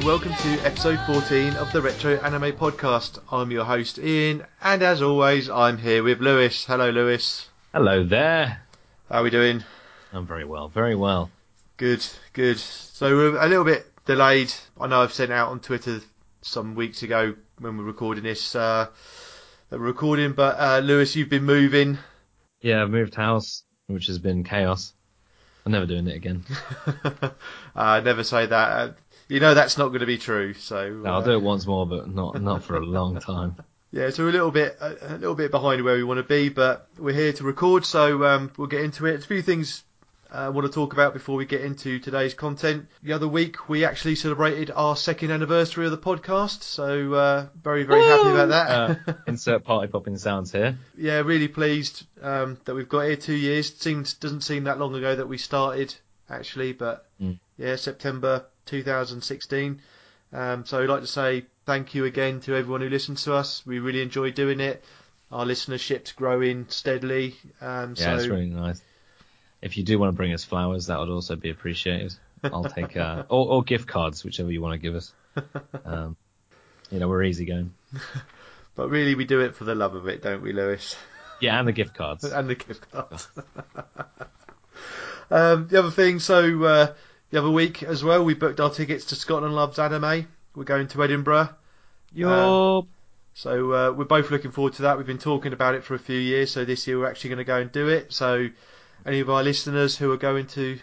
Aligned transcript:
And 0.00 0.06
welcome 0.06 0.32
to 0.32 0.48
episode 0.64 0.98
14 1.04 1.56
of 1.56 1.70
the 1.72 1.82
Retro 1.82 2.16
Anime 2.20 2.52
Podcast. 2.52 3.18
I'm 3.30 3.50
your 3.50 3.66
host 3.66 3.98
Ian, 3.98 4.46
and 4.62 4.82
as 4.82 5.02
always, 5.02 5.50
I'm 5.50 5.76
here 5.76 6.02
with 6.02 6.20
Lewis. 6.20 6.64
Hello, 6.64 6.88
Lewis. 6.88 7.50
Hello 7.74 8.02
there. 8.02 8.62
How 9.10 9.18
are 9.18 9.22
we 9.24 9.28
doing? 9.28 9.62
I'm 10.14 10.26
very 10.26 10.46
well, 10.46 10.68
very 10.68 10.96
well. 10.96 11.30
Good, 11.76 12.02
good. 12.32 12.58
So 12.58 13.14
we're 13.14 13.36
a 13.36 13.46
little 13.46 13.66
bit 13.66 13.92
delayed. 14.06 14.50
I 14.80 14.86
know 14.86 15.02
I've 15.02 15.12
sent 15.12 15.32
out 15.32 15.50
on 15.50 15.60
Twitter 15.60 16.00
some 16.40 16.74
weeks 16.74 17.02
ago 17.02 17.34
when 17.58 17.76
we're 17.76 17.84
recording 17.84 18.24
this 18.24 18.54
uh, 18.54 18.86
that 19.68 19.78
we're 19.78 19.84
recording, 19.84 20.32
but 20.32 20.58
uh, 20.58 20.78
Lewis, 20.78 21.14
you've 21.14 21.28
been 21.28 21.44
moving. 21.44 21.98
Yeah, 22.62 22.80
I've 22.80 22.90
moved 22.90 23.16
house, 23.16 23.64
which 23.86 24.06
has 24.06 24.18
been 24.18 24.44
chaos. 24.44 24.94
I'm 25.66 25.72
never 25.72 25.84
doing 25.84 26.06
it 26.08 26.16
again. 26.16 26.46
uh, 27.76 28.00
never 28.00 28.24
say 28.24 28.46
that. 28.46 28.96
Uh, 29.30 29.34
you 29.34 29.40
know 29.40 29.54
that's 29.54 29.78
not 29.78 29.88
going 29.88 30.00
to 30.00 30.06
be 30.06 30.18
true. 30.18 30.54
So 30.54 30.90
no, 30.90 31.10
I'll 31.10 31.22
do 31.22 31.32
it 31.32 31.42
once 31.42 31.66
more, 31.66 31.86
but 31.86 32.08
not 32.08 32.40
not 32.40 32.64
for 32.64 32.76
a 32.76 32.84
long 32.84 33.20
time. 33.20 33.56
Yeah, 33.92 34.10
so 34.10 34.22
we're 34.22 34.30
a 34.30 34.32
little 34.32 34.50
bit 34.50 34.76
a, 34.80 35.14
a 35.14 35.18
little 35.18 35.34
bit 35.34 35.50
behind 35.50 35.82
where 35.82 35.96
we 35.96 36.04
want 36.04 36.18
to 36.18 36.24
be, 36.24 36.48
but 36.48 36.88
we're 36.98 37.14
here 37.14 37.32
to 37.32 37.44
record, 37.44 37.84
so 37.84 38.24
um, 38.24 38.52
we'll 38.56 38.68
get 38.68 38.82
into 38.82 39.06
it. 39.06 39.16
A 39.16 39.26
few 39.26 39.42
things 39.42 39.82
I 40.32 40.46
uh, 40.46 40.52
want 40.52 40.64
to 40.66 40.72
talk 40.72 40.92
about 40.92 41.12
before 41.12 41.34
we 41.34 41.44
get 41.44 41.62
into 41.62 41.98
today's 41.98 42.32
content. 42.32 42.86
The 43.02 43.14
other 43.14 43.26
week 43.26 43.68
we 43.68 43.84
actually 43.84 44.14
celebrated 44.14 44.70
our 44.70 44.94
second 44.94 45.32
anniversary 45.32 45.86
of 45.86 45.90
the 45.90 45.98
podcast, 45.98 46.62
so 46.62 47.14
uh, 47.14 47.46
very 47.60 47.82
very 47.82 48.00
Woo! 48.00 48.08
happy 48.08 48.28
about 48.28 48.48
that. 48.50 48.68
uh, 49.08 49.12
insert 49.26 49.64
party 49.64 49.90
popping 49.90 50.16
sounds 50.18 50.52
here. 50.52 50.78
Yeah, 50.96 51.18
really 51.20 51.48
pleased 51.48 52.06
um, 52.22 52.60
that 52.66 52.76
we've 52.76 52.88
got 52.88 53.00
here 53.00 53.16
two 53.16 53.34
years. 53.34 53.74
Seems 53.74 54.14
doesn't 54.14 54.42
seem 54.42 54.64
that 54.64 54.78
long 54.78 54.94
ago 54.94 55.16
that 55.16 55.26
we 55.26 55.36
started 55.36 55.92
actually, 56.28 56.74
but 56.74 57.08
mm. 57.20 57.40
yeah, 57.58 57.74
September 57.74 58.44
2016. 58.66 59.80
Um, 60.32 60.64
so 60.64 60.82
I'd 60.82 60.88
like 60.88 61.00
to 61.00 61.06
say 61.06 61.46
thank 61.66 61.94
you 61.94 62.04
again 62.04 62.40
to 62.40 62.54
everyone 62.54 62.80
who 62.80 62.88
listens 62.88 63.24
to 63.24 63.34
us. 63.34 63.64
We 63.66 63.78
really 63.78 64.02
enjoy 64.02 64.30
doing 64.30 64.60
it. 64.60 64.84
Our 65.30 65.44
listenership's 65.44 66.12
growing 66.12 66.66
steadily. 66.68 67.36
Um, 67.60 67.94
yeah, 67.96 68.04
so... 68.04 68.14
it's 68.16 68.26
really 68.26 68.46
nice. 68.46 68.80
If 69.62 69.76
you 69.76 69.84
do 69.84 69.98
want 69.98 70.12
to 70.12 70.16
bring 70.16 70.32
us 70.32 70.42
flowers, 70.42 70.86
that 70.86 70.98
would 70.98 71.10
also 71.10 71.36
be 71.36 71.50
appreciated. 71.50 72.14
I'll 72.42 72.64
take 72.64 72.96
uh, 72.96 73.24
or, 73.28 73.48
or, 73.48 73.62
gift 73.62 73.86
cards, 73.86 74.24
whichever 74.24 74.50
you 74.50 74.62
want 74.62 74.74
to 74.74 74.78
give 74.78 74.94
us. 74.94 75.12
Um, 75.84 76.16
you 76.90 76.98
know, 76.98 77.08
we're 77.08 77.22
easy 77.22 77.44
going. 77.44 77.72
but 78.74 78.90
really, 78.90 79.14
we 79.14 79.24
do 79.24 79.40
it 79.40 79.54
for 79.54 79.64
the 79.64 79.74
love 79.74 79.94
of 79.94 80.08
it, 80.08 80.22
don't 80.22 80.42
we, 80.42 80.52
Lewis? 80.52 80.96
Yeah, 81.40 81.58
and 81.58 81.68
the 81.68 81.72
gift 81.72 81.94
cards. 81.94 82.24
and 82.24 82.50
the 82.50 82.56
gift 82.56 82.90
cards. 82.90 83.28
um, 85.30 85.68
the 85.68 85.78
other 85.78 85.90
thing, 85.90 86.18
so 86.18 86.64
uh, 86.64 86.94
the 87.30 87.38
other 87.38 87.50
week 87.50 87.82
as 87.82 88.02
well, 88.02 88.24
we 88.24 88.34
booked 88.34 88.60
our 88.60 88.70
tickets 88.70 89.06
to 89.06 89.16
Scotland 89.16 89.54
Loves 89.54 89.78
Anime. 89.78 90.28
We're 90.54 90.64
going 90.64 90.88
to 90.88 91.02
Edinburgh. 91.02 91.50
Yup. 92.12 92.84
Uh, 92.84 92.86
so 93.34 93.72
uh, 93.72 93.92
we're 93.92 94.04
both 94.04 94.30
looking 94.30 94.50
forward 94.50 94.74
to 94.74 94.82
that. 94.82 94.96
We've 94.96 95.06
been 95.06 95.18
talking 95.18 95.52
about 95.52 95.74
it 95.74 95.84
for 95.84 95.94
a 95.94 95.98
few 95.98 96.18
years, 96.18 96.50
so 96.50 96.64
this 96.64 96.86
year 96.86 96.98
we're 96.98 97.08
actually 97.08 97.30
going 97.30 97.38
to 97.38 97.44
go 97.44 97.58
and 97.58 97.70
do 97.70 97.88
it. 97.88 98.12
So 98.12 98.48
any 99.06 99.20
of 99.20 99.30
our 99.30 99.42
listeners 99.42 99.96
who 99.96 100.10
are 100.12 100.16
going 100.16 100.46
to 100.48 100.78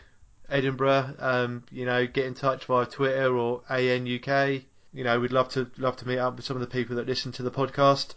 Edinburgh, 0.50 1.16
um, 1.20 1.64
you 1.72 1.86
know, 1.86 2.08
get 2.08 2.26
in 2.26 2.34
touch 2.34 2.66
via 2.66 2.86
Twitter 2.86 3.36
or 3.36 3.62
ANUK. 3.70 4.64
You 4.94 5.04
know, 5.04 5.20
we'd 5.20 5.34
love 5.34 5.50
to 5.50 5.70
love 5.78 5.98
to 5.98 6.08
meet 6.08 6.18
up 6.18 6.38
with 6.38 6.46
some 6.46 6.56
of 6.56 6.62
the 6.62 6.68
people 6.68 6.96
that 6.96 7.06
listen 7.06 7.32
to 7.34 7.44
the 7.44 7.52
podcast. 7.52 8.14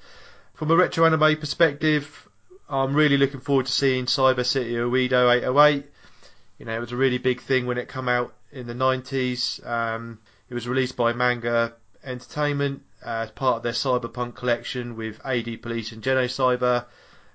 From 0.55 0.71
a 0.71 0.77
retro 0.77 1.05
anime 1.05 1.37
perspective, 1.37 2.29
I'm 2.69 2.95
really 2.95 3.17
looking 3.17 3.41
forward 3.41 3.67
to 3.67 3.73
seeing 3.73 4.07
Cyber 4.07 4.47
City 4.47 4.75
Oedo 4.75 5.35
808. 5.35 5.85
You 6.61 6.67
know, 6.67 6.77
it 6.77 6.81
was 6.81 6.93
a 6.93 6.97
really 6.97 7.17
big 7.17 7.41
thing 7.41 7.65
when 7.65 7.79
it 7.79 7.89
came 7.89 8.07
out 8.07 8.35
in 8.53 8.67
the 8.67 8.75
90s. 8.75 9.67
Um, 9.67 10.19
it 10.51 10.53
was 10.53 10.69
released 10.69 10.95
by 10.95 11.15
Manga 11.15 11.73
Entertainment 12.05 12.83
uh, 13.03 13.25
as 13.25 13.31
part 13.31 13.57
of 13.57 13.63
their 13.63 13.73
Cyberpunk 13.73 14.35
collection 14.35 14.95
with 14.95 15.25
AD 15.25 15.63
Police 15.63 15.93
and 15.93 16.03
Genocyber. 16.03 16.85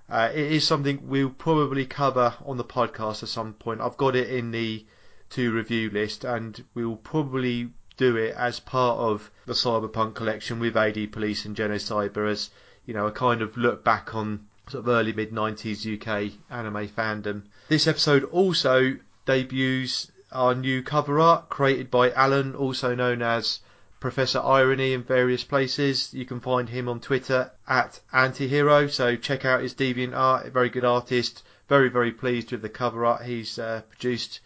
Uh, 0.07 0.29
it 0.31 0.51
is 0.51 0.67
something 0.67 1.07
we'll 1.09 1.31
probably 1.31 1.87
cover 1.87 2.35
on 2.45 2.57
the 2.57 2.63
podcast 2.63 3.23
at 3.23 3.29
some 3.29 3.53
point. 3.53 3.81
I've 3.81 3.97
got 3.97 4.15
it 4.15 4.29
in 4.29 4.51
the 4.51 4.85
to 5.31 5.51
review 5.51 5.89
list, 5.89 6.23
and 6.23 6.63
we'll 6.75 6.95
probably 6.95 7.71
do 7.97 8.17
it 8.17 8.35
as 8.35 8.59
part 8.59 8.99
of 8.99 9.31
the 9.47 9.53
Cyberpunk 9.53 10.13
collection 10.13 10.59
with 10.59 10.77
AD 10.77 11.11
Police 11.11 11.45
and 11.45 11.55
Genocyber 11.55 12.29
as 12.29 12.51
you 12.85 12.93
know 12.93 13.07
a 13.07 13.11
kind 13.11 13.41
of 13.41 13.57
look 13.57 13.83
back 13.83 14.13
on 14.13 14.45
sort 14.67 14.83
of 14.83 14.87
early 14.87 15.13
mid 15.13 15.31
90s 15.31 15.95
UK 15.95 16.31
anime 16.51 16.87
fandom. 16.89 17.41
This 17.69 17.87
episode 17.87 18.25
also 18.25 18.97
debuts 19.25 20.11
our 20.31 20.53
new 20.53 20.83
cover 20.83 21.19
art 21.19 21.49
created 21.49 21.89
by 21.89 22.11
Alan, 22.11 22.55
also 22.55 22.93
known 22.93 23.21
as 23.21 23.59
Professor 23.99 24.39
Irony 24.39 24.93
in 24.93 25.03
various 25.03 25.43
places. 25.43 26.13
You 26.13 26.25
can 26.25 26.39
find 26.39 26.69
him 26.69 26.89
on 26.89 26.99
Twitter 26.99 27.51
at 27.67 27.99
Antihero, 28.13 28.89
so 28.89 29.15
check 29.15 29.45
out 29.45 29.61
his 29.61 29.73
deviant 29.73 30.15
art. 30.15 30.51
Very 30.51 30.69
good 30.69 30.85
artist. 30.85 31.43
Very, 31.67 31.89
very 31.89 32.11
pleased 32.11 32.51
with 32.51 32.61
the 32.61 32.69
cover 32.69 33.05
art 33.05 33.23
he's 33.23 33.57
uh, 33.57 33.81
produced. 33.89 34.41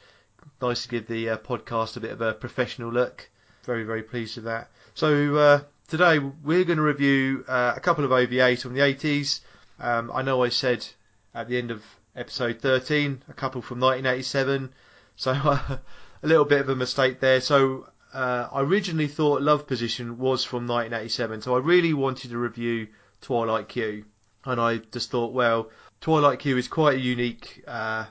Nice 0.62 0.84
to 0.84 0.89
give 0.89 1.07
the 1.07 1.29
uh, 1.29 1.38
podcast 1.38 1.97
a 1.97 2.00
bit 2.00 2.12
of 2.12 2.22
a 2.22 2.34
professional 2.34 2.91
look. 2.91 3.29
Very, 3.63 3.84
very 3.84 4.03
pleased 4.03 4.35
with 4.35 4.45
that. 4.45 4.69
So 4.94 5.35
uh, 5.35 5.62
today 5.88 6.19
we're 6.19 6.63
going 6.63 6.78
to 6.78 6.84
review 6.84 7.44
uh, 7.47 7.73
a 7.75 7.79
couple 7.79 8.06
of 8.06 8.12
OVAs 8.12 8.62
from 8.62 8.73
the 8.73 8.81
80s. 8.81 9.41
Um, 9.79 10.12
I 10.13 10.22
know 10.22 10.44
I 10.44 10.50
said 10.50 10.85
at 11.34 11.50
the 11.50 11.57
end 11.57 11.72
of 11.72 11.84
episode 12.16 12.59
13 12.59 13.24
a 13.30 13.34
couple 13.34 13.62
from 13.62 13.80
1987, 13.80 14.74
so 15.16 15.31
a 15.34 15.81
little 16.24 16.46
bit 16.46 16.62
of 16.62 16.70
a 16.70 16.75
mistake 16.75 17.20
there. 17.20 17.42
So 17.42 17.88
uh, 18.14 18.47
I 18.52 18.62
originally 18.62 19.08
thought 19.08 19.42
Love 19.42 19.68
Position 19.68 20.18
was 20.18 20.44
from 20.44 20.68
1987, 20.68 21.42
so 21.42 21.56
I 21.56 21.59
really 21.59 21.94
wanted 21.94 22.31
to 22.31 22.38
review 22.38 22.88
Twilight 23.22 23.68
Q, 23.69 24.06
and 24.46 24.59
I 24.59 24.78
just 24.78 25.12
thought, 25.12 25.34
well, 25.34 25.69
Twilight 26.02 26.40
Q 26.40 26.58
is 26.58 26.68
quite 26.68 26.96
a 26.96 27.02
unique 27.02 27.64
uh, 27.68 28.06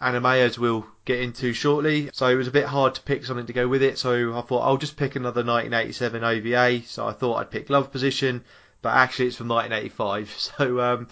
anime, 0.00 0.26
as 0.26 0.58
we'll 0.58 0.86
get 1.04 1.20
into 1.20 1.52
shortly. 1.52 2.10
So 2.12 2.26
it 2.26 2.36
was 2.36 2.48
a 2.48 2.52
bit 2.52 2.66
hard 2.66 2.94
to 2.96 3.02
pick 3.02 3.24
something 3.24 3.46
to 3.46 3.52
go 3.52 3.68
with 3.68 3.82
it. 3.82 3.98
So 3.98 4.36
I 4.36 4.40
thought 4.42 4.60
I'll 4.60 4.76
just 4.76 4.96
pick 4.96 5.16
another 5.16 5.44
1987 5.44 6.24
OVA. 6.24 6.82
So 6.86 7.06
I 7.06 7.12
thought 7.12 7.36
I'd 7.36 7.50
pick 7.50 7.70
Love 7.70 7.90
Position, 7.92 8.44
but 8.82 8.90
actually 8.90 9.26
it's 9.26 9.36
from 9.36 9.48
1985. 9.48 10.34
So 10.58 10.80
um, 10.80 11.08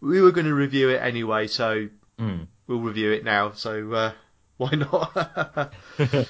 we 0.00 0.20
were 0.20 0.32
going 0.32 0.46
to 0.46 0.54
review 0.54 0.90
it 0.90 1.02
anyway. 1.02 1.46
So 1.46 1.88
mm. 2.18 2.46
we'll 2.66 2.80
review 2.80 3.12
it 3.12 3.24
now. 3.24 3.52
So 3.52 3.92
uh, 3.92 4.12
why 4.56 4.70
not? 4.70 5.72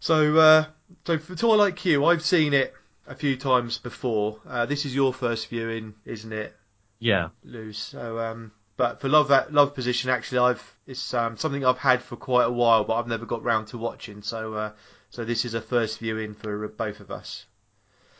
so 0.00 0.36
uh, 0.36 0.64
so 1.04 1.18
for 1.18 1.34
Twilight 1.34 1.76
Q, 1.76 2.04
I've 2.04 2.22
seen 2.22 2.54
it 2.54 2.74
a 3.06 3.14
few 3.14 3.36
times 3.36 3.78
before. 3.78 4.40
Uh, 4.46 4.66
this 4.66 4.84
is 4.84 4.94
your 4.94 5.12
first 5.12 5.48
viewing, 5.48 5.94
isn't 6.04 6.32
it? 6.32 6.56
Yeah. 6.98 7.30
Lose. 7.44 7.78
So, 7.78 8.18
um, 8.18 8.52
but 8.76 9.00
for 9.00 9.08
Love 9.08 9.28
that 9.28 9.52
Love 9.52 9.74
Position, 9.74 10.10
actually, 10.10 10.38
I've 10.38 10.76
it's 10.86 11.12
um, 11.14 11.36
something 11.36 11.64
I've 11.64 11.78
had 11.78 12.02
for 12.02 12.16
quite 12.16 12.44
a 12.44 12.52
while, 12.52 12.84
but 12.84 12.94
I've 12.94 13.08
never 13.08 13.26
got 13.26 13.42
round 13.42 13.68
to 13.68 13.78
watching. 13.78 14.22
So, 14.22 14.54
uh, 14.54 14.72
so 15.10 15.24
this 15.24 15.44
is 15.44 15.54
a 15.54 15.60
first 15.60 15.98
viewing 15.98 16.34
for 16.34 16.68
both 16.68 17.00
of 17.00 17.10
us. 17.10 17.46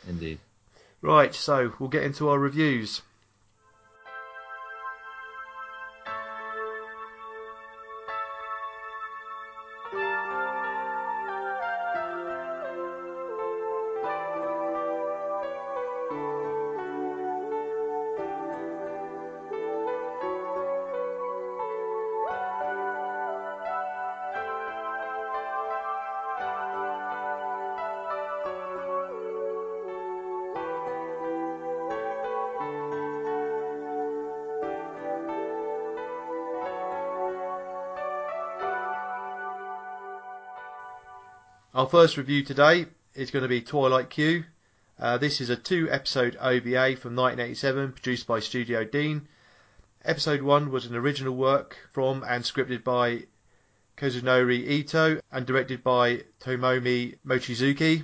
Indeed. 0.07 0.39
Right. 1.01 1.33
So 1.33 1.73
we'll 1.79 1.89
get 1.89 2.03
into 2.03 2.29
our 2.29 2.39
reviews. 2.39 3.01
Our 41.81 41.87
first 41.87 42.15
review 42.15 42.43
today 42.43 42.85
is 43.15 43.31
going 43.31 43.41
to 43.41 43.49
be 43.49 43.59
Twilight 43.59 44.11
Q. 44.11 44.43
Uh, 44.99 45.17
this 45.17 45.41
is 45.41 45.49
a 45.49 45.55
two 45.55 45.89
episode 45.89 46.37
OVA 46.39 46.95
from 46.95 47.15
1987 47.15 47.93
produced 47.93 48.27
by 48.27 48.39
Studio 48.39 48.83
Deen. 48.83 49.27
Episode 50.05 50.43
1 50.43 50.69
was 50.69 50.85
an 50.85 50.95
original 50.95 51.35
work 51.35 51.75
from 51.91 52.23
and 52.29 52.43
scripted 52.43 52.83
by 52.83 53.23
Kazunori 53.97 54.69
Ito 54.69 55.21
and 55.31 55.47
directed 55.47 55.83
by 55.83 56.25
Tomomi 56.39 57.17
Mochizuki. 57.25 58.03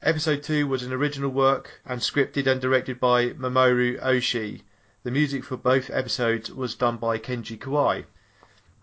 Episode 0.00 0.44
2 0.44 0.68
was 0.68 0.84
an 0.84 0.92
original 0.92 1.30
work 1.30 1.80
and 1.84 2.00
scripted 2.00 2.46
and 2.46 2.60
directed 2.60 3.00
by 3.00 3.30
Mamoru 3.30 4.00
Oshii. 4.00 4.62
The 5.02 5.10
music 5.10 5.42
for 5.42 5.56
both 5.56 5.90
episodes 5.90 6.52
was 6.52 6.76
done 6.76 6.98
by 6.98 7.18
Kenji 7.18 7.58
Kawai. 7.58 8.04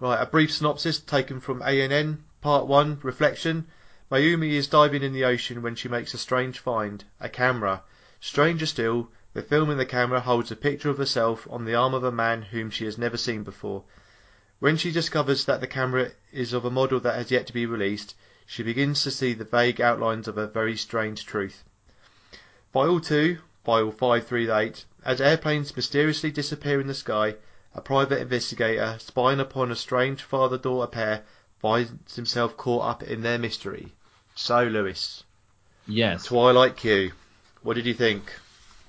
Right, 0.01 0.21
a 0.21 0.25
brief 0.25 0.51
synopsis 0.51 0.99
taken 0.99 1.39
from 1.39 1.61
ANN, 1.61 2.25
Part 2.41 2.67
1, 2.67 2.99
Reflection. 3.01 3.67
Mayumi 4.11 4.53
is 4.53 4.65
diving 4.65 5.03
in 5.03 5.13
the 5.13 5.23
ocean 5.23 5.61
when 5.61 5.75
she 5.75 5.87
makes 5.87 6.15
a 6.15 6.17
strange 6.17 6.57
find 6.57 7.03
a 7.19 7.29
camera. 7.29 7.83
Stranger 8.19 8.65
still, 8.65 9.11
the 9.33 9.43
film 9.43 9.69
in 9.69 9.77
the 9.77 9.85
camera 9.85 10.19
holds 10.19 10.49
a 10.49 10.55
picture 10.55 10.89
of 10.89 10.97
herself 10.97 11.47
on 11.47 11.63
the 11.63 11.75
arm 11.75 11.93
of 11.93 12.03
a 12.03 12.11
man 12.11 12.41
whom 12.41 12.71
she 12.71 12.85
has 12.85 12.97
never 12.97 13.17
seen 13.17 13.43
before. 13.43 13.83
When 14.57 14.77
she 14.77 14.91
discovers 14.91 15.45
that 15.45 15.61
the 15.61 15.67
camera 15.67 16.13
is 16.33 16.53
of 16.53 16.65
a 16.65 16.71
model 16.71 16.99
that 17.01 17.13
has 17.13 17.29
yet 17.29 17.45
to 17.47 17.53
be 17.53 17.67
released, 17.67 18.15
she 18.47 18.63
begins 18.63 19.03
to 19.03 19.11
see 19.11 19.35
the 19.35 19.45
vague 19.45 19.79
outlines 19.79 20.27
of 20.27 20.39
a 20.39 20.47
very 20.47 20.75
strange 20.75 21.23
truth. 21.27 21.63
File 22.73 22.99
2, 22.99 23.37
File 23.63 23.91
538, 23.91 24.85
as 25.05 25.21
airplanes 25.21 25.75
mysteriously 25.75 26.31
disappear 26.31 26.81
in 26.81 26.87
the 26.87 26.95
sky, 26.95 27.35
a 27.75 27.81
private 27.81 28.21
investigator 28.21 28.95
spying 28.97 29.39
upon 29.39 29.71
a 29.71 29.75
strange 29.75 30.23
father 30.23 30.57
daughter 30.57 30.89
pair 30.89 31.23
finds 31.59 32.15
himself 32.15 32.57
caught 32.57 32.89
up 32.89 33.03
in 33.03 33.21
their 33.21 33.37
mystery. 33.37 33.93
So, 34.41 34.63
Lewis, 34.63 35.25
Yes. 35.85 36.23
Twilight 36.23 36.77
Q. 36.77 37.11
What 37.61 37.73
did 37.73 37.85
you 37.85 37.93
think? 37.93 38.23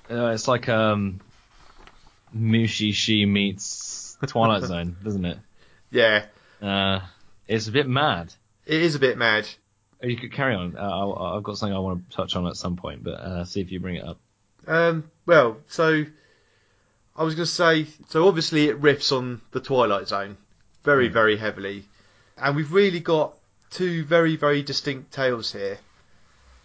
Uh, 0.09 0.27
it's 0.27 0.47
like 0.47 0.69
um, 0.69 1.19
Mushishi 2.35 3.27
meets 3.27 4.17
Twilight 4.25 4.63
Zone, 4.67 4.95
doesn't 5.03 5.25
it? 5.25 5.37
Yeah, 5.91 6.25
Uh, 6.61 7.01
it's 7.49 7.67
a 7.67 7.71
bit 7.71 7.85
mad. 7.87 8.33
it 8.65 8.81
is 8.81 8.95
a 8.95 8.99
bit 8.99 9.17
mad. 9.17 9.45
Oh, 10.01 10.07
You 10.07 10.15
could 10.15 10.31
carry 10.31 10.55
on. 10.55 10.77
Uh, 10.77 10.81
I'll, 10.81 11.13
I've 11.37 11.43
got 11.43 11.57
something 11.57 11.75
I 11.75 11.79
want 11.79 12.09
to 12.09 12.15
touch 12.15 12.35
on 12.37 12.47
at 12.47 12.55
some 12.55 12.77
point, 12.77 13.03
but 13.03 13.15
uh, 13.19 13.43
see 13.45 13.59
if 13.59 13.71
you 13.73 13.79
bring 13.81 13.95
it 13.95 14.05
up. 14.07 14.19
Um, 14.67 15.11
well, 15.25 15.57
so 15.67 16.05
I 17.17 17.23
was 17.23 17.35
going 17.35 17.45
to 17.45 17.51
say, 17.51 17.87
so 18.07 18.25
obviously 18.27 18.69
it 18.69 18.81
riffs 18.81 19.11
on 19.15 19.41
the 19.51 19.59
Twilight 19.59 20.07
Zone 20.07 20.37
very, 20.83 21.09
Mm. 21.09 21.13
very 21.13 21.35
heavily, 21.37 21.83
and 22.37 22.55
we've 22.55 22.71
really 22.71 23.01
got 23.01 23.33
two 23.71 24.03
very, 24.03 24.35
very 24.35 24.61
distinct 24.61 25.11
tales 25.11 25.51
here. 25.51 25.79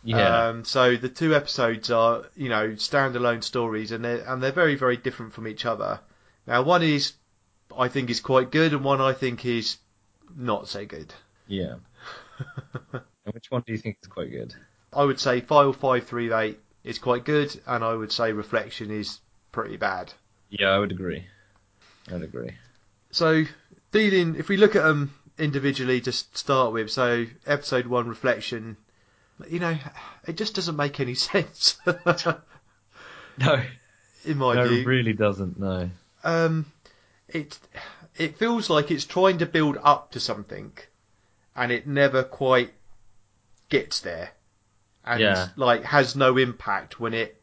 Yeah. 0.05 0.49
Um, 0.49 0.65
so 0.65 0.97
the 0.97 1.09
two 1.09 1.35
episodes 1.35 1.91
are, 1.91 2.27
you 2.37 2.49
know, 2.49 2.71
standalone 2.71 3.43
stories, 3.43 3.91
and 3.91 4.05
they're 4.05 4.23
and 4.31 4.43
they're 4.43 4.53
very, 4.53 4.75
very 4.77 4.97
different 4.97 5.33
from 5.33 5.49
each 5.49 5.65
other. 5.65 6.01
Now, 6.47 6.63
one 6.63 6.83
is, 6.83 7.15
I 7.77 7.89
think, 7.89 8.11
is 8.11 8.21
quite 8.21 8.53
good, 8.53 8.73
and 8.73 8.85
one 8.85 9.01
I 9.01 9.15
think 9.15 9.45
is 9.45 9.79
not 10.37 10.69
so 10.69 10.85
good. 10.85 11.13
yeah. 11.49 11.77
and 12.93 13.35
which 13.35 13.51
one 13.51 13.65
do 13.67 13.73
you 13.73 13.79
think 13.79 13.99
is 14.03 14.09
quite 14.09 14.31
good? 14.31 14.55
I 14.93 15.03
would 15.03 15.19
say 15.19 15.41
File 15.41 15.73
Five 15.73 16.07
Three 16.07 16.33
Eight 16.33 16.61
is 16.85 16.99
quite 16.99 17.25
good, 17.25 17.59
and 17.67 17.83
I 17.83 17.95
would 17.95 18.13
say 18.13 18.33
Reflection 18.33 18.91
is 18.91 19.19
pretty 19.51 19.77
bad. 19.77 20.13
Yeah, 20.51 20.69
I 20.69 20.79
would 20.79 20.93
agree. 20.93 21.27
I 22.09 22.13
would 22.13 22.23
agree. 22.23 22.53
So, 23.11 23.45
dealing, 23.91 24.37
if 24.37 24.49
we 24.49 24.57
look 24.57 24.77
at 24.77 24.85
them 24.85 25.13
individually 25.39 26.01
to 26.03 26.13
start 26.13 26.73
with, 26.73 26.91
so 26.91 27.27
episode 27.47 27.87
one, 27.87 28.09
reflection, 28.09 28.77
you 29.49 29.59
know, 29.61 29.77
it 30.27 30.37
just 30.37 30.55
doesn't 30.55 30.77
make 30.77 30.99
any 31.01 31.15
sense, 31.29 31.77
No, 33.39 33.61
in 34.25 34.39
my 34.39 34.55
no, 34.55 34.67
view. 34.69 34.81
it 34.81 34.87
really 34.87 35.13
doesn't. 35.13 35.59
No. 35.61 35.91
Um, 36.25 36.67
it 37.29 37.59
it 38.17 38.39
feels 38.39 38.71
like 38.71 38.91
it's 38.91 39.05
trying 39.05 39.39
to 39.39 39.47
build 39.47 39.77
up 39.83 40.13
to 40.13 40.21
something, 40.21 40.73
and 41.55 41.71
it 41.71 41.87
never 41.87 42.23
quite 42.23 42.73
gets 43.69 44.01
there, 44.01 44.31
and 45.05 45.21
Yeah. 45.21 45.49
like 45.57 45.83
has 45.85 46.17
no 46.17 46.39
impact 46.39 46.99
when 46.99 47.13
it 47.13 47.43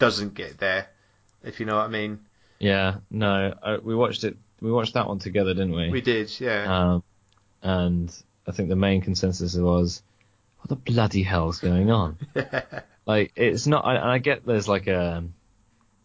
doesn't 0.00 0.34
get 0.34 0.58
there. 0.58 0.88
If 1.44 1.60
you 1.60 1.66
know 1.66 1.76
what 1.76 1.84
I 1.84 1.88
mean. 1.88 2.18
Yeah, 2.58 2.96
no. 3.10 3.54
I, 3.62 3.76
we 3.76 3.94
watched 3.94 4.24
it. 4.24 4.36
We 4.60 4.70
watched 4.72 4.94
that 4.94 5.08
one 5.08 5.18
together, 5.18 5.54
didn't 5.54 5.74
we? 5.74 5.90
We 5.90 6.00
did, 6.00 6.38
yeah. 6.40 6.92
Um, 6.92 7.02
and 7.62 8.22
I 8.46 8.52
think 8.52 8.68
the 8.68 8.76
main 8.76 9.00
consensus 9.00 9.54
was, 9.56 10.02
what 10.58 10.68
the 10.68 10.76
bloody 10.76 11.22
hell's 11.22 11.58
going 11.58 11.90
on? 11.90 12.18
like, 13.06 13.32
it's 13.36 13.66
not. 13.66 13.84
I, 13.84 13.96
and 13.96 14.10
I 14.10 14.18
get 14.18 14.46
there's 14.46 14.68
like 14.68 14.86
a 14.86 15.24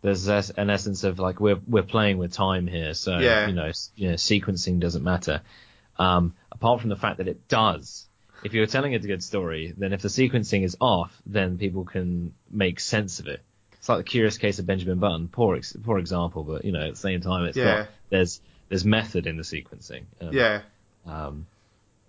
there's 0.01 0.27
an 0.27 0.69
essence 0.69 1.03
of 1.03 1.19
like 1.19 1.39
we're 1.39 1.59
we're 1.67 1.83
playing 1.83 2.17
with 2.17 2.31
time 2.33 2.67
here, 2.67 2.93
so 2.93 3.17
Yeah. 3.19 3.47
you 3.47 3.53
know, 3.53 3.71
you 3.95 4.09
know, 4.09 4.13
sequencing 4.15 4.79
doesn't 4.79 5.03
matter. 5.03 5.41
Um, 5.97 6.33
apart 6.51 6.81
from 6.81 6.89
the 6.89 6.95
fact 6.95 7.17
that 7.17 7.27
it 7.27 7.47
does. 7.47 8.05
If 8.41 8.53
you're 8.53 8.67
telling 8.67 8.95
a 8.95 8.99
good 8.99 9.21
story, 9.21 9.73
then 9.77 9.91
if 9.91 10.01
the 10.01 10.07
sequencing 10.07 10.63
is 10.63 10.77
off, 10.79 11.13
then 11.25 11.57
people 11.57 11.83
can 11.83 12.33
make 12.49 12.79
sense 12.79 13.19
of 13.19 13.27
it. 13.27 13.41
It's 13.79 13.89
like 13.89 13.97
the 13.99 14.03
curious 14.03 14.37
case 14.37 14.59
of 14.59 14.65
Benjamin 14.65 14.99
Button, 14.99 15.27
poor 15.29 15.55
ex- 15.55 15.75
poor 15.83 15.97
example, 15.97 16.43
but 16.43 16.65
you 16.65 16.71
know, 16.71 16.81
at 16.81 16.91
the 16.91 16.99
same 16.99 17.21
time, 17.21 17.45
it's 17.45 17.57
Yeah. 17.57 17.77
got 17.77 17.87
there's 18.09 18.41
there's 18.67 18.85
method 18.85 19.25
in 19.25 19.37
the 19.37 19.43
sequencing. 19.43 20.03
Um, 20.21 20.33
yeah, 20.33 20.61
um, 21.05 21.45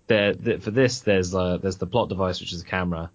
there, 0.07 0.33
for 0.59 0.71
this, 0.71 0.99
there's 0.99 1.33
uh, 1.33 1.57
there's 1.57 1.77
the 1.77 1.87
plot 1.87 2.09
device, 2.09 2.41
which 2.41 2.51
is 2.53 2.61
a 2.61 2.65
camera, 2.65 3.09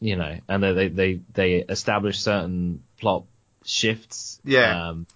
you 0.00 0.16
know, 0.16 0.38
and 0.48 0.62
they 0.62 0.88
they 0.88 1.20
they, 1.34 1.54
establish 1.56 2.20
certain 2.20 2.82
plot 2.98 3.24
shifts. 3.64 4.40
Yeah. 4.44 4.88
Um, 4.88 5.06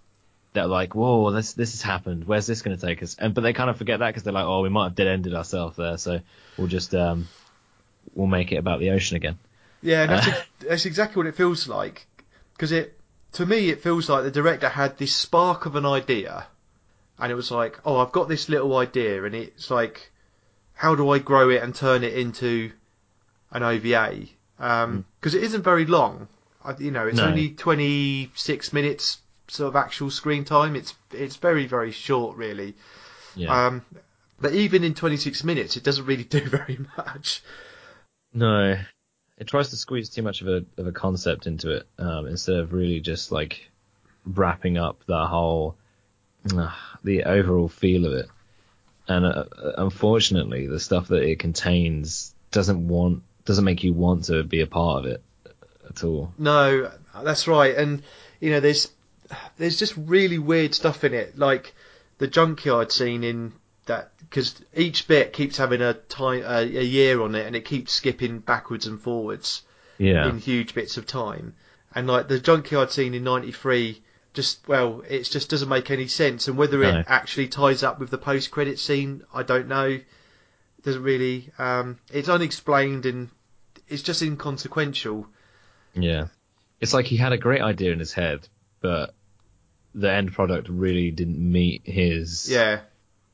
that 0.54 0.66
are 0.66 0.68
like, 0.68 0.94
whoa, 0.94 1.32
this 1.32 1.52
this 1.54 1.72
has 1.72 1.82
happened. 1.82 2.26
Where's 2.28 2.46
this 2.46 2.62
going 2.62 2.76
to 2.78 2.86
take 2.86 3.02
us? 3.02 3.16
And 3.18 3.34
but 3.34 3.40
they 3.40 3.52
kind 3.52 3.70
of 3.70 3.76
forget 3.76 3.98
that 3.98 4.06
because 4.08 4.22
they're 4.22 4.32
like, 4.32 4.46
oh, 4.46 4.62
we 4.62 4.68
might 4.68 4.84
have 4.84 4.94
dead 4.94 5.08
ended 5.08 5.34
ourselves 5.34 5.76
there, 5.76 5.96
so 5.98 6.20
we'll 6.56 6.68
just 6.68 6.94
um, 6.94 7.26
we'll 8.14 8.28
make 8.28 8.52
it 8.52 8.56
about 8.56 8.78
the 8.78 8.90
ocean 8.90 9.16
again. 9.16 9.36
Yeah, 9.82 10.02
and 10.02 10.12
that's, 10.12 10.28
ex- 10.28 10.46
that's 10.60 10.86
exactly 10.86 11.18
what 11.20 11.26
it 11.26 11.34
feels 11.34 11.66
like. 11.66 12.06
Because 12.54 12.72
it, 12.72 12.98
to 13.32 13.46
me, 13.46 13.68
it 13.68 13.82
feels 13.82 14.08
like 14.08 14.24
the 14.24 14.30
director 14.30 14.68
had 14.68 14.96
this 14.98 15.14
spark 15.14 15.66
of 15.66 15.76
an 15.76 15.86
idea, 15.86 16.46
and 17.18 17.30
it 17.30 17.34
was 17.34 17.50
like, 17.50 17.78
oh, 17.84 17.98
I've 17.98 18.12
got 18.12 18.28
this 18.28 18.48
little 18.48 18.76
idea, 18.76 19.24
and 19.24 19.34
it's 19.34 19.70
like, 19.70 20.10
how 20.74 20.94
do 20.94 21.10
I 21.10 21.18
grow 21.18 21.50
it 21.50 21.62
and 21.62 21.74
turn 21.74 22.04
it 22.04 22.14
into 22.14 22.72
an 23.50 23.62
OVA? 23.62 24.26
Because 24.56 25.34
it 25.34 25.42
isn't 25.42 25.62
very 25.62 25.84
long. 25.86 26.28
I, 26.64 26.76
you 26.78 26.90
know, 26.90 27.06
it's 27.06 27.18
No. 27.18 27.26
only 27.26 27.50
26 27.50 28.72
minutes 28.72 29.18
sort 29.48 29.68
of 29.68 29.76
actual 29.76 30.10
screen 30.10 30.44
time. 30.44 30.74
It's 30.74 30.94
it's 31.12 31.36
very 31.36 31.66
very 31.66 31.92
short, 31.92 32.36
really. 32.36 32.74
Yeah. 33.36 33.66
Um, 33.66 33.84
but 34.40 34.52
even 34.54 34.84
in 34.84 34.94
26 34.94 35.44
minutes, 35.44 35.76
it 35.76 35.84
doesn't 35.84 36.06
really 36.06 36.24
do 36.38 36.40
very 36.40 36.79
much. 36.96 37.43
No, 38.32 38.79
it 39.38 39.46
tries 39.46 39.70
to 39.70 39.76
squeeze 39.76 40.08
too 40.08 40.22
much 40.22 40.43
of 40.43 40.48
a 40.48 40.64
of 40.76 40.86
a 40.86 40.93
concept 40.93 41.46
into 41.46 41.70
it 41.70 41.86
um, 41.98 42.26
instead 42.26 42.56
of 42.56 42.72
really 42.72 43.00
just 43.00 43.32
like 43.32 43.70
wrapping 44.24 44.79
up 44.79 45.05
the 45.06 45.26
whole 45.26 45.76
uh, 46.56 46.72
the 47.03 47.24
overall 47.24 47.69
feel 47.69 48.06
of 48.06 48.12
it. 48.12 48.29
And 49.06 49.26
uh, 49.26 49.44
unfortunately, 49.76 50.67
the 50.67 50.81
stuff 50.81 51.08
that 51.08 51.22
it 51.22 51.38
contains 51.38 52.34
doesn't 52.50 52.86
want 52.88 53.22
doesn't 53.44 53.64
make 53.64 53.84
you 53.84 53.93
want 53.93 54.24
to 54.24 54.43
be 54.43 54.60
a 54.60 54.67
part 54.67 55.05
of 55.05 55.10
it 55.10 55.22
at 55.88 56.05
all. 56.05 56.32
No, 56.38 56.91
that's 57.22 57.46
right. 57.46 57.74
And 57.76 58.03
you 58.41 58.50
know, 58.50 58.60
there's 58.60 58.91
there's 59.58 59.79
just 59.79 59.94
really 59.96 60.38
weird 60.38 60.74
stuff 60.74 61.05
in 61.05 61.12
it, 61.12 61.38
like 61.38 61.74
the 62.19 62.29
junkyard 62.29 62.93
scene 62.93 63.24
in 63.24 63.53
that 63.86 64.12
because 64.19 64.55
each 64.74 65.06
bit 65.08 65.32
keeps 65.32 65.56
having 65.56 65.82
a 65.82 65.94
time 65.94 66.43
a, 66.44 66.60
a 66.62 66.82
year 66.82 67.20
on 67.22 67.34
it, 67.34 67.46
and 67.46 67.55
it 67.56 67.64
keeps 67.64 67.93
skipping 67.93 68.38
backwards 68.41 68.86
and 68.86 69.00
forwards 69.00 69.62
Yeah, 69.98 70.29
in 70.29 70.38
huge 70.38 70.74
bits 70.74 70.96
of 70.96 71.06
time. 71.06 71.55
And 71.94 72.06
like 72.06 72.29
the 72.29 72.41
junkyard 72.41 72.91
scene 72.91 73.14
in 73.14 73.22
'93, 73.24 74.03
just 74.32 74.67
well, 74.67 75.03
it 75.08 75.24
just 75.24 75.50
doesn't 75.50 75.69
make 75.69 75.91
any 75.91 76.06
sense. 76.08 76.48
And 76.48 76.56
whether 76.56 76.79
No. 76.79 76.98
it 76.98 77.06
actually 77.08 77.48
ties 77.48 77.82
up 77.82 78.00
with 78.00 78.10
the 78.10 78.19
post-credit 78.19 78.79
scene, 78.79 79.22
I 79.32 79.43
don't 79.44 79.69
know. 79.69 79.98
Doesn't 80.82 81.03
really. 81.03 81.50
Um, 81.58 81.98
it's 82.12 82.29
unexplained 82.29 83.06
and 83.06 83.29
it's 83.88 84.03
just 84.03 84.22
inconsequential. 84.22 85.26
yeah. 85.94 86.26
It's 86.81 86.93
like 86.93 87.06
he 87.06 87.17
had 87.17 87.32
a 87.32 87.38
great 87.38 87.62
idea 87.62 87.93
in 87.93 87.98
his 87.98 88.12
head, 88.12 88.46
but 88.81 89.14
the 89.94 90.10
end 90.10 90.32
product 90.32 90.69
really 90.69 91.10
didn't 91.12 91.38
meet 91.38 91.82
his 91.86 92.50
Yeah, 92.50 92.81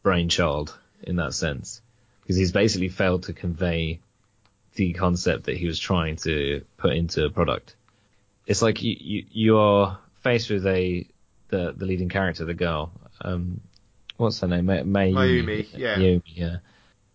brainchild 0.02 0.76
in 1.02 1.16
that 1.16 1.34
sense 1.34 1.80
because 2.22 2.36
he's 2.36 2.52
basically 2.52 2.88
failed 2.88 3.24
to 3.24 3.32
convey 3.32 4.00
the 4.74 4.92
concept 4.92 5.44
that 5.44 5.56
he 5.56 5.66
was 5.66 5.78
trying 5.78 6.16
to 6.16 6.64
put 6.76 6.92
into 6.92 7.24
a 7.24 7.30
product. 7.30 7.74
It's 8.46 8.62
like 8.62 8.82
you 8.82 8.96
you, 8.98 9.24
you 9.30 9.58
are 9.58 9.98
faced 10.22 10.50
with 10.50 10.66
a 10.66 11.06
the 11.48 11.74
the 11.76 11.84
leading 11.84 12.08
character, 12.08 12.44
the 12.44 12.54
girl. 12.54 12.92
Um, 13.20 13.60
what's 14.16 14.40
her 14.40 14.48
name? 14.48 14.66
May, 14.66 14.82
May 14.82 15.12
Mayumi, 15.12 15.66
yeah. 15.76 15.96
Mayumi, 15.96 16.22
yeah. 16.26 16.56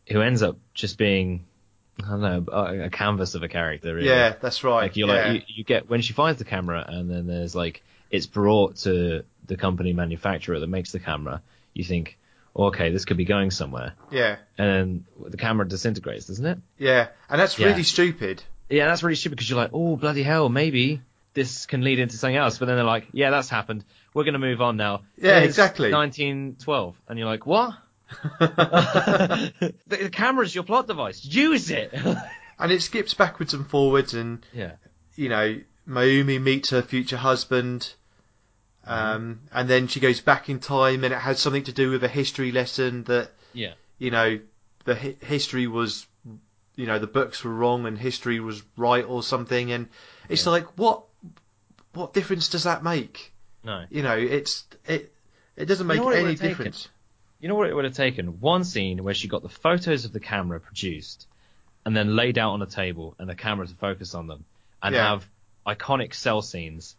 Who 0.09 0.21
ends 0.21 0.43
up 0.43 0.57
just 0.73 0.97
being 0.97 1.45
I 2.03 2.09
don't 2.09 2.21
know 2.21 2.45
a, 2.51 2.85
a 2.85 2.89
canvas 2.89 3.35
of 3.35 3.43
a 3.43 3.47
character. 3.47 3.95
Really. 3.95 4.07
yeah, 4.07 4.35
that's 4.39 4.63
right. 4.63 4.83
Like 4.83 4.97
you're 4.97 5.07
yeah. 5.07 5.27
like 5.27 5.33
you, 5.47 5.55
you 5.55 5.63
get 5.63 5.89
when 5.89 6.01
she 6.01 6.13
finds 6.13 6.39
the 6.39 6.45
camera 6.45 6.83
and 6.87 7.09
then 7.09 7.27
there's 7.27 7.55
like 7.55 7.83
it's 8.11 8.25
brought 8.25 8.77
to 8.77 9.23
the 9.45 9.57
company 9.57 9.93
manufacturer 9.93 10.59
that 10.59 10.67
makes 10.67 10.91
the 10.91 10.99
camera. 10.99 11.41
You 11.73 11.83
think, 11.83 12.17
okay, 12.55 12.89
this 12.91 13.05
could 13.05 13.17
be 13.17 13.25
going 13.25 13.51
somewhere, 13.51 13.93
yeah, 14.11 14.37
and 14.57 15.05
then 15.19 15.29
the 15.31 15.37
camera 15.37 15.67
disintegrates, 15.67 16.25
doesn't 16.27 16.45
it? 16.45 16.57
yeah, 16.77 17.07
and 17.29 17.39
that's 17.39 17.57
Yeah. 17.59 17.67
really 17.67 17.83
stupid. 17.83 18.43
Yeah, 18.69 18.85
that's 18.87 19.03
really 19.03 19.15
stupid 19.15 19.35
because 19.37 19.49
you're 19.49 19.59
like, 19.59 19.71
oh 19.73 19.95
bloody 19.95 20.23
hell, 20.23 20.49
maybe 20.49 21.01
this 21.33 21.65
can 21.65 21.81
lead 21.83 21.99
into 21.99 22.15
something 22.17 22.35
else. 22.37 22.57
But 22.57 22.65
then 22.67 22.75
they're 22.77 22.85
like, 22.85 23.07
yeah, 23.11 23.29
that's 23.29 23.49
happened. 23.49 23.83
We're 24.13 24.23
gonna 24.23 24.39
move 24.39 24.61
on 24.61 24.77
now. 24.77 25.01
Yeah, 25.17 25.39
exactly. 25.39 25.91
1912, 25.91 26.95
and 27.07 27.19
you're 27.19 27.27
like, 27.27 27.45
what? 27.45 27.73
the, 28.39 29.73
the 29.87 30.09
camera's 30.09 30.53
your 30.55 30.63
plot 30.63 30.87
device. 30.87 31.23
Use 31.25 31.69
it. 31.71 31.93
and 32.59 32.71
it 32.71 32.81
skips 32.81 33.13
backwards 33.13 33.53
and 33.53 33.67
forwards, 33.67 34.13
and 34.13 34.45
Yeah. 34.53 34.73
you 35.15 35.29
know, 35.29 35.59
Mayumi 35.87 36.41
meets 36.41 36.69
her 36.71 36.81
future 36.81 37.17
husband, 37.17 37.93
um, 38.85 39.41
and 39.51 39.69
then 39.69 39.87
she 39.87 39.99
goes 39.99 40.21
back 40.21 40.49
in 40.49 40.59
time, 40.59 41.03
and 41.03 41.13
it 41.13 41.19
has 41.19 41.39
something 41.39 41.63
to 41.63 41.73
do 41.73 41.89
with 41.91 42.03
a 42.03 42.07
history 42.07 42.51
lesson 42.51 43.03
that 43.05 43.31
Yeah. 43.53 43.73
you 43.97 44.11
know 44.11 44.39
the 44.83 44.95
hi- 44.95 45.15
history 45.21 45.65
was, 45.67 46.05
you 46.75 46.85
know, 46.85 46.99
the 46.99 47.07
books 47.07 47.43
were 47.43 47.53
wrong 47.53 47.85
and 47.87 47.97
history 47.97 48.39
was 48.39 48.61
right 48.77 49.03
or 49.05 49.23
something, 49.23 49.71
and 49.71 49.87
it's 50.29 50.45
Yeah. 50.45 50.51
like 50.51 50.77
what 50.77 51.03
what 51.93 52.13
difference 52.13 52.49
does 52.49 52.63
that 52.63 52.83
make? 52.83 53.33
No. 53.63 53.85
You 53.89 54.03
know, 54.03 54.17
it's 54.17 54.65
it 54.85 55.13
it 55.55 55.65
doesn't 55.65 55.85
You 55.85 55.87
make 55.87 55.97
know 56.01 56.09
any 56.09 56.23
would've 56.23 56.39
taken? 56.39 56.49
difference. 56.49 56.89
You 57.39 57.47
know 57.49 57.55
what 57.55 57.69
it 57.69 57.73
would 57.75 57.85
have 57.85 57.93
taken? 57.93 58.39
One 58.39 58.63
scene 58.63 59.03
where 59.03 59.13
she 59.13 59.27
got 59.27 59.41
the 59.43 59.49
photos 59.49 60.05
of 60.05 60.11
the 60.13 60.19
camera 60.19 60.59
produced 60.59 61.27
and 61.85 61.95
then 61.95 62.15
laid 62.15 62.37
out 62.37 62.51
on 62.53 62.61
a 62.61 62.65
table 62.65 63.15
and 63.19 63.29
the 63.29 63.35
camera 63.35 63.67
to 63.67 63.73
focus 63.75 64.13
on 64.15 64.27
them 64.27 64.45
and 64.81 64.93
Yeah. 64.95 65.09
have 65.09 65.27
iconic 65.65 66.13
cell 66.13 66.41
scenes 66.41 66.95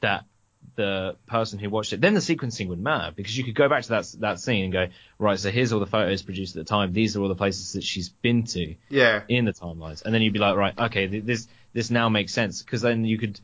that 0.00 0.24
the 0.74 1.16
person 1.26 1.58
who 1.58 1.70
watched 1.70 1.92
it, 1.92 2.00
then 2.00 2.14
the 2.14 2.20
sequencing 2.20 2.68
would 2.68 2.80
matter 2.80 3.12
because 3.14 3.36
you 3.38 3.44
could 3.44 3.54
go 3.54 3.68
back 3.68 3.82
to 3.84 3.88
that 3.90 4.14
that 4.20 4.40
scene 4.40 4.64
and 4.64 4.72
go, 4.72 4.86
right, 5.18 5.38
so 5.38 5.50
here's 5.50 5.72
all 5.72 5.80
the 5.80 5.86
photos 5.86 6.22
produced 6.22 6.56
at 6.56 6.64
the 6.66 6.68
time. 6.68 6.92
These 6.92 7.16
are 7.16 7.20
all 7.22 7.28
the 7.28 7.34
places 7.34 7.72
that 7.74 7.84
she's 7.84 8.08
been 8.08 8.44
to 8.44 8.74
Yeah, 8.88 9.22
in 9.28 9.44
the 9.44 9.52
timelines, 9.52 10.04
and 10.04 10.14
then 10.14 10.22
you'd 10.22 10.32
be 10.32 10.38
like, 10.38 10.56
right, 10.56 10.78
okay, 10.78 11.06
th- 11.06 11.24
this 11.24 11.48
this 11.72 11.90
now 11.90 12.08
makes 12.08 12.32
sense 12.32 12.62
because 12.62 12.82
then 12.82 13.04
you 13.04 13.18
could 13.18 13.38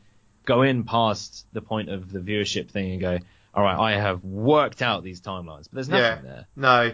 go 0.45 0.61
in 0.61 0.83
past 0.83 1.45
the 1.53 1.61
point 1.61 1.89
of 1.89 2.11
the 2.11 2.19
viewership 2.19 2.69
thing 2.69 2.91
and 2.91 3.01
go, 3.01 3.17
all 3.53 3.63
right, 3.63 3.77
I 3.77 3.99
have 3.99 4.23
worked 4.23 4.81
out 4.81 5.03
these 5.03 5.21
timelines, 5.21 5.63
but 5.63 5.73
there's 5.75 5.89
nothing 5.89 6.25
Yeah. 6.25 6.31
there. 6.31 6.47
no, 6.55 6.93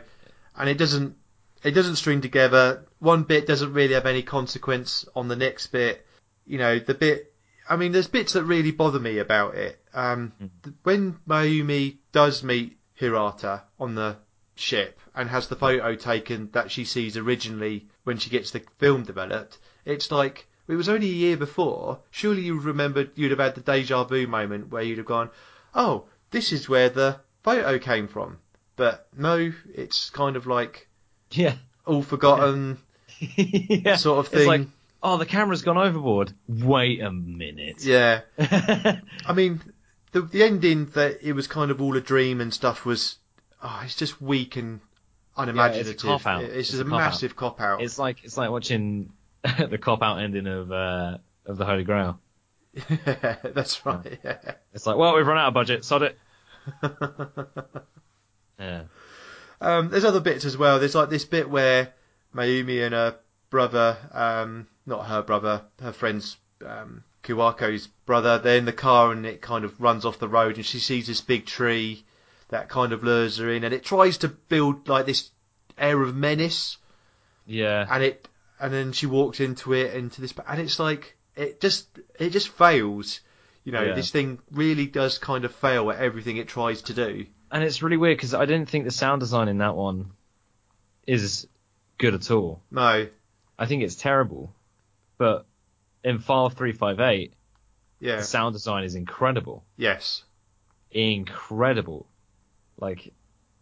and 0.57 0.69
it 0.69 0.77
doesn't 0.77 1.15
it 1.63 1.71
doesn't 1.71 1.97
string 1.97 2.21
together. 2.21 2.85
One 2.99 3.23
bit 3.23 3.45
doesn't 3.47 3.73
really 3.73 3.93
have 3.95 4.05
any 4.05 4.21
consequence 4.21 5.05
on 5.15 5.27
the 5.27 5.35
next 5.35 5.67
bit. 5.67 6.05
You 6.45 6.57
know, 6.57 6.79
the 6.79 6.93
bit. 6.93 7.28
I 7.69 7.75
mean, 7.75 7.91
there's 7.91 8.07
bits 8.07 8.33
that 8.33 8.43
really 8.43 8.71
bother 8.71 8.99
me 8.99 9.19
about 9.19 9.55
it. 9.55 9.79
Um, 9.93 10.33
th- 10.63 10.75
when 10.83 11.19
Mayumi 11.27 11.97
does 12.11 12.43
meet 12.43 12.77
Hirata 12.95 13.63
on 13.79 13.93
the 13.95 14.17
ship 14.55 14.99
and 15.15 15.29
has 15.29 15.47
the 15.47 15.55
photo 15.55 15.95
taken 15.95 16.49
that 16.53 16.71
she 16.71 16.83
sees 16.83 17.15
originally 17.15 17.87
when 18.03 18.17
she 18.17 18.29
gets 18.31 18.51
the 18.51 18.61
film 18.79 19.03
developed, 19.03 19.59
it's 19.85 20.11
like 20.11 20.47
it 20.67 20.75
was 20.75 20.89
only 20.89 21.07
a 21.09 21.13
year 21.13 21.37
before. 21.37 21.99
Surely 22.11 22.41
you 22.41 22.59
remembered 22.59 23.11
you'd 23.15 23.31
have 23.31 23.39
had 23.39 23.55
the 23.55 23.61
deja 23.61 24.03
vu 24.03 24.25
moment 24.27 24.69
where 24.71 24.83
you'd 24.83 24.97
have 24.97 25.05
gone, 25.07 25.29
"Oh, 25.75 26.05
this 26.31 26.51
is 26.51 26.67
where 26.67 26.89
the 26.89 27.19
photo 27.43 27.77
came 27.79 28.07
from." 28.07 28.39
But 28.75 29.07
no, 29.15 29.51
it's 29.73 30.09
kind 30.09 30.35
of 30.35 30.47
like 30.47 30.87
Yeah. 31.31 31.55
all 31.85 32.01
forgotten 32.03 32.77
yeah. 33.19 33.95
sort 33.95 34.19
of 34.19 34.25
It's 34.33 34.43
thing. 34.43 34.47
like, 34.47 34.67
oh, 35.03 35.17
the 35.17 35.25
camera's 35.25 35.61
gone 35.61 35.77
overboard. 35.77 36.33
Wait 36.47 37.01
a 37.01 37.11
minute. 37.11 37.83
yeah, 37.83 38.21
I 38.39 39.33
mean, 39.33 39.61
the 40.11 40.21
the 40.21 40.43
ending 40.43 40.85
that 40.95 41.19
it 41.21 41.33
was 41.33 41.47
kind 41.47 41.71
of 41.71 41.81
all 41.81 41.95
a 41.97 42.01
dream 42.01 42.41
and 42.41 42.53
stuff 42.53 42.85
was, 42.85 43.17
oh, 43.63 43.81
it's 43.83 43.95
just 43.95 44.21
weak 44.21 44.55
and 44.55 44.79
unimaginative. 45.37 45.97
cop-out. 46.01 46.43
It's, 46.43 46.53
It's 46.53 46.69
just 46.71 46.81
a 46.81 46.85
a 46.85 46.89
cop-out. 46.89 46.99
massive 46.99 47.35
cop 47.35 47.61
out. 47.61 47.81
it's 47.81 47.97
like 47.99 48.23
it's 48.23 48.37
like 48.37 48.49
watching 48.49 49.11
the 49.43 49.77
cop 49.77 50.01
out 50.01 50.17
ending 50.19 50.47
of 50.47 50.71
uh, 50.71 51.17
of 51.45 51.57
the 51.57 51.65
Holy 51.65 51.83
Grail. 51.83 52.19
Yeah, 52.89 53.35
That's 53.43 53.83
right. 53.85 54.19
Yeah. 54.23 54.37
It's 54.73 54.85
like, 54.85 54.95
well, 54.95 55.15
we've 55.15 55.25
run 55.25 55.37
out 55.39 55.47
of 55.49 55.53
budget. 55.55 55.83
Sod 55.83 56.03
it. 56.03 56.17
Yeah. 58.59 58.83
Um, 59.61 59.89
there's 59.89 60.05
other 60.05 60.19
bits 60.19 60.45
as 60.45 60.57
well. 60.57 60.79
There's 60.79 60.95
like 60.95 61.09
this 61.09 61.25
bit 61.25 61.49
where 61.49 61.93
Mayumi 62.35 62.83
and 62.85 62.93
her 62.93 63.15
brother, 63.49 63.97
um, 64.11 64.67
not 64.89 65.05
her 65.07 65.21
brother, 65.21 65.61
her 65.81 65.93
friend's 65.93 66.35
um, 66.65 67.03
Kuwako's 67.23 67.87
brother, 68.05 68.39
they're 68.39 68.57
in 68.57 68.65
the 68.65 68.73
car 68.73 69.11
and 69.13 69.25
it 69.25 69.41
kind 69.41 69.63
of 69.63 69.79
runs 69.79 70.03
off 70.03 70.19
the 70.19 70.27
road 70.27 70.57
and 70.57 70.65
she 70.65 70.79
sees 70.79 71.07
this 71.07 71.21
big 71.21 71.45
tree 71.45 72.03
that 72.49 72.67
kind 72.67 72.91
of 72.91 73.03
lures 73.03 73.37
her 73.37 73.49
in 73.49 73.63
and 73.63 73.73
it 73.73 73.83
tries 73.85 74.17
to 74.19 74.27
build 74.27 74.89
like 74.89 75.05
this 75.05 75.29
air 75.77 76.01
of 76.01 76.15
menace 76.15 76.77
Yeah. 77.45 77.85
and 77.89 78.03
it 78.03 78.27
and 78.59 78.73
then 78.73 78.91
she 78.91 79.05
walks 79.05 79.39
into 79.39 79.73
it 79.73 79.93
into 79.93 80.19
this 80.19 80.33
and 80.47 80.59
it's 80.59 80.79
like 80.79 81.15
it 81.35 81.61
just 81.61 81.87
it 82.19 82.31
just 82.31 82.49
fails. 82.49 83.21
You 83.63 83.71
know, 83.73 83.83
Yeah. 83.83 83.93
this 83.93 84.09
thing 84.11 84.39
really 84.51 84.87
does 84.87 85.17
kind 85.19 85.45
of 85.45 85.53
fail 85.53 85.91
at 85.91 85.99
everything 85.99 86.37
it 86.37 86.47
tries 86.47 86.81
to 86.83 86.93
do. 86.93 87.25
And 87.51 87.63
it's 87.63 87.81
really 87.83 87.97
weird 87.97 88.17
because 88.17 88.33
I 88.33 88.45
didn't 88.45 88.67
think 88.69 88.85
the 88.85 88.91
sound 88.91 89.19
design 89.21 89.47
in 89.47 89.59
that 89.59 89.75
one 89.75 90.11
is 91.05 91.47
good 91.97 92.13
at 92.15 92.31
all. 92.31 92.61
No, 92.71 93.07
I 93.57 93.65
think 93.65 93.83
it's 93.83 93.95
terrible. 93.95 94.53
But 95.19 95.45
in 96.03 96.17
File 96.17 96.49
358, 96.49 97.33
yeah, 97.99 98.15
the 98.15 98.23
sound 98.23 98.53
design 98.53 98.83
is 98.85 98.95
incredible. 98.95 99.63
yes, 99.77 100.23
Incredible. 100.91 102.07
Like, 102.79 103.13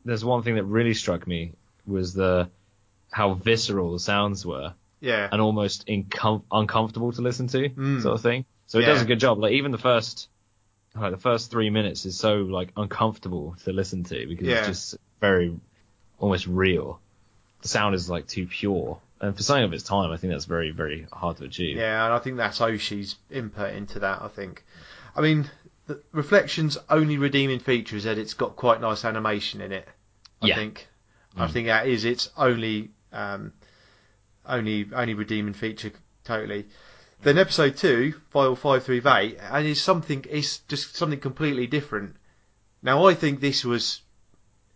there's 0.05 0.23
one 0.23 0.43
thing 0.43 0.55
that 0.55 0.63
really 0.63 0.93
struck 0.93 1.27
me 1.27 1.51
was 1.85 2.13
the 2.13 2.49
how 3.11 3.33
visceral 3.33 3.91
the 3.93 3.99
sounds 3.99 4.45
were 4.45 4.73
yeah, 5.01 5.27
and 5.31 5.41
almost 5.41 5.87
incom- 5.87 6.43
uncomfortable 6.51 7.11
to 7.11 7.21
listen 7.21 7.47
to, 7.47 7.69
Mm. 7.69 8.01
sort 8.01 8.15
of 8.15 8.21
thing. 8.21 8.45
So 8.67 8.79
it 8.79 8.83
Yeah. 8.83 8.87
does 8.93 9.01
a 9.01 9.05
good 9.05 9.19
job. 9.19 9.39
Like 9.39 9.53
even 9.53 9.71
the 9.71 9.77
first, 9.77 10.29
like 10.95 11.11
the 11.11 11.17
first 11.17 11.51
three 11.51 11.69
minutes 11.69 12.05
is 12.05 12.17
so 12.17 12.37
like 12.43 12.71
uncomfortable 12.77 13.55
to 13.65 13.73
listen 13.73 14.03
to 14.05 14.25
because 14.27 14.47
Yeah. 14.47 14.59
it's 14.59 14.67
just 14.67 14.97
very, 15.19 15.57
almost 16.19 16.47
real. 16.47 16.99
The 17.61 17.67
sound 17.67 17.93
is 17.95 18.09
like 18.09 18.27
too 18.27 18.45
pure, 18.47 18.99
and 19.21 19.35
for 19.35 19.43
something 19.43 19.63
of 19.65 19.73
its 19.73 19.83
time, 19.83 20.11
I 20.11 20.17
think 20.17 20.33
that's 20.33 20.45
very 20.45 20.71
very 20.71 21.07
hard 21.11 21.37
to 21.37 21.45
achieve. 21.45 21.77
yeah, 21.77 22.05
and 22.05 22.13
I 22.13 22.19
think 22.19 22.37
that's 22.37 22.59
Oshii's 22.59 23.15
input 23.29 23.73
into 23.73 23.99
that. 23.99 24.21
I 24.21 24.27
think, 24.27 24.63
I 25.15 25.21
mean, 25.21 25.49
the 25.87 26.01
Reflections' 26.11 26.77
only 26.89 27.17
redeeming 27.17 27.59
feature 27.59 27.95
is 27.95 28.03
that 28.03 28.17
it's 28.17 28.33
got 28.33 28.55
quite 28.55 28.81
nice 28.81 29.05
animation 29.05 29.61
in 29.61 29.71
it. 29.71 29.87
I 30.41 30.47
Yeah. 30.47 30.55
think, 30.55 30.87
I 31.35 31.47
Mm. 31.47 31.51
think 31.51 31.67
that 31.67 31.87
is 31.87 32.05
its 32.05 32.29
only, 32.37 32.91
um, 33.11 33.53
only 34.45 34.89
only 34.93 35.13
redeeming 35.13 35.53
feature 35.53 35.91
totally. 36.23 36.67
Then 37.23 37.37
episode 37.37 37.77
two, 37.77 38.13
file 38.29 38.55
five 38.55 38.83
three 38.83 39.01
eight, 39.05 39.37
and 39.41 39.65
is 39.65 39.81
something 39.81 40.23
is 40.25 40.59
just 40.67 40.95
something 40.95 41.19
completely 41.19 41.65
different. 41.67 42.15
Now 42.83 43.07
I 43.07 43.15
think 43.15 43.39
this 43.39 43.65
was, 43.65 44.01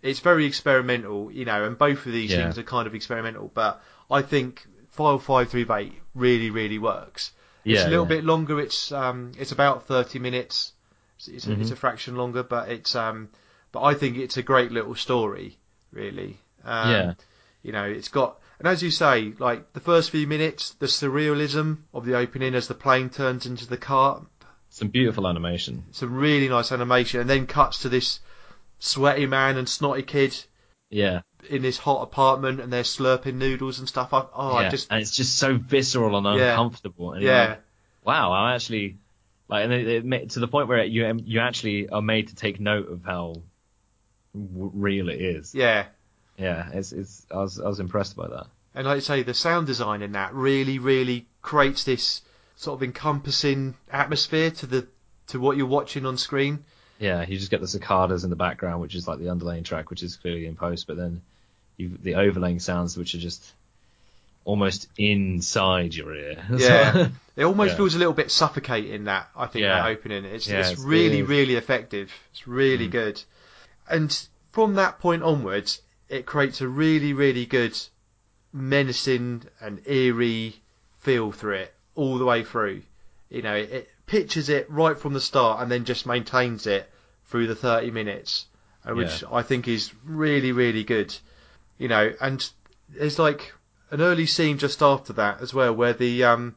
it's 0.02 0.20
very 0.20 0.46
experimental, 0.46 1.32
you 1.32 1.46
know, 1.46 1.64
and 1.66 1.78
both 1.78 2.06
of 2.08 2.12
these 2.12 2.32
Yeah. 2.32 2.38
things 2.44 2.58
are 2.58 2.64
kind 2.64 2.88
of 2.88 2.96
experimental. 2.96 3.52
But 3.54 3.82
I 4.12 4.22
think 4.22 4.66
file 4.90 5.20
five 5.20 5.50
three 5.50 5.66
eight 5.72 5.94
really 6.14 6.50
really 6.50 6.78
works. 6.80 7.32
It's 7.64 7.84
a 7.86 7.90
little 7.90 8.06
yeah. 8.06 8.10
bit 8.16 8.24
longer. 8.26 8.60
It's 8.60 8.92
um 8.92 9.32
it's 9.40 9.52
about 9.52 9.88
thirty 9.88 10.20
minutes. 10.20 10.74
It's, 11.18 11.28
it's, 11.28 11.48
a, 11.48 11.52
it's 11.54 11.62
Mm-hmm. 11.66 11.74
a 11.74 11.76
fraction 11.76 12.16
longer, 12.16 12.44
but 12.44 12.70
it's 12.70 12.96
um 12.96 13.30
but 13.72 13.82
I 13.84 13.94
think 13.94 14.18
it's 14.18 14.38
a 14.38 14.44
great 14.44 14.72
little 14.72 14.96
story, 14.96 15.58
really. 15.92 16.38
Um, 16.66 16.92
Yeah. 16.92 17.14
You 17.64 17.72
know, 17.72 17.86
it's 17.86 18.10
got 18.10 18.40
and 18.60 18.68
as 18.68 18.84
you 18.84 18.92
say, 18.92 19.34
like 19.40 19.74
the 19.74 19.80
first 19.80 20.10
few 20.12 20.28
minutes, 20.28 20.72
the 20.72 20.86
surrealism 20.88 21.78
of 21.94 22.06
the 22.06 22.16
opening 22.18 22.54
as 22.56 22.68
the 22.68 22.74
plane 22.76 23.10
turns 23.10 23.46
into 23.46 23.66
the 23.68 23.78
car, 23.78 24.22
Some 24.70 24.90
beautiful 24.90 25.28
animation. 25.28 25.84
some 25.92 26.14
really 26.16 26.50
nice 26.50 26.72
animation, 26.72 27.22
and 27.22 27.30
then 27.30 27.48
cuts 27.48 27.80
to 27.84 27.90
this 27.90 28.20
sweaty 28.80 29.26
man 29.28 29.58
and 29.58 29.70
snotty 29.70 30.04
kid 30.04 30.36
Yeah, 30.90 31.22
in 31.50 31.62
this 31.62 31.78
hot 31.78 32.04
apartment, 32.04 32.60
and 32.60 32.72
they're 32.72 32.84
slurping 32.84 33.36
noodles 33.36 33.80
and 33.80 33.88
stuff. 33.88 34.14
I, 34.14 34.26
oh, 34.34 34.60
yeah. 34.60 34.68
I 34.68 34.70
just 34.70 34.92
and 34.92 35.02
it's 35.02 35.16
just 35.16 35.38
so 35.38 35.58
visceral 35.58 36.16
and 36.18 36.40
Yeah. 36.40 36.52
uncomfortable. 36.52 37.14
And 37.14 37.24
yeah, 37.24 37.48
like, 37.50 37.60
wow, 38.04 38.32
I'm 38.32 38.56
actually 38.56 38.98
like, 39.48 39.64
and 39.66 39.74
it, 39.74 40.06
it, 40.14 40.30
to 40.32 40.40
the 40.40 40.48
point 40.48 40.68
where 40.68 40.84
you 40.84 41.06
um, 41.08 41.20
you 41.26 41.40
actually 41.40 41.90
are 41.90 42.02
made 42.02 42.30
to 42.30 42.36
take 42.36 42.60
note 42.60 42.90
of 42.90 43.04
how 43.04 43.36
w- 44.34 44.72
real 44.74 45.10
it 45.10 45.22
is. 45.22 45.54
yeah. 45.56 45.86
Yeah, 46.38 46.70
it's 46.74 46.92
it's. 46.92 47.26
I 47.30 47.38
was 47.38 47.60
I 47.60 47.68
was 47.68 47.80
impressed 47.80 48.16
by 48.16 48.28
that. 48.28 48.48
And 48.74 48.88
like 48.88 48.98
I 48.98 49.00
say, 49.00 49.22
the 49.24 49.34
sound 49.34 49.68
design 49.68 50.02
in 50.02 50.14
that 50.14 50.34
really, 50.34 50.80
really 50.80 51.28
creates 51.42 51.84
this 51.84 52.22
sort 52.56 52.80
of 52.80 52.84
encompassing 52.84 53.76
atmosphere 53.92 54.50
to 54.52 54.66
the 54.66 54.88
to 55.28 55.40
what 55.40 55.58
you're 55.58 55.68
watching 55.68 56.06
on 56.06 56.18
screen. 56.18 56.64
Yeah, 57.00 57.26
you 57.28 57.38
just 57.38 57.52
get 57.52 57.62
the 57.62 57.68
cicadas 57.68 58.24
in 58.24 58.30
the 58.30 58.36
background, 58.36 58.82
which 58.82 58.96
is 58.96 59.08
like 59.08 59.20
the 59.20 59.26
underlaying 59.26 59.66
track, 59.66 59.90
which 59.90 60.04
is 60.04 60.16
clearly 60.16 60.46
in 60.46 60.56
post, 60.56 60.88
but 60.88 60.98
then 60.98 61.22
you 61.78 61.98
the 62.02 62.16
overlaying 62.16 62.60
sounds, 62.60 62.98
which 62.98 63.16
are 63.16 63.20
just 63.20 63.54
almost 64.46 64.88
inside 64.98 65.94
your 65.94 66.14
ear. 66.16 66.44
Yeah. 66.58 67.10
It 67.36 67.44
almost 67.46 67.72
Yeah. 67.72 67.78
feels 67.78 67.96
a 67.96 68.00
little 68.00 68.14
bit 68.14 68.30
suffocating 68.32 69.06
that 69.06 69.30
I 69.36 69.46
think 69.48 69.64
Yeah. 69.64 69.84
that 69.84 69.90
opening. 69.92 70.26
It's 70.26 70.48
Yeah, 70.48 70.60
it's 70.60 70.72
it's- 70.72 70.86
really, 70.86 71.22
really 71.24 71.56
effective. 71.56 72.12
It's 72.32 72.48
really 72.48 72.88
Mm. 72.88 72.92
good. 72.92 73.24
And 73.90 74.28
from 74.52 74.76
that 74.76 75.00
point 75.00 75.24
onwards, 75.24 75.82
it 76.10 76.26
creates 76.26 76.60
a 76.62 76.68
really, 76.68 77.14
really 77.14 77.46
good 77.46 77.78
menacing 78.54 79.44
and 79.62 79.82
eerie 79.88 80.56
feel 81.00 81.32
through 81.32 81.56
it 81.56 81.74
all 81.96 82.18
the 82.18 82.26
way 82.26 82.44
through. 82.44 82.82
You 83.30 83.42
know, 83.42 83.56
it, 83.56 83.70
it 83.72 83.90
pictures 84.08 84.50
it 84.50 84.70
right 84.70 84.98
from 85.00 85.14
the 85.14 85.22
start 85.22 85.62
and 85.62 85.72
then 85.72 85.86
just 85.86 86.06
maintains 86.06 86.68
it 86.68 86.90
through 87.28 87.48
the 87.48 87.56
30 87.56 87.92
minutes, 87.92 88.46
uh, 88.86 88.94
which 88.94 89.24
I 89.32 89.42
think 89.42 89.68
is 89.68 89.92
really, 90.04 90.52
really 90.52 90.84
good. 90.84 91.16
You 91.82 91.88
know, 91.88 92.14
and 92.22 92.48
there's 92.90 93.18
like 93.18 93.54
an 93.90 94.02
early 94.02 94.28
scene 94.28 94.60
just 94.60 94.84
after 94.84 95.14
that 95.14 95.42
as 95.42 95.52
well, 95.52 95.74
where 95.74 95.94
the 95.94 96.24
um, 96.24 96.56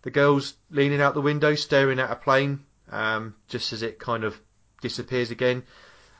the 0.00 0.10
girl's 0.10 0.54
leaning 0.70 1.02
out 1.02 1.12
the 1.12 1.20
window, 1.20 1.54
staring 1.54 1.98
at 1.98 2.10
a 2.10 2.16
plane, 2.16 2.64
um, 2.90 3.34
just 3.48 3.72
as 3.74 3.82
it 3.82 3.98
kind 3.98 4.24
of 4.24 4.40
disappears 4.80 5.30
again, 5.30 5.62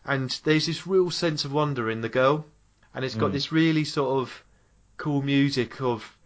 and 0.05 0.39
there's 0.45 0.67
this 0.67 0.87
real 0.87 1.11
sense 1.11 1.47
of 1.47 1.53
wonder 1.53 1.91
in 1.91 2.03
the 2.03 2.11
girl, 2.11 2.45
and 2.95 3.07
it's 3.07 3.15
got 3.15 3.31
Mm. 3.31 3.33
this 3.33 3.53
really 3.53 3.85
sort 3.85 4.21
of 4.21 4.45
cool 4.99 5.23
music 5.23 5.81
of. 5.81 6.17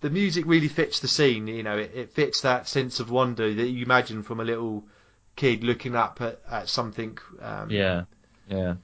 The 0.00 0.10
music 0.10 0.44
really 0.46 0.68
fits 0.68 1.00
the 1.00 1.08
scene, 1.08 1.48
you 1.48 1.62
know. 1.64 1.76
It, 1.76 1.90
it 1.94 2.12
fits 2.12 2.40
that 2.42 2.66
sense 2.68 2.98
of 3.00 3.10
wonder 3.10 3.52
that 3.52 3.68
you 3.68 3.84
imagine 3.84 4.22
from 4.22 4.40
a 4.40 4.44
little 4.44 4.84
kid 5.36 5.64
looking 5.64 5.96
up 5.96 6.20
at, 6.22 6.40
at 6.50 6.68
something. 6.68 7.18
Um, 7.42 7.68
Yeah, 7.70 8.04
yeah, 8.48 8.74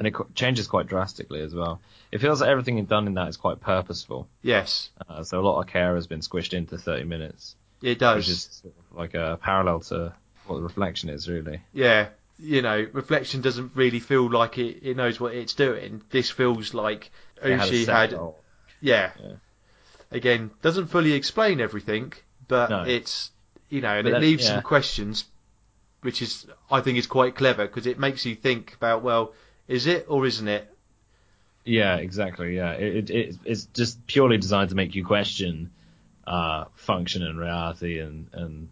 and 0.00 0.08
it 0.08 0.14
changes 0.34 0.66
quite 0.66 0.86
drastically 0.86 1.40
as 1.42 1.54
well. 1.54 1.78
It 2.10 2.20
feels 2.20 2.40
like 2.40 2.48
everything 2.50 2.82
done 2.86 3.06
in 3.06 3.14
that 3.14 3.28
is 3.28 3.36
quite 3.36 3.60
purposeful. 3.60 4.26
Yes, 4.42 4.90
Uh, 5.08 5.22
so 5.22 5.38
a 5.38 5.42
lot 5.44 5.60
of 5.60 5.66
care 5.68 5.94
has 5.94 6.06
been 6.08 6.20
squished 6.20 6.54
into 6.54 6.76
30 6.78 7.04
minutes, 7.04 7.54
it 7.82 7.98
does. 7.98 8.16
which 8.16 8.28
is 8.30 8.48
sort 8.50 8.74
of 8.90 8.96
like 8.96 9.14
a 9.14 9.38
parallel 9.42 9.80
to 9.80 10.12
what 10.46 10.56
the 10.56 10.62
reflection 10.62 11.10
is 11.10 11.28
really. 11.28 11.60
yeah, 11.74 12.08
you 12.38 12.62
know, 12.62 12.86
reflection 12.94 13.42
doesn't 13.42 13.72
really 13.74 14.00
feel 14.00 14.28
like 14.30 14.56
it, 14.56 14.78
it 14.82 14.96
knows 14.96 15.20
what 15.20 15.34
it's 15.34 15.52
doing. 15.52 16.00
This 16.10 16.30
feels 16.30 16.72
like 16.72 17.10
had 17.42 17.68
Uchi 17.68 17.84
set 17.84 18.12
had, 18.12 18.20
yeah. 18.80 19.10
Yeah. 19.20 19.32
Again, 20.10 20.50
doesn't 20.62 20.86
fully 20.86 21.12
explain 21.12 21.60
everything, 21.60 22.14
but 22.48 22.70
No. 22.70 22.82
it's 22.84 23.30
you 23.68 23.80
know, 23.82 23.90
and 23.98 24.04
But 24.04 24.14
it 24.14 24.20
leaves 24.22 24.44
yeah. 24.44 24.54
some 24.54 24.62
questions, 24.62 25.24
which 26.00 26.22
is 26.22 26.46
I 26.70 26.80
think 26.80 26.96
is 26.98 27.06
quite 27.06 27.36
clever 27.36 27.66
because 27.66 27.86
it 27.86 27.98
makes 27.98 28.24
you 28.26 28.34
think 28.34 28.74
about 28.74 29.02
well, 29.02 29.32
is 29.70 29.86
it 29.86 30.06
or 30.08 30.26
isn't 30.26 30.48
it? 30.48 30.66
Yeah, 31.64 31.96
exactly. 31.96 32.56
Yeah, 32.56 32.72
it, 32.72 33.08
it 33.08 33.10
it- 33.10 33.36
it's 33.44 33.64
just 33.66 34.06
purely 34.06 34.36
designed 34.38 34.70
to 34.70 34.74
make 34.76 34.94
you 34.94 35.04
question 35.04 35.70
uh, 36.26 36.64
function 36.74 37.22
and 37.22 37.38
reality 37.38 37.98
and 38.00 38.28
and 38.32 38.68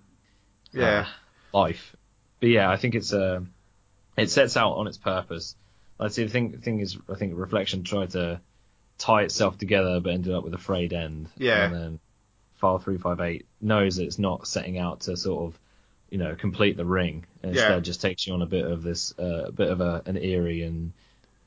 Yeah, 0.72 1.06
uh, 1.52 1.58
life. 1.58 1.96
But 2.40 2.50
yeah, 2.50 2.70
I 2.70 2.76
think 2.76 2.94
it's 2.94 3.12
uh, 3.12 3.40
it 4.16 4.30
sets 4.30 4.56
out 4.56 4.74
on 4.74 4.86
its 4.86 4.98
purpose. 4.98 5.56
I 6.00 6.08
see. 6.08 6.24
The 6.24 6.30
thing 6.30 6.58
thing 6.58 6.80
is, 6.80 6.96
I 7.08 7.14
think 7.14 7.32
reflection 7.36 7.82
tried 7.84 8.10
to 8.10 8.40
tie 8.98 9.22
itself 9.22 9.58
together, 9.58 10.00
but 10.00 10.12
ended 10.12 10.32
up 10.34 10.44
with 10.44 10.54
a 10.54 10.58
frayed 10.58 10.92
end. 10.92 11.28
Yeah. 11.36 11.64
And 11.64 11.74
then 11.74 12.00
file 12.56 12.78
three 12.78 12.98
five 12.98 13.20
eight 13.20 13.46
knows 13.60 13.96
that 13.96 14.04
it's 14.04 14.18
not 14.18 14.46
setting 14.46 14.78
out 14.78 15.00
to 15.02 15.16
sort 15.16 15.44
of 15.46 15.58
you 16.10 16.18
know 16.18 16.34
complete 16.34 16.76
the 16.76 16.84
ring. 16.84 17.26
And 17.42 17.54
Yeah. 17.54 17.62
Instead, 17.62 17.84
just 17.84 18.00
takes 18.00 18.26
you 18.26 18.34
on 18.34 18.42
a 18.42 18.46
bit 18.46 18.64
of 18.64 18.82
this 18.82 19.14
uh, 19.18 19.44
a 19.46 19.52
bit 19.52 19.68
of 19.70 19.80
a, 19.80 20.02
an 20.06 20.16
eerie 20.16 20.62
and 20.62 20.92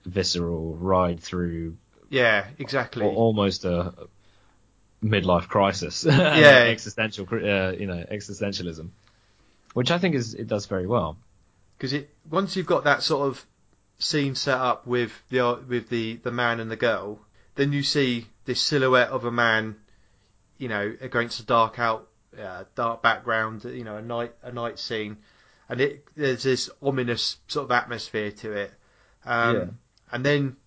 visceral 0.06 0.76
ride 0.76 1.20
through 1.20 1.78
yeah, 2.10 2.48
exactly. 2.60 3.06
almost 3.06 3.64
a 3.66 3.94
midlife 5.04 5.48
crisis. 5.48 6.06
Yeah. 6.06 6.66
existential, 6.68 7.26
uh, 7.32 7.72
you 7.72 7.88
know, 7.88 8.06
existentialism, 8.12 8.90
which 9.74 9.92
I 9.92 9.98
think 9.98 10.16
is 10.16 10.34
it 10.34 10.48
does 10.48 10.66
very 10.66 10.88
well. 10.88 11.18
because 11.78 11.94
it 11.94 12.10
once 12.30 12.56
you've 12.56 12.66
got 12.68 12.84
that 12.84 13.02
sort 13.04 13.28
of 13.28 13.46
scene 14.00 14.36
set 14.36 14.58
up 14.58 14.86
with 14.88 15.12
the 15.30 15.60
with 15.68 15.90
the 15.90 16.18
the 16.18 16.32
man 16.32 16.60
and 16.60 16.70
the 16.70 16.76
girl, 16.76 17.20
then 17.56 17.72
you 17.74 17.84
see 17.84 18.28
this 18.46 18.60
silhouette 18.62 19.10
of 19.10 19.26
a 19.26 19.32
man, 19.32 19.76
you 20.58 20.68
know, 20.68 20.94
against 21.02 21.40
a 21.40 21.46
dark 21.46 21.80
out 21.80 22.08
uh, 22.40 22.64
dark 22.76 23.02
background, 23.02 23.64
you 23.66 23.84
know, 23.84 23.98
a 23.98 24.02
night 24.02 24.34
a 24.44 24.52
night 24.52 24.80
scene, 24.80 25.18
and 25.70 25.82
it 25.82 26.06
there's 26.16 26.44
this 26.44 26.70
ominous 26.82 27.38
sort 27.48 27.66
of 27.66 27.72
atmosphere 27.72 28.32
to 28.32 28.52
it, 28.52 28.74
um, 29.26 29.56
Yeah. 29.56 29.66
and 30.12 30.26
then 30.26 30.58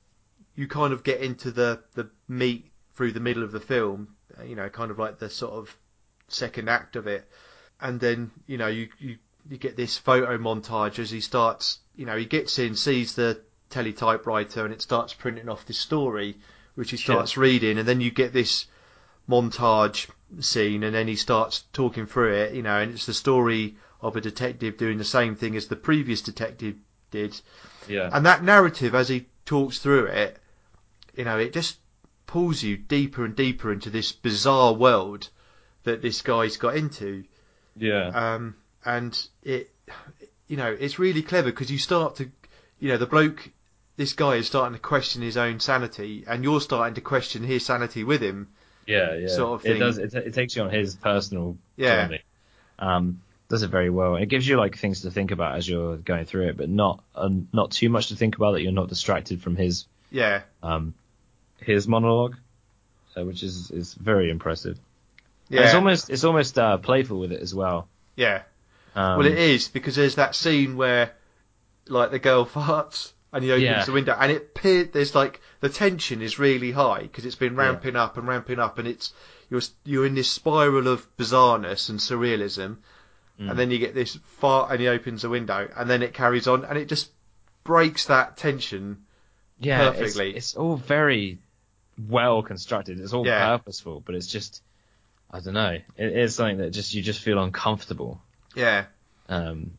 you 0.56 0.68
kind 0.68 0.92
of 0.92 1.02
get 1.02 1.20
into 1.20 1.50
the 1.50 1.82
the 1.94 2.08
meat 2.28 2.70
through 2.94 3.12
the 3.12 3.20
middle 3.20 3.42
of 3.42 3.52
the 3.52 3.60
film, 3.60 4.14
uh, 4.38 4.44
you 4.44 4.54
know, 4.56 4.68
kind 4.68 4.90
of 4.90 4.98
like 4.98 5.18
the 5.18 5.30
sort 5.30 5.52
of 5.52 5.76
second 6.28 6.68
act 6.68 6.96
of 6.96 7.06
it, 7.06 7.28
and 7.80 8.00
then 8.00 8.30
you 8.46 8.58
know 8.58 8.68
you 8.68 8.88
you 8.98 9.18
you 9.48 9.58
get 9.58 9.76
this 9.76 9.98
photo 9.98 10.38
montage 10.38 10.98
as 10.98 11.10
he 11.10 11.20
starts, 11.20 11.80
you 11.96 12.06
know, 12.06 12.16
he 12.16 12.24
gets 12.24 12.58
in, 12.58 12.74
sees 12.74 13.14
the 13.14 13.40
teletypewriter, 13.70 14.64
and 14.64 14.72
it 14.72 14.80
starts 14.80 15.12
printing 15.12 15.48
off 15.50 15.66
this 15.66 15.78
story, 15.78 16.36
which 16.76 16.90
he 16.90 16.96
starts 16.96 17.36
reading, 17.36 17.78
and 17.78 17.86
then 17.86 18.00
you 18.00 18.10
get 18.10 18.32
this 18.32 18.66
montage 19.28 20.08
scene, 20.40 20.82
and 20.82 20.94
then 20.94 21.08
he 21.08 21.16
starts 21.16 21.64
talking 21.72 22.06
through 22.06 22.34
it, 22.34 22.54
you 22.54 22.62
know, 22.62 22.78
and 22.78 22.92
it's 22.92 23.06
the 23.06 23.14
story 23.14 23.76
of 24.00 24.16
a 24.16 24.20
detective 24.20 24.76
doing 24.76 24.98
the 24.98 25.04
same 25.04 25.34
thing 25.34 25.56
as 25.56 25.66
the 25.66 25.76
previous 25.76 26.20
detective 26.22 26.76
did, 27.10 27.40
Yeah. 27.88 28.10
and 28.12 28.26
that 28.26 28.42
narrative 28.42 28.94
as 28.94 29.08
he 29.08 29.26
talks 29.46 29.78
through 29.78 30.06
it, 30.06 30.38
you 31.16 31.24
know, 31.24 31.38
it 31.38 31.52
just 31.52 31.78
pulls 32.26 32.62
you 32.62 32.76
deeper 32.76 33.24
and 33.24 33.36
deeper 33.36 33.72
into 33.72 33.90
this 33.90 34.12
bizarre 34.12 34.72
world 34.72 35.28
that 35.84 36.02
this 36.02 36.22
guy's 36.22 36.56
got 36.56 36.76
into 36.76 37.24
yeah. 37.76 38.08
um, 38.08 38.56
and 38.84 39.28
it, 39.42 39.70
you 40.48 40.56
know, 40.56 40.76
it's 40.78 40.98
really 40.98 41.22
clever 41.22 41.50
because 41.50 41.70
you 41.70 41.78
start 41.78 42.16
to, 42.16 42.30
you 42.78 42.88
know, 42.88 42.96
the 42.96 43.06
bloke, 43.06 43.50
this 43.96 44.12
guy 44.12 44.36
is 44.36 44.46
starting 44.46 44.74
to 44.74 44.80
question 44.80 45.22
his 45.22 45.36
own 45.36 45.60
sanity, 45.60 46.24
and 46.26 46.42
you're 46.44 46.60
starting 46.60 46.94
to 46.94 47.00
question 47.00 47.42
his 47.44 47.64
sanity 47.64 48.04
with 48.04 48.20
him. 48.20 48.48
Yeah, 48.86 49.14
yeah. 49.16 49.28
sort 49.28 49.60
of 49.60 49.66
It 49.66 49.78
does. 49.78 49.98
It, 49.98 50.14
it 50.14 50.34
takes 50.34 50.56
you 50.56 50.62
on 50.62 50.70
his 50.70 50.94
personal 50.94 51.56
Yeah. 51.76 52.06
journey. 52.06 52.20
Um, 52.78 53.20
does 53.48 53.62
it 53.62 53.68
very 53.68 53.90
well. 53.90 54.16
It 54.16 54.26
gives 54.26 54.46
you 54.48 54.56
like 54.56 54.76
things 54.78 55.02
to 55.02 55.10
think 55.10 55.30
about 55.30 55.56
as 55.56 55.68
you're 55.68 55.96
going 55.98 56.24
through 56.24 56.48
it, 56.48 56.56
but 56.56 56.68
not 56.68 57.02
uh, 57.14 57.28
not 57.52 57.70
too 57.70 57.88
much 57.88 58.08
to 58.08 58.16
think 58.16 58.36
about 58.36 58.52
that 58.52 58.62
you're 58.62 58.72
not 58.72 58.88
distracted 58.88 59.42
from 59.42 59.54
his 59.56 59.86
Yeah, 60.10 60.42
um 60.62 60.94
his 61.60 61.86
monologue, 61.86 62.36
uh, 63.16 63.24
which 63.24 63.42
is 63.42 63.70
is 63.70 63.94
very 63.94 64.30
impressive. 64.30 64.78
And 65.50 65.58
yeah, 65.58 65.64
it's 65.66 65.74
almost 65.74 66.10
it's 66.10 66.24
almost 66.24 66.58
uh, 66.58 66.78
playful 66.78 67.18
with 67.20 67.32
it 67.32 67.40
as 67.40 67.54
well. 67.54 67.88
yeah. 68.16 68.42
Um, 68.96 69.18
well, 69.18 69.26
it 69.26 69.38
is 69.38 69.68
because 69.68 69.96
there's 69.96 70.14
that 70.14 70.36
scene 70.36 70.76
where, 70.76 71.12
like, 71.88 72.12
the 72.12 72.20
girl 72.20 72.46
farts 72.54 73.12
and 73.32 73.42
he 73.42 73.50
opens 73.50 73.64
Yeah. 73.64 73.84
the 73.84 73.92
window, 73.92 74.16
and 74.18 74.30
it 74.30 74.54
pe- 74.54 74.84
there's 74.84 75.14
like 75.14 75.40
the 75.64 75.70
tension 75.70 76.20
is 76.20 76.38
really 76.38 76.72
high 76.72 77.00
because 77.02 77.24
it's 77.24 77.36
been 77.36 77.56
ramping 77.56 77.96
up 77.96 78.18
and 78.18 78.28
ramping 78.28 78.58
up, 78.58 78.78
and 78.78 78.86
it's 78.86 79.14
you're 79.48 79.62
you're 79.84 80.04
in 80.06 80.14
this 80.14 80.30
spiral 80.30 80.88
of 80.88 81.06
bizarreness 81.16 81.88
and 81.88 81.98
surrealism, 81.98 82.76
Mm. 83.40 83.50
and 83.50 83.58
then 83.58 83.70
you 83.72 83.78
get 83.78 83.94
this 83.94 84.16
fart, 84.38 84.70
and 84.70 84.78
he 84.80 84.86
opens 84.88 85.22
the 85.22 85.28
window, 85.30 85.68
and 85.76 85.88
then 85.90 86.02
it 86.02 86.12
carries 86.14 86.46
on, 86.46 86.64
and 86.64 86.78
it 86.78 86.88
just 86.88 87.10
breaks 87.64 88.06
that 88.06 88.36
tension. 88.36 88.98
yeah, 89.58 89.80
it's- 89.88 89.98
perfectly. 89.98 90.36
It's, 90.36 90.54
all 90.54 90.76
very 90.76 91.38
well 92.08 92.42
constructed. 92.42 93.00
It's 93.00 93.12
all 93.14 93.26
Yeah. 93.26 93.56
purposeful, 93.56 94.00
but 94.04 94.14
it's 94.14 94.26
just 94.26 94.62
I 95.30 95.40
don't 95.40 95.54
know. 95.54 95.78
It 95.96 96.12
is 96.12 96.34
something 96.36 96.58
that 96.58 96.70
just 96.70 96.92
you 96.94 97.02
just 97.02 97.20
feel 97.22 97.42
uncomfortable. 97.42 98.20
Yeah, 98.54 98.84
um, 99.28 99.72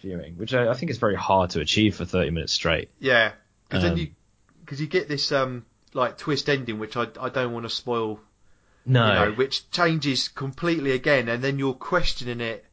viewing, 0.00 0.36
which 0.38 0.54
I, 0.54 0.68
I 0.68 0.74
think 0.74 0.90
is 0.90 0.98
very 0.98 1.16
hard 1.16 1.50
to 1.50 1.60
achieve 1.60 1.96
for 1.96 2.04
30 2.04 2.30
minutes 2.30 2.52
straight. 2.52 2.90
yeah, 3.00 3.32
because 3.68 3.82
then 3.82 3.92
Um, 3.92 3.98
you 3.98 4.08
because 4.64 4.80
you 4.80 4.86
get 4.86 5.08
this 5.08 5.30
um 5.32 5.64
like 5.92 6.18
twist 6.18 6.48
ending, 6.48 6.78
which 6.78 6.96
I 6.96 7.06
I 7.20 7.28
don't 7.28 7.52
want 7.52 7.64
to 7.64 7.70
spoil 7.70 8.20
No, 8.86 9.06
you 9.06 9.14
know, 9.14 9.32
which 9.32 9.70
changes 9.70 10.28
completely 10.28 10.92
again, 10.92 11.28
and 11.28 11.42
then 11.42 11.58
you're 11.58 11.74
questioning 11.74 12.40
it, 12.40 12.64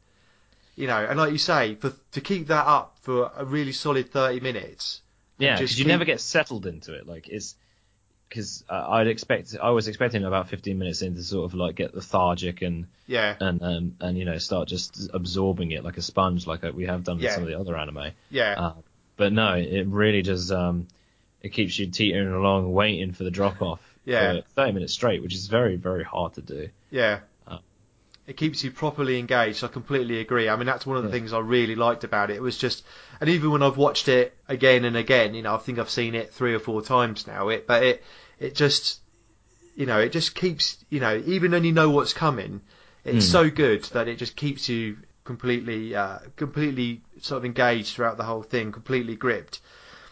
you 0.76 0.86
know, 0.86 1.04
and 1.08 1.18
like 1.18 1.32
you 1.32 1.38
say, 1.38 1.74
for 1.76 1.92
to 2.12 2.20
keep 2.20 2.48
that 2.48 2.66
up 2.66 2.96
for 3.02 3.30
a 3.36 3.44
really 3.44 3.72
solid 3.72 4.10
thirty 4.10 4.40
minutes, 4.40 5.00
yeah, 5.38 5.54
because 5.56 5.78
you 5.78 5.84
keep- 5.84 5.88
never 5.90 6.04
get 6.04 6.20
settled 6.20 6.66
into 6.66 6.94
it. 6.94 7.06
Like 7.06 7.28
it's 7.28 7.54
because 8.28 8.64
uh, 8.68 8.86
I'd 8.88 9.08
expect 9.08 9.54
I 9.62 9.70
was 9.70 9.88
expecting 9.88 10.24
about 10.24 10.48
15 10.48 10.78
minutes 10.78 11.02
in 11.02 11.14
to 11.16 11.22
sort 11.22 11.44
of 11.44 11.54
like 11.54 11.74
get 11.74 11.94
lethargic 11.94 12.62
and 12.62 12.86
yeah, 13.06 13.36
and 13.38 13.62
um, 13.62 13.96
and 14.00 14.16
you 14.16 14.24
know 14.24 14.38
start 14.38 14.68
just 14.68 15.10
absorbing 15.12 15.70
it 15.72 15.84
like 15.84 15.98
a 15.98 16.02
sponge, 16.02 16.46
like 16.46 16.64
uh, 16.64 16.72
we 16.74 16.86
have 16.86 17.04
done 17.04 17.16
with 17.16 17.24
Yeah. 17.24 17.34
some 17.34 17.42
of 17.42 17.48
the 17.50 17.58
other 17.60 17.76
anime. 17.76 18.12
yeah, 18.30 18.54
Uh, 18.58 18.72
but 19.16 19.32
no, 19.34 19.52
it 19.54 19.86
really 19.86 20.22
just 20.22 20.50
um, 20.50 20.88
it 21.42 21.50
keeps 21.52 21.78
you 21.78 21.86
teetering 21.86 22.32
along, 22.32 22.72
waiting 22.72 23.12
for 23.12 23.24
the 23.24 23.30
drop 23.30 23.60
off. 23.60 23.80
Yeah. 24.04 24.40
For 24.40 24.42
30 24.56 24.72
minutes 24.72 24.92
straight, 24.92 25.22
which 25.22 25.34
is 25.34 25.46
very 25.46 25.76
very 25.76 26.04
hard 26.04 26.34
to 26.34 26.40
do. 26.42 26.68
yeah. 26.90 27.20
uh, 27.46 27.58
It 28.26 28.36
keeps 28.36 28.64
you 28.64 28.70
properly 28.72 29.18
engaged. 29.18 29.62
I 29.62 29.68
completely 29.68 30.18
agree. 30.20 30.48
I 30.48 30.56
mean, 30.56 30.66
that's 30.66 30.84
one 30.86 30.96
of 30.96 31.02
the 31.04 31.08
Yeah. 31.08 31.12
things 31.14 31.32
I 31.32 31.38
really 31.40 31.74
liked 31.76 32.02
about 32.04 32.30
it. 32.30 32.36
It 32.36 32.42
was 32.42 32.58
just, 32.58 32.84
and 33.20 33.28
even 33.30 33.50
when 33.52 33.62
I've 33.62 33.76
watched 33.76 34.08
it 34.08 34.36
again 34.48 34.84
and 34.84 34.96
again, 34.96 35.34
you 35.34 35.42
know, 35.42 35.54
I 35.54 35.58
think 35.58 35.78
I've 35.78 35.90
seen 35.90 36.14
it 36.14 36.32
three 36.34 36.54
or 36.54 36.58
four 36.58 36.82
times 36.82 37.26
now. 37.26 37.48
It, 37.48 37.66
but 37.66 37.82
it, 37.84 38.04
it 38.40 38.54
just, 38.56 39.00
you 39.76 39.86
know, 39.86 39.98
it 40.00 40.10
just 40.12 40.34
keeps, 40.34 40.84
you 40.90 40.98
know, 41.00 41.22
even 41.26 41.52
when 41.52 41.64
you 41.64 41.72
know 41.72 41.90
what's 41.90 42.12
coming, 42.12 42.60
it's 43.04 43.26
Mm. 43.26 43.30
so 43.32 43.50
good 43.50 43.84
that 43.94 44.08
it 44.08 44.16
just 44.16 44.34
keeps 44.36 44.68
you 44.68 44.96
completely, 45.24 45.94
uh, 45.94 46.18
completely 46.36 47.02
sort 47.20 47.38
of 47.38 47.44
engaged 47.44 47.94
throughout 47.94 48.16
the 48.16 48.24
whole 48.24 48.42
thing, 48.42 48.72
completely 48.72 49.14
gripped. 49.16 49.60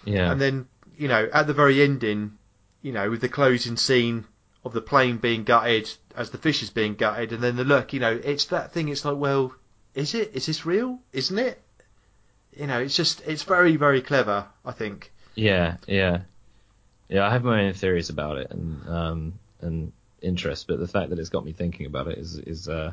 Yeah. 0.05 0.31
And 0.31 0.41
then, 0.41 0.67
you 1.01 1.09
know, 1.09 1.29
at 1.33 1.47
the 1.47 1.55
very 1.55 1.83
ending, 1.83 2.37
you 2.83 2.93
know, 2.93 3.09
with 3.09 3.23
the 3.23 3.29
closing 3.29 3.77
scene 3.79 4.27
of 4.65 4.75
the 4.75 4.83
plane 4.83 5.17
being 5.17 5.45
gutted 5.45 5.91
as 6.15 6.29
the 6.29 6.37
fish 6.37 6.63
is 6.63 6.69
being 6.69 6.95
gutted, 6.95 7.33
and 7.33 7.43
then 7.43 7.57
the 7.57 7.65
look, 7.65 7.95
you 7.95 8.01
know, 8.01 8.21
it's 8.23 8.45
that 8.47 8.73
thing. 8.73 8.89
It's 8.91 9.05
like, 9.05 9.17
well, 9.17 9.55
is 9.95 10.15
it? 10.15 10.33
Is 10.35 10.45
this 10.45 10.67
real? 10.67 10.99
Isn't 11.15 11.39
it? 11.39 11.61
You 12.55 12.67
know, 12.67 12.81
it's 12.81 12.95
just, 12.95 13.23
it's 13.27 13.45
very, 13.45 13.77
very 13.77 14.03
clever. 14.03 14.47
I 14.65 14.73
think. 14.73 15.11
Yeah, 15.35 15.77
yeah, 15.87 16.19
yeah. 17.09 17.27
I 17.27 17.31
have 17.31 17.45
my 17.45 17.65
own 17.65 17.73
theories 17.73 18.11
about 18.11 18.37
it, 18.37 18.51
and 18.51 18.87
um, 18.89 19.33
and 19.63 19.93
interest, 20.21 20.67
but 20.69 20.79
the 20.79 20.89
fact 20.89 21.09
that 21.11 21.19
it's 21.19 21.31
got 21.31 21.47
me 21.47 21.53
thinking 21.53 21.87
about 21.87 22.09
it 22.09 22.19
is 22.19 22.37
is 22.37 22.69
uh, 22.69 22.93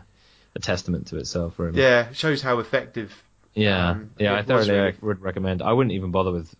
a 0.55 0.59
testament 0.59 1.07
to 1.07 1.17
itself. 1.17 1.59
Really. 1.59 1.81
Yeah, 1.81 2.09
it 2.09 2.15
shows 2.15 2.41
how 2.41 2.59
effective. 2.59 3.11
Yeah, 3.53 3.89
Um, 3.89 4.11
yeah, 4.17 4.35
I 4.35 4.43
thoroughly 4.43 4.71
really- 4.71 4.95
would 5.01 5.21
recommend. 5.21 5.61
I 5.61 5.73
wouldn't 5.73 5.93
even 5.93 6.11
bother 6.11 6.31
with. 6.31 6.55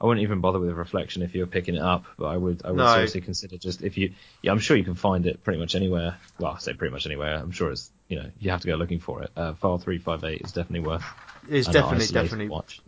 I 0.00 0.06
wouldn't 0.06 0.22
even 0.22 0.40
bother 0.40 0.60
with 0.60 0.70
a 0.70 0.74
reflection 0.74 1.22
if 1.22 1.34
you 1.34 1.40
were 1.40 1.46
picking 1.48 1.74
it 1.74 1.82
up, 1.82 2.04
but 2.16 2.26
I 2.26 2.36
would. 2.36 2.62
I 2.64 2.68
would 2.70 2.76
No. 2.76 2.92
seriously 2.94 3.20
consider 3.20 3.56
just 3.56 3.82
if 3.82 3.98
you. 3.98 4.12
Yeah, 4.42 4.52
I'm 4.52 4.60
sure 4.60 4.76
you 4.76 4.84
can 4.84 4.94
find 4.94 5.26
it 5.26 5.42
pretty 5.42 5.58
much 5.58 5.74
anywhere. 5.74 6.16
Well, 6.38 6.52
I 6.52 6.58
say 6.58 6.72
pretty 6.74 6.92
much 6.92 7.04
anywhere. 7.06 7.34
I'm 7.34 7.50
sure 7.50 7.72
it's 7.72 7.90
you 8.08 8.16
know 8.20 8.30
you 8.38 8.50
have 8.50 8.60
to 8.60 8.68
go 8.68 8.76
looking 8.76 9.00
for 9.00 9.22
it. 9.22 9.30
Uh, 9.36 9.54
File 9.54 9.78
three 9.78 9.98
five 9.98 10.22
eight 10.24 10.42
is 10.42 10.52
definitely 10.52 10.86
worth. 10.88 11.04
It's 11.48 11.66
definitely, 11.68 12.06
definitely. 12.06 12.48
watch. 12.48 12.80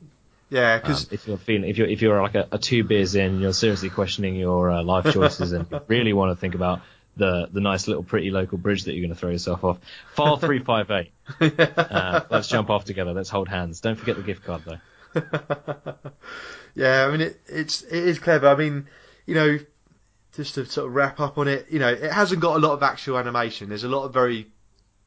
Yeah, 0.51 0.75
Um, 0.75 0.81
because 0.83 1.13
if 1.13 1.27
you're 1.27 1.37
feeling, 1.39 1.69
if 1.69 1.79
you're 1.79 1.89
if 1.89 2.01
you're 2.03 2.21
like 2.23 2.35
a, 2.35 2.47
a 2.53 2.59
two 2.59 2.85
beers 2.85 3.15
in, 3.15 3.41
you're 3.41 3.53
seriously 3.53 3.91
questioning 3.91 4.35
your 4.37 4.71
uh, 4.71 4.83
life 4.83 5.13
choices, 5.13 5.53
and 5.53 5.67
you 5.71 5.81
really 5.89 6.13
want 6.13 6.31
to 6.37 6.41
think 6.41 6.55
about 6.55 6.81
the 7.17 7.49
the 7.53 7.61
nice 7.61 7.89
little 7.89 8.03
pretty 8.05 8.31
local 8.31 8.57
bridge 8.59 8.85
that 8.85 8.93
you're 8.95 9.03
going 9.03 9.15
to 9.15 9.19
throw 9.19 9.31
yourself 9.31 9.65
off. 9.65 9.79
File 10.15 10.37
three 10.37 10.61
five 10.61 10.91
eight. 10.93 11.11
Uh, 11.41 12.21
let's 12.31 12.49
jump 12.49 12.71
off 12.71 12.85
together. 12.85 13.13
Let's 13.13 13.31
hold 13.31 13.49
hands. 13.49 13.81
Don't 13.81 13.97
forget 13.97 14.17
the 14.17 14.23
gift 14.23 14.45
card 14.45 14.63
though. 14.65 14.79
yeah, 16.75 17.07
I 17.07 17.11
mean 17.11 17.21
it, 17.21 17.41
it's 17.47 17.83
it 17.83 18.05
is 18.09 18.19
clever. 18.19 18.49
I 18.49 18.57
mean, 18.57 18.87
you 19.27 19.35
know, 19.35 19.59
just 20.35 20.55
to 20.55 20.65
sort 20.67 20.89
of 20.89 20.95
wrap 20.95 21.21
up 21.21 21.39
on 21.39 21.49
it, 21.49 21.67
you 21.71 21.79
know, 21.79 21.89
it 21.89 22.13
hasn't 22.13 22.41
got 22.41 22.57
a 22.57 22.61
lot 22.61 22.73
of 22.73 22.83
actual 22.83 23.19
animation. 23.19 23.69
There's 23.69 23.85
a 23.85 23.89
lot 23.89 24.05
of 24.05 24.13
very 24.15 24.49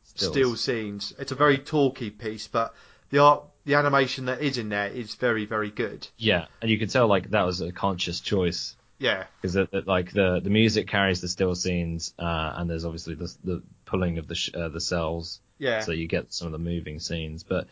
Stills. 0.04 0.32
still 0.32 0.56
scenes. 0.56 1.14
It's 1.20 1.32
a 1.32 1.36
very 1.36 1.58
talky 1.58 2.10
piece, 2.10 2.48
but 2.48 2.74
the 3.10 3.20
art, 3.20 3.44
the 3.66 3.76
animation 3.76 4.26
that 4.26 4.42
is 4.42 4.58
in 4.58 4.70
there 4.70 4.88
is 4.88 5.16
very, 5.16 5.46
very 5.46 5.72
good. 5.72 6.08
Yeah, 6.18 6.46
and 6.62 6.70
you 6.70 6.78
can 6.78 6.90
tell 6.90 7.08
like 7.08 7.30
that 7.32 7.44
was 7.46 7.62
a 7.62 7.72
conscious 7.72 8.20
choice 8.20 8.76
Yeah, 9.00 9.26
because 9.42 9.58
like 9.86 10.12
the 10.14 10.40
the 10.42 10.50
music 10.50 10.88
carries 10.88 11.22
the 11.22 11.28
still 11.28 11.56
scenes, 11.56 12.14
uh, 12.20 12.54
and 12.56 12.70
there's 12.70 12.86
obviously 12.86 13.16
the 13.16 13.34
the 13.44 13.64
pulling 13.86 14.18
of 14.18 14.28
the 14.28 14.36
sh- 14.36 14.52
uh, 14.54 14.70
the 14.70 14.82
cells, 14.82 15.40
yeah, 15.58 15.80
so 15.82 15.92
you 15.92 16.08
get 16.08 16.34
some 16.34 16.48
of 16.48 16.52
the 16.54 16.60
moving 16.60 17.00
scenes. 17.00 17.44
But 17.44 17.68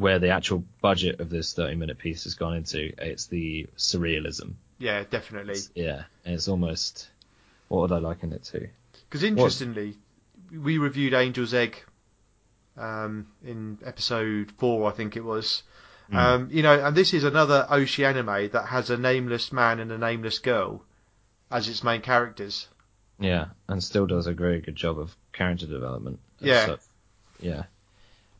where 0.00 0.18
the 0.18 0.30
actual 0.30 0.64
budget 0.80 1.20
of 1.20 1.28
this 1.28 1.52
30 1.52 1.76
minute 1.76 1.98
piece 1.98 2.24
has 2.24 2.34
gone 2.34 2.56
into, 2.56 2.90
it's 2.96 3.26
the 3.26 3.68
surrealism. 3.76 4.54
yeah, 4.78 5.04
definitely. 5.08 5.58
Yeah, 5.74 6.04
and 6.24 6.34
it's 6.34 6.48
almost 6.48 7.10
what 7.68 7.82
would 7.82 7.92
I 7.92 7.98
liken 7.98 8.32
it 8.32 8.44
to? 8.44 8.66
Because 9.08 9.22
interestingly, 9.22 9.98
we 10.50 10.78
reviewed 10.78 11.12
Angel's 11.12 11.52
Egg 11.52 11.76
um, 12.78 13.26
in 13.44 13.76
episode 13.84 14.52
four, 14.56 14.88
I 14.88 14.92
think 14.92 15.16
it 15.16 15.24
was. 15.24 15.62
Hmm. 16.08 16.16
Um, 16.16 16.48
you 16.50 16.62
know, 16.62 16.82
and 16.82 16.96
this 16.96 17.12
is 17.12 17.24
another 17.24 17.66
Oshii 17.70 18.06
anime 18.06 18.48
that 18.52 18.66
has 18.68 18.88
a 18.88 18.96
nameless 18.96 19.52
man 19.52 19.80
and 19.80 19.92
a 19.92 19.98
nameless 19.98 20.38
girl 20.38 20.82
as 21.50 21.68
its 21.68 21.84
main 21.84 22.00
characters. 22.00 22.68
Yeah, 23.18 23.48
and 23.68 23.84
still 23.84 24.06
does 24.06 24.26
a 24.26 24.32
very 24.32 24.62
good 24.62 24.76
job 24.76 24.98
of 24.98 25.14
character 25.34 25.66
development. 25.66 26.20
Yeah. 26.40 26.64
stuff. 26.64 26.88
yeah. 27.38 27.64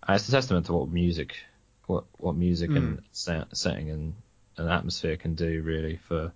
And 0.09 0.17
it's 0.17 0.27
a 0.27 0.33
testament 0.33 0.67
to 0.67 0.73
what 0.73 0.89
music, 0.89 1.37
what 1.91 2.05
what 2.19 2.37
music 2.37 2.77
and 2.77 2.99
Mm. 2.99 3.01
set, 3.13 3.57
setting 3.57 3.91
and 3.91 4.15
an 4.57 4.69
atmosphere 4.69 5.17
can 5.17 5.35
do 5.35 5.63
really 5.63 5.97
for 5.97 6.33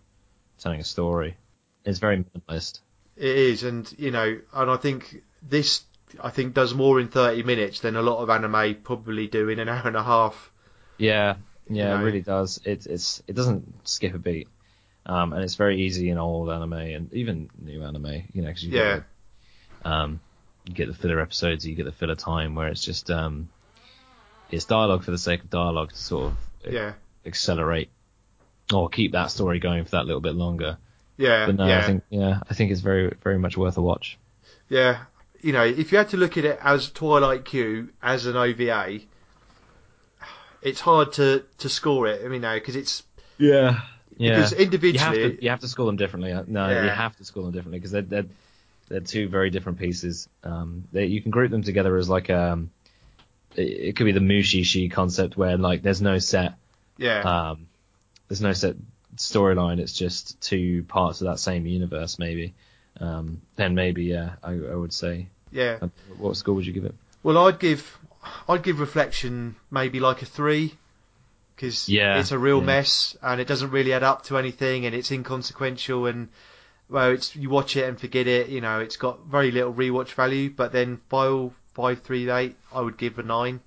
telling 0.59 0.81
a 0.81 0.85
story. 0.85 1.37
It's 1.85 1.99
very 1.99 2.25
minimalist. 2.25 2.81
It 3.17 3.37
is, 3.37 3.63
and 3.65 3.93
you 3.99 4.11
know, 4.13 4.41
and 4.53 4.71
I 4.71 4.77
think 4.77 5.23
this, 5.43 5.83
I 6.21 6.31
think, 6.31 6.55
does 6.55 6.75
more 6.75 7.01
in 7.01 7.09
30 7.09 7.43
minutes 7.43 7.81
than 7.81 7.97
a 7.97 8.03
lot 8.03 8.19
of 8.23 8.31
anime 8.31 8.83
probably 8.83 9.27
do 9.27 9.49
in 9.49 9.59
an 9.59 9.69
hour 9.69 9.87
and 9.89 9.97
a 9.97 10.03
half. 10.03 10.53
Yeah, 10.99 11.37
yeah, 11.69 11.87
You 11.87 11.89
know? 11.91 12.01
it 12.01 12.01
really 12.03 12.21
does. 12.23 12.61
It 12.65 12.87
it's 12.87 13.23
it 13.27 13.35
doesn't 13.35 13.89
skip 13.89 14.15
a 14.15 14.19
beat, 14.19 14.49
um, 15.07 15.33
and 15.33 15.43
it's 15.45 15.57
very 15.57 15.83
easy 15.83 16.11
in 16.11 16.19
old 16.19 16.51
anime 16.51 16.75
and 16.75 17.13
even 17.15 17.51
new 17.59 17.83
anime. 17.83 18.25
You 18.33 18.43
know, 18.43 18.49
because 18.49 18.65
you 18.65 18.71
Yeah. 18.71 18.83
get 18.83 19.05
the, 19.85 19.91
um, 19.91 20.21
you 20.65 20.75
get 20.75 20.89
the 20.89 20.95
filler 20.95 21.21
episodes, 21.21 21.67
you 21.67 21.75
get 21.77 21.85
the 21.87 21.93
filler 21.93 22.17
time 22.17 22.55
where 22.55 22.69
it's 22.69 22.85
just 22.85 23.11
um, 23.11 23.51
it's 24.55 24.65
dialogue 24.65 25.05
for 25.05 25.11
the 25.11 25.19
sake 25.19 25.43
of 25.43 25.51
dialogue 25.51 25.91
to 25.91 25.97
sort 25.97 26.33
of 26.33 26.73
Yeah, 26.73 26.93
accelerate 27.27 27.91
or 28.73 28.89
keep 28.89 29.13
that 29.13 29.31
story 29.31 29.59
going 29.59 29.85
for 29.85 29.91
that 29.93 30.07
little 30.07 30.21
bit 30.23 30.35
longer. 30.35 30.79
yeah, 31.17 31.47
But 31.47 31.57
no, 31.57 31.67
yeah. 31.67 31.79
I 31.79 31.83
think 31.83 32.03
yeah, 32.11 32.41
I 32.49 32.55
think 32.55 32.71
it's 32.73 32.81
very 32.81 33.15
very 33.23 33.39
much 33.39 33.57
worth 33.57 33.77
a 33.77 33.83
watch. 33.83 34.19
Yeah, 34.69 35.05
you 35.43 35.53
know, 35.53 35.65
if 35.65 35.93
you 35.93 35.99
had 35.99 36.09
to 36.11 36.17
look 36.17 36.39
at 36.39 36.45
it 36.45 36.59
as 36.63 36.91
Twilight 36.91 37.45
Q 37.45 37.91
as 38.03 38.27
an 38.27 38.37
OVA, 38.37 39.01
it's 40.63 40.81
hard 40.81 41.13
to 41.15 41.45
to 41.59 41.69
score 41.69 42.07
it. 42.09 42.25
I 42.25 42.29
mean, 42.29 42.41
no, 42.43 42.55
because 42.55 42.77
it's 42.77 43.03
Yeah, 43.39 43.81
yeah. 44.17 44.37
because 44.37 44.53
you 44.53 44.57
have 44.59 44.65
individually, 44.65 45.37
to 45.37 45.45
you 45.45 45.51
have 45.51 45.61
to 45.61 45.69
score 45.69 45.87
them 45.87 45.97
differently. 45.97 46.33
Uh, 46.33 46.45
No, 46.47 46.69
you 46.71 46.89
have 46.89 47.17
to 47.17 47.25
score 47.25 47.43
them 47.45 47.53
differently 47.53 47.79
because 47.79 47.91
they're, 47.93 48.03
they're 48.03 48.27
they're 48.89 49.01
two 49.01 49.29
very 49.29 49.51
different 49.51 49.79
pieces. 49.79 50.29
Um, 50.43 50.85
they, 50.93 51.07
you 51.07 51.21
can 51.23 51.31
group 51.31 51.51
them 51.51 51.63
together 51.63 51.97
as 51.97 52.09
like 52.09 52.31
um, 52.31 52.71
it, 53.57 53.97
could 53.97 54.05
be 54.05 54.13
the 54.13 54.21
Mushishi 54.21 54.91
concept 54.91 55.37
where 55.37 55.57
like 55.57 55.83
there's 55.83 56.03
no 56.03 56.19
set 56.19 56.55
yeah, 56.97 57.21
um, 57.21 57.67
there's 58.29 58.41
no 58.41 58.53
set 58.53 58.77
storyline. 59.17 59.79
It's 59.81 59.93
just 59.93 60.41
two 60.41 60.85
parts 60.85 61.21
of 61.21 61.27
that 61.29 61.39
same 61.39 61.67
universe 61.67 62.19
maybe. 62.19 62.55
Um, 63.01 63.41
then 63.57 63.75
maybe 63.75 64.05
yeah, 64.05 64.35
I, 64.43 64.53
I 64.53 64.75
would 64.75 64.93
say. 64.93 65.29
yeah. 65.51 65.79
Uh, 65.83 65.89
What 66.19 66.37
score 66.37 66.55
would 66.55 66.67
you 66.67 66.73
give 66.73 66.85
it? 66.85 66.95
Well, 67.23 67.39
I'd 67.47 67.59
give 67.59 67.99
I'd 68.49 68.63
give 68.63 68.81
Reflection 68.81 69.57
maybe 69.71 70.01
like 70.01 70.23
a 70.23 70.27
three 70.27 70.75
because 71.57 71.89
Yeah, 71.89 72.19
it's 72.21 72.31
a 72.33 72.39
real 72.39 72.61
yeah. 72.61 72.67
mess 72.67 73.17
and 73.23 73.41
it 73.41 73.47
doesn't 73.49 73.71
really 73.71 73.93
add 73.93 74.03
up 74.03 74.25
to 74.27 74.39
anything 74.39 74.87
and 74.87 74.95
it's 74.95 75.11
inconsequential 75.11 76.07
and 76.07 76.29
well, 76.89 77.11
it's 77.11 77.35
you 77.35 77.51
watch 77.51 77.77
it 77.77 77.89
and 77.89 77.99
forget 77.99 78.27
it. 78.27 78.49
You 78.49 78.61
know, 78.61 78.81
it's 78.81 78.97
got 78.97 79.25
very 79.27 79.51
little 79.51 79.73
rewatch 79.73 80.13
value. 80.15 80.51
But 80.51 80.71
then 80.73 81.01
File 81.09 81.53
five 81.75 82.03
three 82.03 82.31
eight, 82.31 82.57
I 82.73 82.81
would 82.81 82.97
give 82.97 83.19
a 83.19 83.23
nine. 83.23 83.61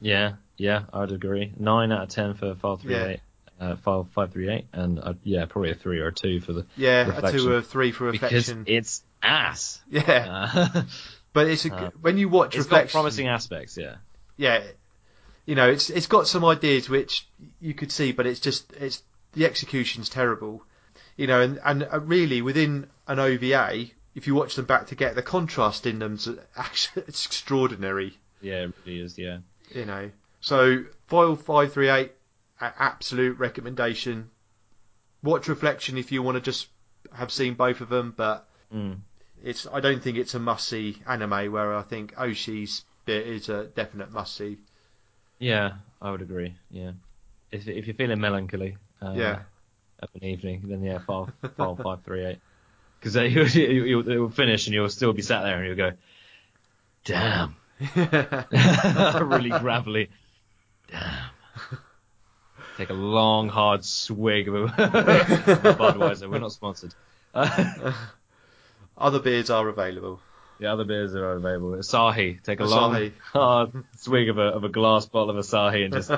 Yeah, 0.00 0.34
yeah, 0.56 0.84
I 0.92 1.00
would 1.00 1.12
agree. 1.12 1.52
Nine 1.58 1.92
out 1.92 2.02
of 2.04 2.08
ten 2.08 2.34
for 2.34 2.54
file 2.54 2.76
three 2.76 2.94
Yeah. 2.94 3.06
eight, 3.06 3.20
uh, 3.60 3.76
file 3.76 4.08
five 4.14 4.32
three 4.32 4.48
eight, 4.48 4.66
and 4.72 4.98
uh, 5.00 5.14
yeah, 5.24 5.46
probably 5.46 5.70
a 5.72 5.74
three 5.74 6.00
or 6.00 6.08
a 6.08 6.12
two 6.14 6.40
for 6.40 6.52
the 6.52 6.66
Yeah, 6.76 7.20
a 7.22 7.32
two 7.32 7.50
or 7.50 7.56
a 7.58 7.62
three 7.62 7.90
for 7.92 8.12
because 8.12 8.54
it's 8.66 9.02
ass. 9.22 9.80
yeah, 9.90 10.48
Uh, 10.64 10.82
but 11.32 11.48
it's 11.48 11.64
a, 11.66 11.74
uh, 11.74 11.90
when 12.00 12.18
you 12.18 12.28
watch 12.28 12.56
it's 12.56 12.66
got 12.66 12.88
promising 12.88 13.28
aspects, 13.28 13.76
yeah. 13.76 13.96
yeah, 14.36 14.62
you 15.46 15.54
know, 15.54 15.68
it's 15.68 15.90
it's 15.90 16.06
got 16.06 16.28
some 16.28 16.44
ideas 16.44 16.88
which 16.88 17.26
you 17.60 17.74
could 17.74 17.90
see, 17.90 18.12
but 18.12 18.26
it's 18.26 18.40
just 18.40 18.72
it's 18.74 19.02
the 19.32 19.44
execution's 19.46 20.08
terrible, 20.08 20.62
you 21.16 21.26
know, 21.26 21.40
and 21.40 21.58
and 21.64 21.82
uh, 21.82 22.00
really 22.00 22.42
within 22.42 22.86
an 23.06 23.18
OVA, 23.18 23.86
if 24.18 24.26
you 24.26 24.34
watch 24.34 24.56
them 24.56 24.64
back 24.64 24.88
to 24.88 24.96
get 24.96 25.14
the 25.14 25.22
contrast 25.22 25.86
in 25.86 26.00
them 26.00 26.18
actually 26.56 27.04
it's 27.06 27.24
extraordinary, 27.24 28.18
Yeah, 28.40 28.64
it 28.64 28.72
really 28.84 29.00
is, 29.00 29.16
yeah. 29.16 29.38
you 29.70 29.84
know. 29.84 30.10
So 30.40 30.84
file 31.06 31.36
five 31.36 31.72
three 31.72 31.88
eight, 31.88 32.12
absolute 32.60 33.38
recommendation. 33.38 34.28
Watch 35.22 35.46
Reflection 35.48 35.96
if 35.98 36.10
you 36.12 36.22
want 36.22 36.34
to 36.36 36.40
just 36.40 36.66
have 37.12 37.30
seen 37.32 37.54
both 37.54 37.80
of 37.80 37.88
them, 37.88 38.12
but 38.16 38.44
Mm. 38.74 38.98
it's 39.42 39.66
I 39.72 39.80
don't 39.80 40.02
think 40.02 40.18
it's 40.18 40.34
a 40.34 40.38
must 40.38 40.66
see 40.68 40.98
anime. 41.06 41.50
Where 41.52 41.74
I 41.74 41.82
think 41.82 42.14
Oshii's 42.16 42.84
bit 43.06 43.26
is 43.26 43.48
a 43.48 43.64
definite 43.66 44.10
must 44.12 44.34
see. 44.36 44.58
Yeah, 45.38 45.74
I 46.02 46.10
would 46.10 46.22
agree. 46.22 46.54
Yeah, 46.70 46.92
if 47.52 47.66
if 47.68 47.86
you're 47.86 47.94
feeling 47.94 48.20
melancholy, 48.20 48.76
uh, 49.00 49.14
Yeah. 49.16 49.42
of 50.00 50.10
an 50.14 50.24
evening, 50.24 50.62
then 50.68 50.82
yeah, 50.82 50.98
file 50.98 51.30
file 51.56 51.76
five 51.84 52.02
three 52.02 52.24
eight, 52.26 52.40
because 53.00 53.16
it 53.16 53.94
will 53.94 54.30
finish 54.30 54.66
and 54.66 54.74
you'll 54.74 54.88
still 54.88 55.12
be 55.12 55.22
sat 55.22 55.42
there 55.42 55.58
and 55.58 55.66
you'll 55.66 55.76
go, 55.76 55.92
damn, 57.04 57.56
really 59.28 59.50
gravelly, 59.50 60.10
damn. 60.90 61.30
Take 62.76 62.90
a 62.90 62.94
long 62.94 63.48
hard 63.48 63.84
swig 63.84 64.46
of 64.48 64.54
a 64.54 64.66
Budweiser. 64.68 66.30
We're 66.30 66.38
not 66.38 66.52
sponsored. 66.52 66.94
Other 67.34 69.18
beers 69.20 69.50
are 69.50 69.68
available. 69.68 70.20
Yeah, 70.60 70.72
other 70.74 70.84
beers 70.84 71.14
are 71.16 71.32
available. 71.32 71.72
Asahi. 71.72 72.40
Take 72.42 72.60
a 72.60 72.64
Asahi. 72.64 72.70
long 72.70 73.12
hard 73.32 73.72
swig 73.96 74.28
of 74.28 74.38
a 74.38 74.42
of 74.42 74.62
a 74.62 74.68
glass 74.68 75.06
bottle 75.06 75.30
of 75.30 75.44
Asahi 75.44 75.84
and 75.84 75.94
just 75.94 76.10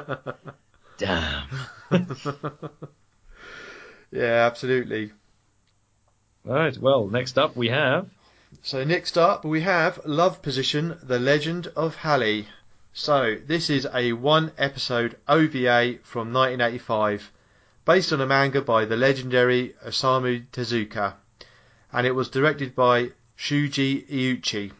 damn. 0.98 1.46
Yeah, 4.12 4.46
absolutely. 4.46 5.12
Right. 6.44 6.76
Well, 6.78 7.06
next 7.06 7.36
up 7.38 7.54
we 7.54 7.68
have. 7.68 8.08
So 8.62 8.82
next 8.82 9.18
up 9.18 9.44
we 9.44 9.60
have 9.60 10.00
Love 10.06 10.40
Position: 10.40 10.98
The 11.02 11.18
Legend 11.18 11.66
of 11.76 11.96
Halley. 11.96 12.48
So 12.94 13.36
this 13.46 13.68
is 13.68 13.86
a 13.92 14.14
one 14.14 14.50
episode 14.56 15.18
OVA 15.28 15.98
from 16.02 16.32
1985, 16.32 17.30
based 17.84 18.12
on 18.12 18.22
a 18.22 18.26
manga 18.26 18.62
by 18.62 18.86
the 18.86 18.96
legendary 18.96 19.74
Osamu 19.84 20.46
Tezuka, 20.50 21.14
and 21.92 22.06
it 22.06 22.14
was 22.14 22.30
directed 22.30 22.74
by 22.74 23.12
Shuji 23.38 24.08
Iuchi. 24.08 24.72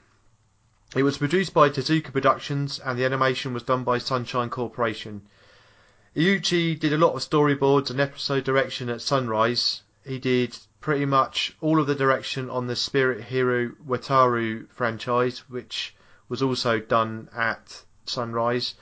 It 0.96 1.02
was 1.02 1.18
produced 1.18 1.52
by 1.52 1.68
Tezuka 1.68 2.10
Productions 2.10 2.78
and 2.78 2.98
the 2.98 3.04
animation 3.04 3.52
was 3.52 3.62
done 3.64 3.84
by 3.84 3.98
Sunshine 3.98 4.48
Corporation. 4.48 5.22
Iuchi 6.16 6.80
did 6.80 6.94
a 6.94 6.98
lot 6.98 7.12
of 7.12 7.20
storyboards 7.20 7.90
and 7.90 8.00
episode 8.00 8.44
direction 8.44 8.88
at 8.88 9.02
Sunrise, 9.02 9.82
he 10.04 10.18
did 10.18 10.58
pretty 10.80 11.04
much 11.04 11.54
all 11.60 11.78
of 11.78 11.86
the 11.86 11.94
direction 11.94 12.48
on 12.48 12.66
the 12.66 12.76
Spirit 12.76 13.24
Hero 13.24 13.70
Wataru 13.86 14.68
franchise, 14.70 15.40
which 15.50 15.94
was 16.28 16.42
also 16.42 16.80
done 16.80 17.28
at 17.36 17.84
Sunrise. 18.06 18.74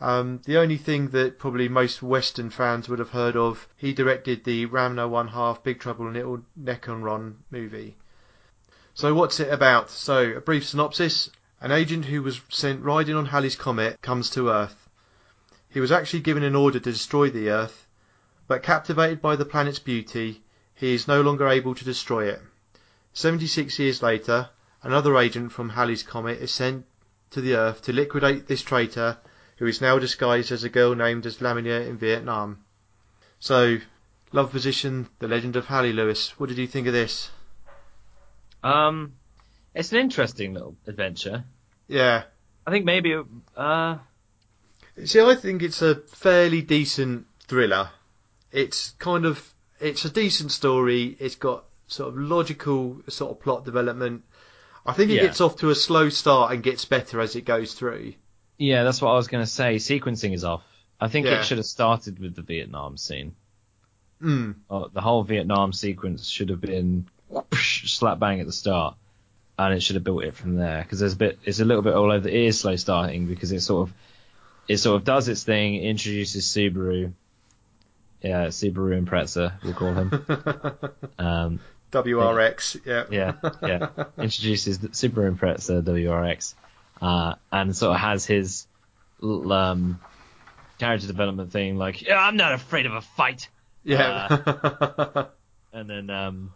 Um, 0.00 0.42
the 0.44 0.58
only 0.58 0.76
thing 0.76 1.08
that 1.08 1.38
probably 1.38 1.68
most 1.68 2.02
Western 2.02 2.50
fans 2.50 2.88
would 2.88 2.98
have 2.98 3.10
heard 3.10 3.36
of, 3.36 3.66
he 3.76 3.94
directed 3.94 4.44
the 4.44 4.66
Ranma 4.66 5.08
One 5.08 5.28
Half 5.28 5.64
Big 5.64 5.80
Trouble 5.80 6.08
in 6.08 6.12
Little 6.12 6.42
Nekoron 6.60 7.36
movie. 7.50 7.96
So 8.92 9.14
what's 9.14 9.40
it 9.40 9.50
about? 9.50 9.90
So 9.90 10.32
a 10.32 10.40
brief 10.40 10.66
synopsis. 10.66 11.30
An 11.60 11.72
agent 11.72 12.04
who 12.04 12.22
was 12.22 12.42
sent 12.50 12.82
riding 12.82 13.14
on 13.14 13.26
Halley's 13.26 13.56
Comet 13.56 14.02
comes 14.02 14.28
to 14.30 14.50
Earth. 14.50 14.88
He 15.70 15.80
was 15.80 15.92
actually 15.92 16.20
given 16.20 16.42
an 16.42 16.54
order 16.54 16.78
to 16.78 16.92
destroy 16.92 17.30
the 17.30 17.48
Earth, 17.48 17.86
but 18.46 18.62
captivated 18.62 19.22
by 19.22 19.36
the 19.36 19.46
planet's 19.46 19.78
beauty, 19.78 20.42
he 20.76 20.94
is 20.94 21.08
no 21.08 21.20
longer 21.20 21.48
able 21.48 21.74
to 21.74 21.84
destroy 21.84 22.28
it. 22.28 22.40
76 23.12 23.78
years 23.78 24.02
later, 24.02 24.50
another 24.82 25.16
agent 25.18 25.50
from 25.50 25.70
Halley's 25.70 26.04
Comet 26.04 26.38
is 26.38 26.52
sent 26.52 26.86
to 27.30 27.40
the 27.40 27.56
Earth 27.56 27.82
to 27.82 27.92
liquidate 27.92 28.46
this 28.46 28.62
traitor 28.62 29.18
who 29.56 29.66
is 29.66 29.80
now 29.80 29.98
disguised 29.98 30.52
as 30.52 30.62
a 30.62 30.68
girl 30.68 30.94
named 30.94 31.26
as 31.26 31.40
Lamia 31.40 31.80
in 31.80 31.96
Vietnam. 31.96 32.64
So, 33.40 33.78
Love 34.32 34.50
Position, 34.52 35.08
The 35.18 35.28
Legend 35.28 35.56
of 35.56 35.66
Halley 35.66 35.92
Lewis. 35.92 36.38
What 36.38 36.48
did 36.48 36.58
you 36.58 36.66
think 36.66 36.86
of 36.86 36.92
this? 36.92 37.30
Um, 38.62 39.14
it's 39.74 39.92
an 39.92 39.98
interesting 39.98 40.54
little 40.54 40.76
adventure. 40.86 41.44
Yeah. 41.88 42.24
I 42.66 42.70
think 42.70 42.84
maybe, 42.84 43.20
uh, 43.56 43.98
See, 45.04 45.20
I 45.20 45.34
think 45.34 45.62
it's 45.62 45.82
a 45.82 45.96
fairly 45.96 46.62
decent 46.62 47.26
thriller. 47.46 47.90
It's 48.50 48.90
kind 48.98 49.26
of, 49.26 49.52
it's 49.80 50.04
a 50.04 50.10
decent 50.10 50.52
story. 50.52 51.16
It's 51.18 51.36
got 51.36 51.64
sort 51.88 52.08
of 52.10 52.18
logical 52.18 53.00
sort 53.08 53.32
of 53.32 53.40
plot 53.40 53.64
development. 53.64 54.24
I 54.84 54.92
think 54.92 55.10
it 55.10 55.14
Yeah. 55.14 55.22
gets 55.22 55.40
off 55.40 55.56
to 55.58 55.70
a 55.70 55.74
slow 55.74 56.08
start 56.08 56.52
and 56.52 56.62
gets 56.62 56.84
better 56.84 57.20
as 57.20 57.36
it 57.36 57.42
goes 57.44 57.74
through. 57.74 58.14
yeah, 58.58 58.84
that's 58.84 59.02
what 59.02 59.10
I 59.10 59.16
was 59.16 59.28
going 59.28 59.44
to 59.44 59.50
say. 59.50 59.76
Sequencing 59.76 60.32
is 60.32 60.42
off. 60.42 60.62
I 60.98 61.08
think 61.08 61.26
Yeah. 61.26 61.40
it 61.40 61.44
should 61.44 61.58
have 61.58 61.66
started 61.66 62.18
with 62.18 62.34
the 62.34 62.40
Vietnam 62.42 62.96
scene. 62.96 63.34
Mm. 64.22 64.54
The 64.94 65.00
whole 65.02 65.22
Vietnam 65.24 65.72
sequence 65.74 66.26
should 66.26 66.48
have 66.48 66.60
been 66.62 67.06
whoosh, 67.28 67.92
slap 67.98 68.18
bang 68.18 68.40
at 68.40 68.46
the 68.46 68.52
start, 68.52 68.96
and 69.58 69.74
it 69.74 69.80
should 69.82 69.96
have 69.96 70.04
built 70.04 70.24
it 70.24 70.34
from 70.34 70.56
there. 70.56 70.82
Because 70.82 71.00
there's 71.00 71.12
a 71.12 71.16
bit, 71.16 71.38
it's 71.44 71.60
a 71.60 71.64
little 71.66 71.82
bit 71.82 71.92
all 71.94 72.10
over. 72.10 72.26
It 72.26 72.34
is 72.34 72.58
slow 72.60 72.76
starting 72.76 73.26
because 73.26 73.52
it 73.52 73.60
sort 73.60 73.88
of, 73.90 73.94
it 74.68 74.78
sort 74.78 74.96
of 74.96 75.04
does 75.04 75.28
its 75.28 75.42
thing, 75.44 75.76
introduces 75.82 76.46
Subaru. 76.46 77.12
Yeah, 78.22 78.46
Subaru 78.46 79.04
Impreza, 79.04 79.52
we'll 79.62 79.74
call 79.74 79.92
him. 79.94 80.10
Um, 81.18 81.60
WRX, 81.92 82.80
yeah. 82.84 83.04
yeah, 83.10 83.32
yeah. 83.62 84.04
Introduces 84.18 84.80
the 84.80 84.88
Subaru 84.88 85.34
Impreza 85.34 85.82
WRX, 85.82 86.54
uh, 87.00 87.34
and 87.52 87.76
sort 87.76 87.94
of 87.94 88.00
has 88.00 88.26
his 88.26 88.66
um, 89.22 90.00
character 90.78 91.06
development 91.06 91.52
thing, 91.52 91.78
like, 91.78 92.02
yeah, 92.02 92.18
I'm 92.18 92.36
not 92.36 92.52
afraid 92.52 92.86
of 92.86 92.94
a 92.94 93.00
fight. 93.00 93.48
Yeah. 93.84 95.26
and 95.72 95.88
then 95.88 96.10
um 96.10 96.52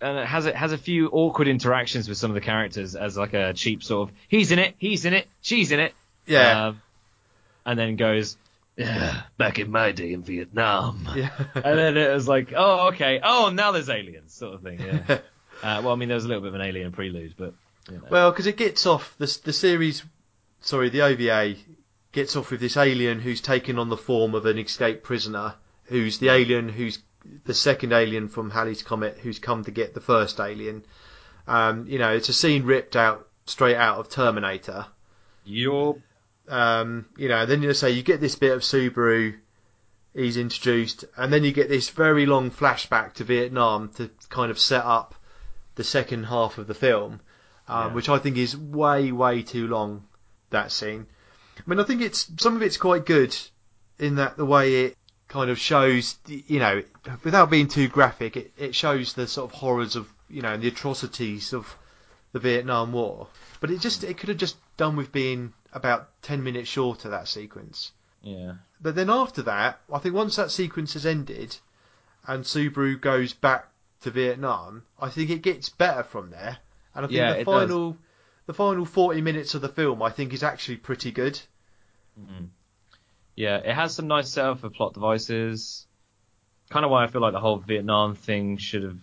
and 0.00 0.18
it 0.18 0.26
has 0.26 0.46
it 0.46 0.54
has 0.54 0.72
a 0.72 0.78
few 0.78 1.08
awkward 1.08 1.48
interactions 1.48 2.08
with 2.08 2.18
some 2.18 2.30
of 2.30 2.34
the 2.34 2.40
characters 2.40 2.94
as 2.94 3.16
like 3.16 3.32
a 3.32 3.52
cheap 3.54 3.82
sort 3.82 4.08
of 4.10 4.14
he's 4.28 4.52
in 4.52 4.58
it, 4.58 4.74
he's 4.78 5.04
in 5.04 5.14
it, 5.14 5.26
she's 5.40 5.72
in 5.72 5.80
it. 5.80 5.94
yeah. 6.26 6.66
Um, 6.66 6.82
and 7.64 7.78
then 7.78 7.96
goes 7.96 8.36
yeah, 8.78 9.22
back 9.36 9.58
in 9.58 9.72
my 9.72 9.90
day 9.90 10.12
in 10.12 10.22
Vietnam. 10.22 11.08
yeah. 11.14 11.30
And 11.54 11.78
then 11.78 11.96
it 11.96 12.12
was 12.14 12.28
like, 12.28 12.52
oh 12.56 12.88
okay, 12.88 13.20
oh 13.22 13.50
now 13.52 13.72
there's 13.72 13.90
aliens 13.90 14.32
sort 14.32 14.54
of 14.54 14.62
thing. 14.62 14.80
Yeah. 14.80 15.02
uh, 15.62 15.82
well, 15.82 15.90
I 15.90 15.96
mean 15.96 16.08
there 16.08 16.14
was 16.14 16.24
a 16.24 16.28
little 16.28 16.42
bit 16.42 16.48
of 16.48 16.54
an 16.54 16.60
alien 16.62 16.92
prelude, 16.92 17.34
but 17.36 17.54
you 17.90 17.96
know. 17.96 18.04
Well, 18.08 18.30
because 18.30 18.46
it 18.46 18.56
gets 18.56 18.86
off 18.86 19.14
the 19.18 19.40
the 19.44 19.52
series, 19.52 20.04
sorry, 20.60 20.90
the 20.90 21.02
OVA 21.02 21.56
gets 22.12 22.36
off 22.36 22.52
with 22.52 22.60
this 22.60 22.76
alien 22.76 23.18
who's 23.18 23.40
taken 23.40 23.80
on 23.80 23.88
the 23.88 23.96
form 23.96 24.36
of 24.36 24.46
an 24.46 24.58
escaped 24.58 25.02
prisoner, 25.02 25.54
who's 25.84 26.20
the 26.20 26.28
alien 26.28 26.68
who's 26.68 27.00
the 27.44 27.54
second 27.54 27.92
alien 27.92 28.28
from 28.28 28.50
Halley's 28.50 28.84
Comet, 28.84 29.18
who's 29.18 29.40
come 29.40 29.64
to 29.64 29.72
get 29.72 29.92
the 29.92 30.00
first 30.00 30.38
alien. 30.38 30.84
Um, 31.48 31.86
you 31.88 31.98
know, 31.98 32.12
it's 32.12 32.28
a 32.28 32.32
scene 32.32 32.64
ripped 32.64 32.94
out 32.94 33.26
straight 33.46 33.76
out 33.76 33.98
of 33.98 34.08
Terminator. 34.08 34.86
You're 35.44 35.96
Um, 36.48 37.06
you 37.16 37.28
know, 37.28 37.44
then 37.46 37.62
you 37.62 37.74
say 37.74 37.90
you 37.90 38.02
get 38.02 38.20
this 38.20 38.34
bit 38.36 38.52
of 38.52 38.62
Subaru, 38.62 39.36
he's 40.14 40.36
introduced, 40.36 41.04
and 41.16 41.32
then 41.32 41.44
you 41.44 41.52
get 41.52 41.68
this 41.68 41.90
very 41.90 42.26
long 42.26 42.50
flashback 42.50 43.14
to 43.14 43.24
Vietnam 43.24 43.90
to 43.96 44.10
kind 44.30 44.50
of 44.50 44.58
set 44.58 44.84
up 44.84 45.14
the 45.74 45.84
second 45.84 46.24
half 46.24 46.58
of 46.58 46.66
the 46.66 46.74
film, 46.74 47.20
um, 47.68 47.88
Yeah. 47.88 47.94
which 47.94 48.08
I 48.08 48.18
think 48.18 48.36
is 48.36 48.56
way, 48.56 49.12
way 49.12 49.42
too 49.42 49.68
long. 49.68 50.04
That 50.50 50.72
scene. 50.72 51.06
I 51.58 51.62
mean, 51.66 51.78
I 51.78 51.84
think 51.84 52.00
it's 52.00 52.30
some 52.38 52.56
of 52.56 52.62
it's 52.62 52.78
quite 52.78 53.04
good 53.04 53.36
in 53.98 54.14
that 54.14 54.38
the 54.38 54.46
way 54.46 54.86
it 54.86 54.96
kind 55.28 55.50
of 55.50 55.58
shows, 55.58 56.16
you 56.26 56.58
know, 56.58 56.82
without 57.22 57.50
being 57.50 57.68
too 57.68 57.86
graphic, 57.88 58.38
it, 58.38 58.52
it 58.56 58.74
shows 58.74 59.12
the 59.12 59.26
sort 59.26 59.50
of 59.52 59.58
horrors 59.58 59.94
of, 59.94 60.10
you 60.30 60.40
know, 60.40 60.56
the 60.56 60.68
atrocities 60.68 61.52
of 61.52 61.76
the 62.32 62.38
Vietnam 62.38 62.92
War. 62.92 63.26
But 63.60 63.70
it 63.70 63.80
just, 63.80 64.04
it 64.04 64.16
could 64.16 64.30
have 64.30 64.38
just 64.38 64.56
done 64.78 64.96
with 64.96 65.12
being 65.12 65.52
about 65.72 66.08
10 66.22 66.42
minutes 66.42 66.68
shorter, 66.68 67.08
that 67.10 67.28
sequence. 67.28 67.92
yeah. 68.22 68.54
But 68.80 68.94
then 68.94 69.10
after 69.10 69.42
that, 69.42 69.80
I 69.92 69.98
think 69.98 70.14
once 70.14 70.36
that 70.36 70.50
sequence 70.50 70.92
has 70.94 71.04
ended 71.04 71.56
and 72.26 72.44
Subaru 72.44 73.00
goes 73.00 73.32
back 73.32 73.68
to 74.02 74.10
Vietnam, 74.10 74.84
I 75.00 75.08
think 75.08 75.30
it 75.30 75.42
gets 75.42 75.68
better 75.68 76.02
from 76.04 76.30
there. 76.30 76.58
And 76.94 77.04
I 77.04 77.08
think 77.08 77.16
Yeah, 77.18 77.30
the 77.32 77.38
does. 77.38 77.44
final, 77.44 77.96
the 78.46 78.54
final 78.54 78.84
40 78.84 79.20
minutes 79.20 79.54
of 79.54 79.62
the 79.62 79.68
film, 79.68 80.02
I 80.02 80.10
think 80.10 80.32
is 80.32 80.42
actually 80.44 80.76
pretty 80.76 81.10
good. 81.10 81.40
Yeah, 83.34 83.56
it 83.58 83.74
has 83.74 83.94
some 83.94 84.08
nice 84.08 84.30
setup 84.30 84.60
for 84.60 84.70
plot 84.70 84.94
devices. 84.94 85.86
Kind 86.70 86.84
of 86.84 86.90
why 86.90 87.04
I 87.04 87.06
feel 87.06 87.20
like 87.20 87.32
the 87.32 87.40
whole 87.40 87.58
Vietnam 87.58 88.14
thing 88.14 88.56
should 88.58 88.82
have. 88.82 88.98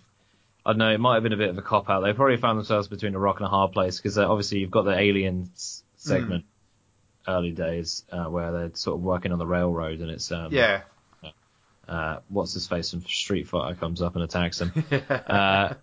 I 0.65 0.71
don't 0.71 0.79
know, 0.79 0.91
it 0.91 0.99
might 0.99 1.15
have 1.15 1.23
been 1.23 1.33
a 1.33 1.37
bit 1.37 1.49
of 1.49 1.57
a 1.57 1.61
cop 1.61 1.89
out. 1.89 2.01
They 2.01 2.11
probably 2.13 2.37
found 2.37 2.57
themselves 2.57 2.87
between 2.87 3.13
a 3.15 3.19
rock 3.19 3.37
and 3.37 3.45
a 3.45 3.49
hard 3.49 3.71
place 3.71 3.97
because 3.97 4.17
uh, 4.17 4.27
obviously 4.27 4.59
you've 4.59 4.71
got 4.71 4.81
the 4.83 4.97
aliens 4.97 5.83
segment 5.97 6.45
early 7.27 7.51
days 7.51 8.03
uh, 8.11 8.25
where 8.25 8.51
they're 8.51 8.71
sort 8.75 8.97
of 8.97 9.03
working 9.03 9.31
on 9.31 9.39
the 9.39 9.45
railroad 9.47 9.99
and 9.99 10.09
it's 10.11 10.31
um, 10.31 10.53
Yeah. 10.53 10.81
uh, 11.87 12.19
what's 12.29 12.53
his 12.53 12.67
face 12.67 12.91
from 12.91 13.01
Street 13.01 13.47
Fighter 13.47 13.75
comes 13.75 14.01
up 14.01 14.15
and 14.15 14.23
attacks 14.23 14.61
him. 14.61 14.71
uh, 15.27 15.73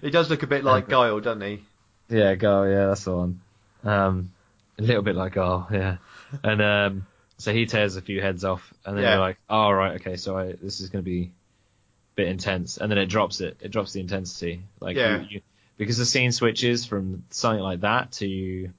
He 0.00 0.10
does 0.10 0.28
look 0.30 0.42
a 0.42 0.46
bit 0.46 0.64
like 0.64 0.88
Guile, 0.88 1.20
doesn't 1.20 1.42
he? 1.42 1.62
Yeah, 2.08 2.34
go. 2.34 2.64
Yeah, 2.64 2.86
that's 2.86 3.04
the 3.04 3.16
one. 3.16 3.40
Um, 3.84 4.32
a 4.78 4.82
little 4.82 5.02
bit 5.02 5.14
like 5.16 5.36
oh 5.36 5.66
yeah, 5.70 5.96
and 6.42 6.60
um, 6.60 7.06
so 7.38 7.52
he 7.52 7.66
tears 7.66 7.96
a 7.96 8.02
few 8.02 8.20
heads 8.20 8.44
off, 8.44 8.72
and 8.84 8.96
then 8.96 9.04
Yeah. 9.04 9.10
you're 9.12 9.20
like, 9.20 9.38
oh 9.48 9.70
right, 9.70 10.00
okay, 10.00 10.16
so 10.16 10.36
I, 10.36 10.52
this 10.52 10.80
is 10.80 10.88
going 10.88 11.04
to 11.04 11.08
be 11.08 11.22
a 11.22 11.30
bit 12.16 12.28
intense, 12.28 12.76
and 12.78 12.90
then 12.90 12.98
it 12.98 13.06
drops 13.06 13.40
it. 13.40 13.56
It 13.60 13.70
drops 13.70 13.92
the 13.92 14.00
intensity, 14.00 14.62
like 14.80 14.96
Yeah. 14.96 15.20
you, 15.20 15.26
you, 15.30 15.40
because 15.76 15.96
the 15.96 16.06
scene 16.06 16.32
switches 16.32 16.84
from 16.86 17.24
something 17.30 17.62
like 17.62 17.80
that 17.82 18.12
to 18.12 18.70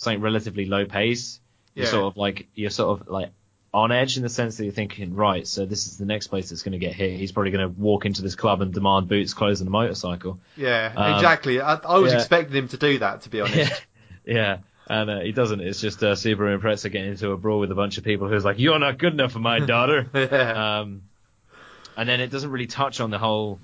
something 0.00 0.20
relatively 0.22 0.64
low 0.64 0.84
pace. 0.86 1.38
You're 1.74 1.84
Yeah. 1.84 1.90
sort 1.92 2.04
of 2.06 2.16
like 2.16 2.48
you're 2.54 2.70
sort 2.70 3.00
of 3.00 3.08
like 3.08 3.30
on 3.72 3.92
edge 3.92 4.16
in 4.16 4.24
the 4.24 4.28
sense 4.28 4.56
that 4.56 4.64
you're 4.64 4.72
thinking, 4.72 5.14
right, 5.14 5.46
so 5.46 5.64
this 5.64 5.86
is 5.86 5.96
the 5.98 6.04
next 6.04 6.26
place 6.26 6.48
that's 6.50 6.62
going 6.62 6.72
to 6.72 6.78
get 6.78 6.92
hit. 6.92 7.16
He's 7.18 7.30
probably 7.30 7.52
going 7.52 7.62
to 7.72 7.80
walk 7.80 8.04
into 8.06 8.20
this 8.22 8.34
club 8.34 8.62
and 8.62 8.74
demand 8.74 9.06
boots, 9.08 9.32
clothes, 9.34 9.60
and 9.60 9.68
a 9.68 9.70
motorcycle. 9.70 10.40
Yeah, 10.56 10.92
Um, 10.96 11.14
exactly. 11.14 11.60
I, 11.60 11.74
I 11.74 11.98
was 11.98 12.10
yeah. 12.12 12.18
expecting 12.18 12.56
him 12.56 12.68
to 12.68 12.76
do 12.76 12.98
that, 12.98 13.20
to 13.22 13.28
be 13.28 13.40
honest. 13.42 13.86
yeah, 14.24 14.58
and 14.88 15.08
uh, 15.10 15.20
he 15.20 15.30
doesn't. 15.30 15.60
It's 15.60 15.80
just 15.80 16.02
uh, 16.02 16.14
Subaru 16.16 16.58
Impreza 16.58 16.90
getting 16.90 17.10
into 17.12 17.30
a 17.30 17.36
brawl 17.36 17.60
with 17.60 17.70
a 17.70 17.76
bunch 17.76 17.96
of 17.98 18.02
people 18.02 18.26
who's 18.28 18.44
like, 18.44 18.58
"You're 18.58 18.80
not 18.80 18.98
good 18.98 19.12
enough 19.12 19.30
for 19.32 19.38
my 19.38 19.60
daughter." 19.74 20.08
yeah. 20.14 20.80
um, 20.80 21.02
and 21.96 22.08
then 22.08 22.20
it 22.20 22.32
doesn't 22.32 22.50
really 22.50 22.66
touch 22.66 23.00
on 23.00 23.10
the 23.10 23.18
whole 23.18 23.60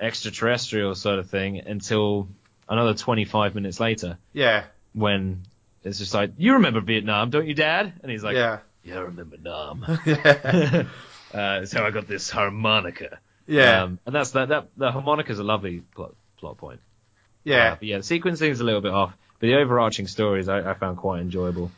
extraterrestrial 0.00 0.94
sort 0.94 1.18
of 1.18 1.28
thing 1.30 1.58
until 1.58 2.28
another 2.68 2.94
25 2.94 3.54
minutes 3.54 3.78
later, 3.80 4.18
yeah. 4.32 4.64
when 4.94 5.42
it's 5.84 5.98
just 5.98 6.14
like, 6.14 6.32
"You 6.38 6.54
remember 6.54 6.80
Vietnam, 6.80 7.30
don't 7.30 7.46
you, 7.46 7.54
Dad?" 7.54 7.92
And 8.02 8.10
he's 8.10 8.24
like, 8.24 8.36
yeah. 8.36 8.58
"Yeah, 8.82 8.96
I 8.96 9.00
remember 9.00 9.36
Nam." 9.36 9.84
yeah. 10.06 10.84
uh, 11.34 11.60
it's 11.62 11.72
how 11.72 11.84
I 11.84 11.90
got 11.90 12.08
this 12.08 12.30
harmonica. 12.30 13.18
Yeah. 13.46 13.84
Um, 13.84 13.98
and 14.06 14.14
that's 14.14 14.32
that. 14.32 14.48
That 14.48 14.68
the 14.76 14.90
harmonica's 14.90 15.38
a 15.38 15.44
lovely 15.44 15.80
plot, 15.80 16.14
plot 16.38 16.56
point. 16.56 16.80
Uh, 16.80 17.50
yeah. 17.50 17.74
but 17.74 17.82
yeah, 17.84 17.98
the 17.98 18.02
sequencing 18.02 18.50
is 18.50 18.60
a 18.60 18.64
little 18.64 18.80
bit 18.80 18.92
off, 18.92 19.12
but 19.38 19.46
the 19.46 19.56
overarching 19.56 20.06
stories 20.06 20.48
I, 20.48 20.70
I 20.70 20.74
found 20.74 20.96
quite 20.96 21.20
enjoyable. 21.20 21.70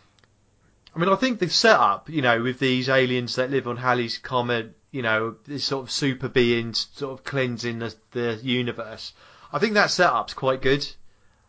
I 0.95 0.99
mean, 0.99 1.11
I 1.11 1.17
think 1.17 1.41
the 1.41 1.49
setup, 1.51 2.09
you 2.09 2.23
know, 2.23 2.43
with 2.43 2.59
these 2.59 2.89
aliens 2.89 3.37
that 3.37 3.51
live 3.51 3.69
on 3.69 3.77
Halley's 3.77 4.17
Comet, 4.17 4.75
you 4.93 5.03
know, 5.03 5.37
this 5.45 5.65
sort 5.65 5.83
of 5.83 5.91
super 5.91 6.29
beings 6.29 6.87
sort 6.95 7.13
of 7.13 7.25
cleansing 7.25 7.81
the, 7.81 7.95
the 8.13 8.41
universe. 8.43 9.13
I 9.53 9.59
think 9.59 9.75
that 9.75 9.91
setup's 9.91 10.33
quite 10.33 10.63
good. 10.63 10.87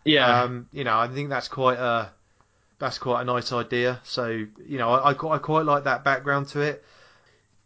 Yeah, 0.03 0.43
Um, 0.43 0.67
you 0.73 0.83
know, 0.83 0.97
I 0.97 1.07
think 1.07 1.29
that's 1.29 1.47
quite 1.47 1.77
a 1.77 2.11
that's 2.79 2.97
quite 2.97 3.21
a 3.21 3.25
nice 3.25 3.51
idea. 3.51 3.99
So, 4.03 4.27
you 4.27 4.77
know, 4.77 4.91
I, 4.91 5.09
I, 5.09 5.13
quite, 5.13 5.35
I 5.35 5.37
quite 5.39 5.65
like 5.65 5.85
that 5.85 6.03
background 6.03 6.47
to 6.49 6.61
it. 6.61 6.83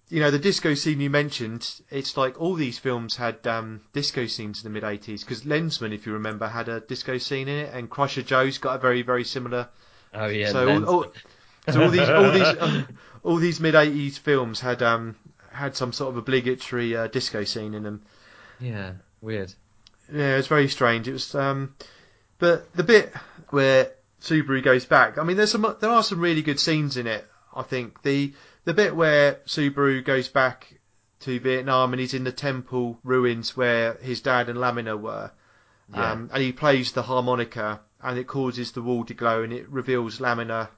you 0.10 0.20
know, 0.20 0.32
the 0.32 0.40
disco 0.40 0.74
scene 0.74 1.00
you 1.00 1.10
mentioned, 1.10 1.70
it's 1.90 2.18
like 2.18 2.40
all 2.40 2.56
these 2.56 2.80
films 2.80 3.16
had 3.16 3.46
um, 3.48 3.82
disco 3.94 4.28
scenes 4.28 4.64
in 4.64 4.72
the 4.72 4.80
mid 4.82 4.84
80s 4.84 5.22
because 5.22 5.44
Lensman, 5.44 5.94
if 5.94 6.06
you 6.06 6.14
remember, 6.14 6.48
had 6.48 6.70
a 6.70 6.80
disco 6.80 7.18
scene 7.18 7.48
in 7.48 7.66
it, 7.66 7.74
and 7.74 7.90
Crusher 7.90 8.22
Joe's 8.22 8.58
got 8.58 8.76
a 8.76 8.80
very, 8.80 9.02
very 9.02 9.24
similar. 9.24 9.70
Oh 10.14 10.28
yeah. 10.28 10.52
so, 10.52 10.70
all, 10.70 10.86
all, 10.86 11.06
so 11.70 11.84
all 11.84 11.90
these, 11.90 12.10
all 12.10 12.32
these, 12.32 12.42
uh, 12.42 12.84
all 13.24 13.36
these 13.38 13.60
mid 13.60 13.74
80s 13.76 14.20
films 14.20 14.60
had 14.60 14.82
um, 14.82 15.16
had 15.52 15.76
some 15.76 15.94
sort 15.94 16.12
of 16.12 16.18
obligatory 16.18 16.96
uh, 16.96 17.08
disco 17.08 17.44
scene 17.44 17.74
in 17.74 17.84
them. 17.84 18.02
yeah. 18.60 18.94
Weird. 19.22 19.54
Yeah, 20.12 20.34
it 20.34 20.38
was 20.38 20.48
very 20.48 20.68
strange. 20.68 21.08
It 21.08 21.14
was, 21.14 21.36
um, 21.36 21.76
but 22.40 22.74
the 22.74 22.84
bit 22.84 23.14
where 23.52 23.92
Subaru 24.22 24.64
goes 24.64 24.86
back, 24.86 25.18
I 25.18 25.24
mean, 25.24 25.38
there's 25.38 25.52
some, 25.52 25.76
there 25.80 25.90
are 25.90 26.04
some 26.04 26.20
really 26.20 26.42
good 26.42 26.60
scenes 26.60 26.98
in 26.98 27.08
it. 27.08 27.26
I 27.54 27.64
think 27.64 28.02
the 28.04 28.34
the 28.64 28.74
bit 28.74 28.96
where 28.96 29.36
Subaru 29.46 30.04
goes 30.06 30.28
back 30.30 30.80
to 31.22 31.40
Vietnam 31.40 31.94
and 31.94 32.00
he's 32.00 32.14
in 32.14 32.24
the 32.24 32.32
temple 32.32 33.00
ruins 33.04 33.58
where 33.58 33.96
his 33.96 34.22
dad 34.22 34.50
and 34.50 34.60
Lamina 34.60 34.96
were, 34.98 35.32
Yeah. 35.94 36.12
um, 36.12 36.30
and 36.34 36.42
he 36.42 36.52
plays 36.52 36.92
the 36.94 37.02
harmonica 37.02 37.82
and 38.02 38.18
it 38.18 38.28
causes 38.28 38.72
the 38.72 38.82
wall 38.82 39.04
to 39.06 39.14
glow 39.14 39.44
and 39.44 39.52
it 39.54 39.68
reveals 39.70 40.20
Lamina 40.22 40.70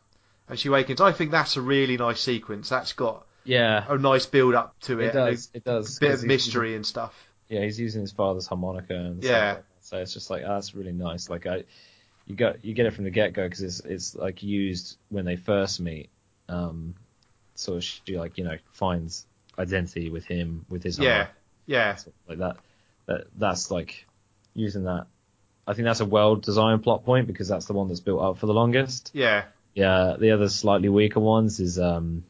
and 0.50 0.58
she 0.60 0.70
awakens. 0.70 1.00
I 1.02 1.12
think 1.12 1.32
that's 1.32 1.56
a 1.58 1.62
really 1.62 1.98
nice 1.98 2.20
sequence. 2.22 2.70
That's 2.70 2.94
got 2.94 3.26
yeah. 3.44 3.86
a 3.88 3.98
nice 3.98 4.26
build 4.26 4.56
up 4.56 4.78
to 4.82 5.00
it. 5.00 5.08
It 5.08 5.14
does. 5.14 5.50
It 5.54 5.64
does. 5.64 5.98
A 5.98 6.00
bit 6.00 6.12
of 6.14 6.24
mystery 6.24 6.76
and 6.76 6.86
stuff. 6.86 7.14
yeah, 7.50 7.62
he's 7.62 7.80
using 7.80 8.02
his 8.02 8.12
father's 8.14 8.48
harmonica 8.48 8.96
and 8.96 9.24
Yeah. 9.24 9.54
like 9.56 9.64
so 9.82 9.98
it's 9.98 10.14
just 10.14 10.30
like 10.30 10.44
oh, 10.46 10.56
that's 10.56 10.74
really 10.74 10.94
nice. 10.94 11.30
Like 11.30 11.46
I, 11.46 11.64
you 12.26 12.36
got 12.36 12.64
you 12.64 12.74
get 12.74 12.86
it 12.86 12.94
from 12.94 13.04
the 13.04 13.10
get 13.10 13.34
go 13.34 13.44
because 13.44 13.62
it's 13.62 13.80
it's 13.82 14.16
like 14.16 14.44
used 14.44 14.98
when 15.10 15.26
they 15.26 15.36
first 15.36 15.80
meet. 15.80 16.10
Um, 16.50 16.96
so 17.56 17.80
she 17.80 18.18
like 18.18 18.38
you 18.38 18.44
know 18.44 18.58
finds 18.72 19.26
identity 19.58 20.10
with 20.10 20.26
him 20.26 20.66
with 20.70 20.84
his 20.84 21.00
Yeah, 21.00 21.28
yeah, 21.66 21.98
like 22.28 22.40
that. 22.40 22.58
That 23.06 23.26
that's 23.38 23.72
like 23.72 24.06
using 24.54 24.86
that. 24.86 25.08
I 25.68 25.74
think 25.74 25.86
that's 25.86 26.02
a 26.02 26.06
well 26.06 26.36
designed 26.36 26.84
plot 26.84 27.06
point 27.06 27.28
because 27.28 27.48
that's 27.48 27.66
the 27.66 27.74
one 27.74 27.88
that's 27.88 28.00
built 28.02 28.22
up 28.22 28.38
for 28.38 28.48
the 28.48 28.54
longest. 28.54 29.12
yeah, 29.14 29.46
Yeah, 29.74 30.16
the 30.20 30.32
other 30.32 30.50
slightly 30.50 30.90
weaker 30.90 31.20
ones 31.20 31.60
is 31.60 31.80
um 31.80 32.24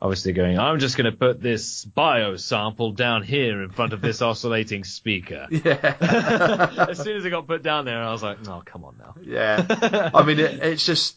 obviously 0.00 0.32
going, 0.32 0.58
I'm 0.58 0.78
just 0.78 0.96
going 0.96 1.10
to 1.10 1.16
put 1.16 1.40
this 1.40 1.84
bio 1.84 2.36
sample 2.36 2.92
down 2.92 3.22
here 3.22 3.62
in 3.62 3.70
front 3.70 3.92
of 3.92 4.00
this 4.00 4.22
oscillating 4.22 4.84
speaker. 4.84 5.46
yeah. 5.50 6.86
as 6.90 6.98
soon 6.98 7.16
as 7.16 7.24
it 7.24 7.30
got 7.30 7.46
put 7.46 7.62
down 7.62 7.84
there, 7.84 8.02
I 8.02 8.12
was 8.12 8.22
like, 8.22 8.42
no, 8.42 8.62
come 8.64 8.84
on 8.84 8.96
now. 8.98 9.14
Yeah, 9.22 10.10
I 10.14 10.24
mean, 10.24 10.38
it, 10.38 10.62
it's 10.62 10.84
just 10.84 11.16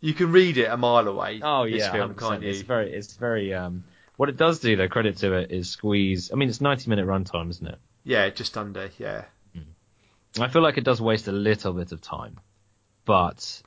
you 0.00 0.14
can 0.14 0.32
read 0.32 0.58
it 0.58 0.66
a 0.66 0.76
mile 0.76 1.08
away. 1.08 1.40
Oh 1.42 1.64
yeah, 1.64 1.92
film, 1.92 2.14
can't 2.14 2.42
you? 2.42 2.50
it's 2.50 2.60
very, 2.60 2.92
it's 2.92 3.14
very. 3.16 3.54
Um, 3.54 3.84
what 4.16 4.28
it 4.28 4.36
does 4.36 4.60
do, 4.60 4.76
though, 4.76 4.88
credit 4.88 5.16
to 5.18 5.32
it, 5.34 5.50
is 5.50 5.70
squeeze. 5.70 6.30
I 6.32 6.36
mean, 6.36 6.48
it's 6.48 6.60
90 6.60 6.88
minute 6.88 7.06
runtime, 7.06 7.50
isn't 7.50 7.66
it? 7.66 7.78
Yeah, 8.04 8.28
just 8.30 8.56
under. 8.56 8.90
Yeah, 8.98 9.24
I 10.38 10.48
feel 10.48 10.62
like 10.62 10.78
it 10.78 10.84
does 10.84 11.00
waste 11.00 11.28
a 11.28 11.32
little 11.32 11.72
bit 11.72 11.92
of 11.92 12.00
time, 12.00 12.40
but 13.04 13.62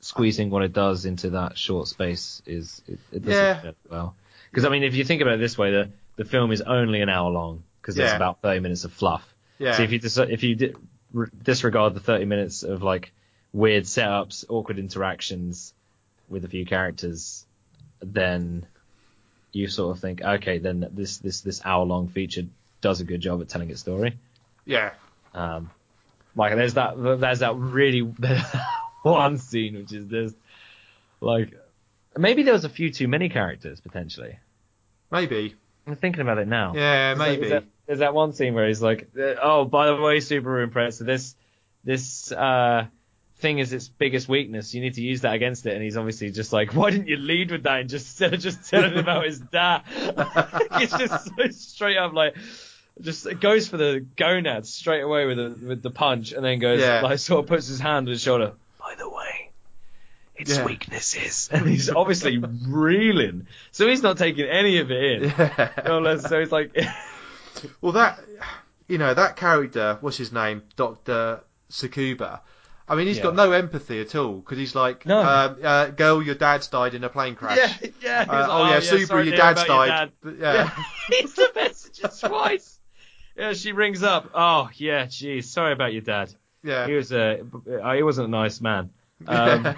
squeezing 0.00 0.50
what 0.50 0.62
it 0.62 0.72
does 0.72 1.04
into 1.04 1.30
that 1.30 1.58
short 1.58 1.88
space 1.88 2.42
is 2.46 2.82
it, 2.88 2.98
it 3.12 3.22
does 3.24 3.34
Yeah. 3.34 3.70
well. 3.88 4.14
Because 4.50 4.64
I 4.64 4.68
mean, 4.70 4.82
if 4.82 4.94
you 4.94 5.04
think 5.04 5.22
about 5.22 5.34
it 5.34 5.40
this 5.40 5.56
way, 5.58 5.70
the 5.72 5.90
the 6.16 6.24
film 6.24 6.52
is 6.52 6.60
only 6.60 7.00
an 7.00 7.08
hour 7.08 7.30
long 7.30 7.62
because 7.80 7.94
there's 7.94 8.10
Yeah. 8.10 8.16
about 8.16 8.42
30 8.42 8.60
minutes 8.60 8.84
of 8.84 8.92
fluff. 8.92 9.26
yeah, 9.58 9.72
So 9.72 9.82
if 9.84 9.92
you 9.92 9.98
dis- 9.98 10.18
if 10.18 10.42
you 10.42 10.54
di- 10.54 10.74
re- 11.12 11.28
disregard 11.42 11.94
the 11.94 12.00
30 12.00 12.24
minutes 12.26 12.62
of 12.62 12.82
like 12.82 13.12
weird 13.52 13.84
setups, 13.84 14.44
awkward 14.48 14.78
interactions 14.78 15.72
with 16.28 16.44
a 16.44 16.48
few 16.48 16.64
characters, 16.66 17.44
then 18.02 18.66
you 19.52 19.66
sort 19.68 19.96
of 19.96 20.00
think, 20.00 20.22
okay, 20.22 20.58
then 20.58 20.88
this 20.92 21.18
this 21.18 21.40
this 21.40 21.60
hour 21.64 21.84
long 21.84 22.08
feature 22.08 22.42
does 22.80 23.00
a 23.00 23.04
good 23.04 23.20
job 23.20 23.40
at 23.40 23.48
telling 23.48 23.70
its 23.70 23.80
story. 23.80 24.18
yeah, 24.64 24.92
Um, 25.34 25.70
like 26.36 26.54
there's 26.54 26.74
that 26.74 26.94
there's 27.20 27.40
that 27.40 27.56
really 27.56 28.02
one 29.12 29.38
scene 29.38 29.74
which 29.76 29.92
is 29.92 30.06
just 30.06 30.36
like 31.20 31.52
maybe 32.16 32.42
there 32.42 32.54
was 32.54 32.64
a 32.64 32.68
few 32.68 32.90
too 32.90 33.08
many 33.08 33.28
characters 33.28 33.80
potentially. 33.80 34.38
maybe. 35.10 35.54
I'm 35.86 35.96
thinking 35.96 36.20
about 36.20 36.38
it 36.38 36.46
now. 36.46 36.74
Yeah, 36.74 37.14
There's 37.14 37.18
that- 37.18 37.24
maybe. 37.24 37.40
There's 37.40 37.50
that, 37.50 37.64
there's 37.86 37.98
that 38.00 38.14
one 38.14 38.32
scene 38.32 38.54
where 38.54 38.68
he's 38.68 38.80
like, 38.82 39.08
uh, 39.18 39.34
"Oh, 39.42 39.64
by 39.64 39.86
the 39.86 39.96
way, 39.96 40.18
Subaru 40.18 40.68
Impreza, 40.68 41.04
this 41.04 41.34
this 41.82 42.30
uh, 42.30 42.86
thing 43.38 43.58
is 43.58 43.72
its 43.72 43.88
biggest 43.88 44.28
weakness. 44.28 44.74
You 44.74 44.80
need 44.82 44.94
to 44.94 45.02
use 45.02 45.22
that 45.22 45.34
against 45.34 45.66
it." 45.66 45.74
And 45.74 45.82
he's 45.82 45.96
obviously 45.96 46.30
just 46.30 46.52
like, 46.52 46.74
"Why 46.74 46.90
didn't 46.90 47.08
you 47.08 47.16
lead 47.16 47.50
with 47.50 47.64
that 47.64 47.80
and 47.80 47.88
just 47.90 48.06
instead 48.20 48.34
of 48.34 48.40
just 48.40 48.68
telling 48.70 48.92
him 48.92 48.98
about 48.98 49.24
his 49.24 49.40
dad?" 49.40 49.82
it's 49.96 50.96
just 50.96 51.26
so 51.36 51.48
straight 51.50 51.96
up 51.96 52.12
like. 52.12 52.36
Just 53.00 53.24
it 53.26 53.40
goes 53.40 53.66
for 53.66 53.78
the 53.78 54.04
gonads 54.16 54.68
straight 54.74 55.00
away 55.00 55.24
with 55.24 55.38
the 55.38 55.66
with 55.66 55.82
the 55.82 55.90
punch, 55.90 56.32
and 56.32 56.44
then 56.44 56.58
goes 56.58 56.80
Yeah. 56.80 57.00
like 57.00 57.18
sort 57.18 57.42
of 57.44 57.48
puts 57.48 57.66
his 57.66 57.80
hand 57.80 58.06
on 58.06 58.12
his 58.12 58.20
shoulder. 58.20 58.52
By 58.90 58.96
the 58.96 59.08
way, 59.08 59.50
its 60.34 60.56
Yeah. 60.56 60.64
weaknesses, 60.64 61.48
and 61.52 61.64
he's 61.68 61.90
obviously 61.90 62.38
reeling, 62.38 63.46
so 63.70 63.86
he's 63.86 64.02
not 64.02 64.18
taking 64.18 64.46
any 64.46 64.78
of 64.78 64.90
it 64.90 65.22
in. 65.22 65.28
Yeah. 65.30 65.70
No 65.86 66.00
less, 66.00 66.28
so 66.28 66.40
it's 66.40 66.50
like, 66.50 66.76
Well, 67.80 67.92
that 67.92 68.18
you 68.88 68.98
know 68.98 69.14
that 69.14 69.36
character, 69.36 69.98
what's 70.00 70.16
his 70.16 70.32
name, 70.32 70.62
Doctor 70.74 71.42
Sakuba. 71.70 72.40
I 72.88 72.96
mean, 72.96 73.06
he's 73.06 73.18
Yeah. 73.18 73.24
got 73.24 73.36
no 73.36 73.52
empathy 73.52 74.00
at 74.00 74.16
all 74.16 74.38
because 74.40 74.58
he's 74.58 74.74
like, 74.74 75.06
No. 75.06 75.20
uh, 75.20 75.54
uh, 75.62 75.86
"Girl, 75.90 76.20
your 76.20 76.34
dad's 76.34 76.66
died 76.66 76.94
in 76.94 77.04
a 77.04 77.08
plane 77.08 77.36
crash." 77.36 77.56
yeah, 77.58 77.90
yeah. 78.02 78.24
Uh, 78.28 78.40
he's 78.42 78.50
oh 78.50 78.58
like, 78.62 78.70
yeah, 78.72 78.90
Subaru, 78.90 79.06
sorry 79.06 79.28
your 79.28 79.36
dad's 79.36 79.62
about 79.62 79.68
your 79.68 79.86
died. 79.86 79.88
dad." 79.88 80.12
But, 80.20 80.38
yeah. 80.38 80.84
He's 81.10 81.34
the 81.36 81.50
messages 81.54 82.18
twice. 82.20 82.80
Yeah, 83.36 83.52
she 83.52 83.70
rings 83.70 84.02
up. 84.02 84.30
Oh 84.34 84.68
yeah, 84.74 85.06
geez, 85.06 85.48
sorry 85.48 85.72
about 85.72 85.92
your 85.92 86.02
dad. 86.02 86.34
Yeah. 86.62 86.86
He 86.86 86.94
was 86.94 87.12
a, 87.12 87.40
uh, 87.82 87.92
he 87.94 88.02
wasn't 88.02 88.28
a 88.28 88.30
nice 88.30 88.60
man. 88.60 88.90
Um, 89.26 89.76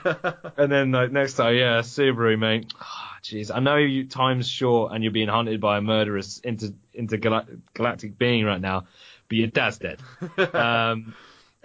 and 0.57 0.71
then 0.71 0.93
like 0.93 1.11
next 1.11 1.35
time, 1.35 1.57
yeah, 1.57 1.81
Subaru, 1.81 2.39
mate. 2.39 2.73
Oh, 2.81 2.85
Jeez, 3.25 3.51
I 3.53 3.59
know 3.59 3.77
you 3.77 4.07
time's 4.07 4.49
short 4.49 4.93
and 4.93 5.03
you're 5.03 5.13
being 5.13 5.27
hunted 5.27 5.61
by 5.61 5.79
a 5.79 5.81
murderous 5.81 6.39
inter, 6.39 6.69
intergalactic 6.95 8.17
being 8.19 8.45
right 8.45 8.61
now, 8.61 8.85
but 9.29 9.37
your 9.39 9.49
dad's 9.49 9.79
dead. 9.79 9.99
Um, 10.39 11.15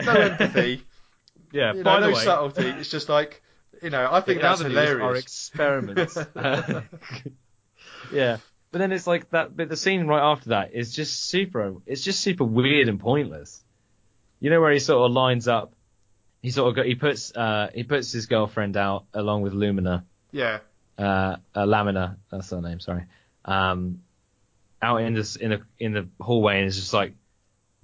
no 0.04 0.12
empathy. 0.12 0.84
yeah. 1.52 1.74
You 1.74 1.84
by 1.84 2.00
know, 2.00 2.02
the 2.02 2.12
no 2.12 2.16
way, 2.18 2.24
subtlety. 2.24 2.70
It's 2.80 2.90
just 2.90 3.10
like, 3.10 3.44
you 3.84 3.92
know, 3.92 4.08
I 4.12 4.22
think 4.22 4.42
that's 4.42 4.62
news, 4.64 4.76
Our 4.76 4.86
hilarious. 4.86 5.24
experiments. 5.24 6.18
yeah, 8.12 8.38
but 8.72 8.80
then 8.80 8.92
it's 8.92 9.06
like 9.08 9.30
that. 9.32 9.56
But 9.56 9.70
the 9.70 9.78
scene 9.78 10.08
right 10.08 10.32
after 10.32 10.50
that 10.50 10.74
is 10.74 10.94
just 10.94 11.26
super. 11.26 11.76
It's 11.86 12.04
just 12.04 12.22
super 12.22 12.44
weird 12.44 12.88
and 12.90 13.00
pointless. 13.00 13.64
You 14.40 14.50
know 14.50 14.62
where 14.62 14.72
he 14.72 14.80
sort 14.80 15.06
of 15.10 15.12
lines 15.16 15.48
up. 15.48 15.74
He 16.42 16.52
sort 16.52 16.70
of 16.70 16.76
got, 16.76 16.86
he 16.86 16.96
puts 16.96 17.36
uh 17.36 17.70
he 17.74 17.84
puts 17.84 18.12
his 18.12 18.28
girlfriend 18.28 18.78
out 18.78 19.06
along 19.14 19.42
with 19.42 19.54
Lumina, 19.54 20.06
Yeah, 20.32 20.60
uh, 20.98 21.38
uh 21.56 21.66
Lamina, 21.66 22.18
that's 22.32 22.50
her 22.52 22.62
name, 22.62 22.80
sorry. 22.80 23.06
Um, 23.46 24.02
out 24.82 24.98
in 25.02 25.14
this 25.16 25.36
in 25.36 25.50
the 25.52 25.62
in 25.80 25.94
the 25.94 26.08
hallway 26.22 26.60
and 26.60 26.68
it's 26.68 26.76
just 26.76 26.94
like, 26.94 27.14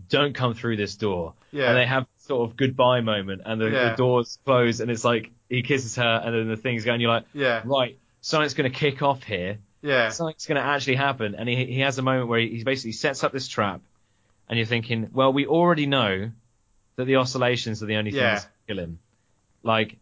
don't 0.10 0.36
come 0.36 0.54
through 0.54 0.78
this 0.78 0.96
door. 0.96 1.34
yeah, 1.52 1.70
And 1.70 1.78
they 1.78 1.86
have 1.88 2.06
sort 2.20 2.50
of 2.50 2.56
goodbye 2.56 3.02
moment 3.02 3.42
and 3.46 3.60
the, 3.60 3.70
Yeah. 3.70 3.90
the 3.90 3.96
doors 3.96 4.38
close 4.46 4.80
and 4.80 4.92
it's 4.92 5.04
like 5.04 5.32
he 5.50 5.64
kisses 5.64 5.96
her 5.96 6.22
and 6.24 6.34
then 6.36 6.48
the 6.48 6.56
thing's 6.58 6.86
going. 6.86 7.02
You're 7.02 7.10
like, 7.12 7.26
yeah, 7.34 7.62
right, 7.66 7.98
something's 8.22 8.54
going 8.54 8.72
to 8.72 8.78
kick 8.78 9.02
off 9.02 9.24
here. 9.24 9.58
yeah, 9.82 10.10
Something's 10.10 10.46
going 10.46 10.62
to 10.62 10.68
actually 10.68 10.96
happen. 10.96 11.36
And 11.36 11.50
he, 11.50 11.66
he 11.66 11.80
has 11.80 11.98
a 11.98 12.02
moment 12.04 12.28
where 12.30 12.40
he, 12.40 12.50
he 12.58 12.64
basically 12.64 12.92
sets 12.94 13.24
up 13.24 13.32
this 13.34 13.48
trap, 13.48 13.82
and 14.48 14.58
you're 14.58 14.66
thinking, 14.68 15.10
well, 15.14 15.34
we 15.34 15.46
already 15.48 15.86
know 15.88 16.32
that 16.96 17.06
the 17.06 17.16
oscillations 17.18 17.82
are 17.84 17.86
the 17.88 17.96
only 17.96 18.12
Yeah. 18.12 18.36
things 18.36 18.44
that 18.44 18.52
kill 18.68 18.80
him. 18.84 19.00
Like, 19.64 19.98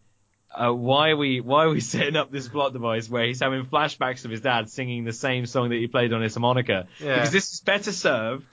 uh, 0.54 0.70
why 0.72 1.10
are 1.10 1.16
we 1.16 1.40
why 1.40 1.64
are 1.64 1.70
we 1.70 1.80
setting 1.94 2.16
up 2.16 2.30
this 2.30 2.48
plot 2.48 2.72
device 2.72 3.08
where 3.08 3.26
he's 3.26 3.40
having 3.40 3.64
flashbacks 3.64 4.24
of 4.24 4.30
his 4.30 4.40
dad 4.42 4.68
singing 4.68 5.04
the 5.04 5.12
same 5.12 5.46
song 5.46 5.70
that 5.70 5.76
he 5.76 5.86
played 5.86 6.12
on 6.12 6.22
his 6.22 6.34
harmonica? 6.34 6.86
Yeah. 7.00 7.14
Because 7.14 7.30
this 7.30 7.52
is 7.52 7.60
better 7.60 7.92
served 7.92 8.44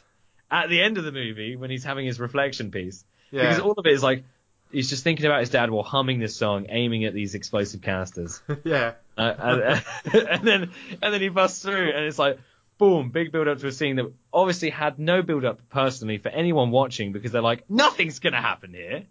at 0.51 0.69
the 0.69 0.81
end 0.81 0.97
of 0.97 1.03
the 1.03 1.11
movie 1.11 1.55
when 1.55 1.69
he's 1.69 1.83
having 1.83 2.05
his 2.05 2.19
reflection 2.19 2.71
piece. 2.71 3.03
yeah. 3.31 3.41
Because 3.43 3.59
all 3.59 3.73
of 3.77 3.85
it 3.85 3.91
is 3.93 4.01
like 4.03 4.23
he's 4.71 4.89
just 4.89 5.03
thinking 5.03 5.25
about 5.25 5.39
his 5.41 5.49
dad 5.49 5.69
while 5.71 5.83
humming 5.83 6.19
this 6.19 6.35
song, 6.35 6.67
aiming 6.69 7.03
at 7.05 7.13
these 7.13 7.35
explosive 7.35 7.81
canisters. 7.81 8.41
yeah, 8.63 8.93
Uh, 9.17 9.33
and, 10.05 10.15
and 10.29 10.47
then 10.47 10.71
and 11.01 11.13
then 11.13 11.21
he 11.21 11.29
busts 11.29 11.61
through, 11.63 11.89
and 11.91 12.05
it's 12.05 12.19
like 12.19 12.39
boom, 12.79 13.09
big 13.11 13.31
build 13.31 13.47
up 13.47 13.59
to 13.59 13.67
a 13.67 13.71
scene 13.71 13.97
that 13.97 14.11
obviously 14.33 14.71
had 14.71 14.97
no 14.97 15.21
build 15.21 15.45
up 15.45 15.59
personally 15.69 16.17
for 16.17 16.29
anyone 16.29 16.71
watching 16.71 17.11
because 17.11 17.31
they're 17.31 17.41
like, 17.43 17.69
nothing's 17.69 18.17
gonna 18.19 18.41
happen 18.41 18.73
here. 18.73 19.03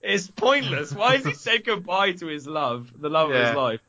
It's 0.00 0.28
pointless. 0.28 0.92
Why 0.94 1.16
has 1.16 1.26
he 1.26 1.34
said 1.46 1.64
goodbye 1.64 2.12
to 2.12 2.26
his 2.26 2.46
love, 2.46 2.90
the 2.98 3.10
love 3.10 3.30
of 3.30 3.36
his 3.46 3.54
life? 3.54 3.80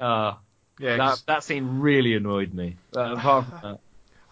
Uh, 0.00 0.34
yeah. 0.78 0.96
that 0.96 0.98
'cause- 0.98 1.22
that 1.24 1.44
scene 1.44 1.80
really 1.80 2.14
annoyed 2.14 2.54
me. 2.54 2.76
Uh, 2.96 3.14
apart 3.16 3.46
from 3.46 3.58
that, 3.62 3.80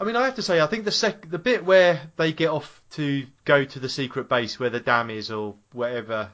I 0.01 0.05
mean, 0.05 0.17
I 0.17 0.25
have 0.25 0.37
to 0.37 0.43
say, 0.43 0.61
I 0.61 0.67
think 0.67 0.85
the 0.85 0.91
sec- 0.91 1.29
the 1.31 1.39
bit 1.39 1.65
where 1.65 2.01
they 2.17 2.33
get 2.33 2.49
off 2.51 2.83
to 2.93 3.27
go 3.45 3.65
to 3.65 3.79
the 3.79 3.89
secret 3.89 4.29
base 4.29 4.59
where 4.59 4.71
the 4.71 4.81
dam 4.81 5.11
is 5.11 5.31
or 5.31 5.55
whatever, 5.73 6.31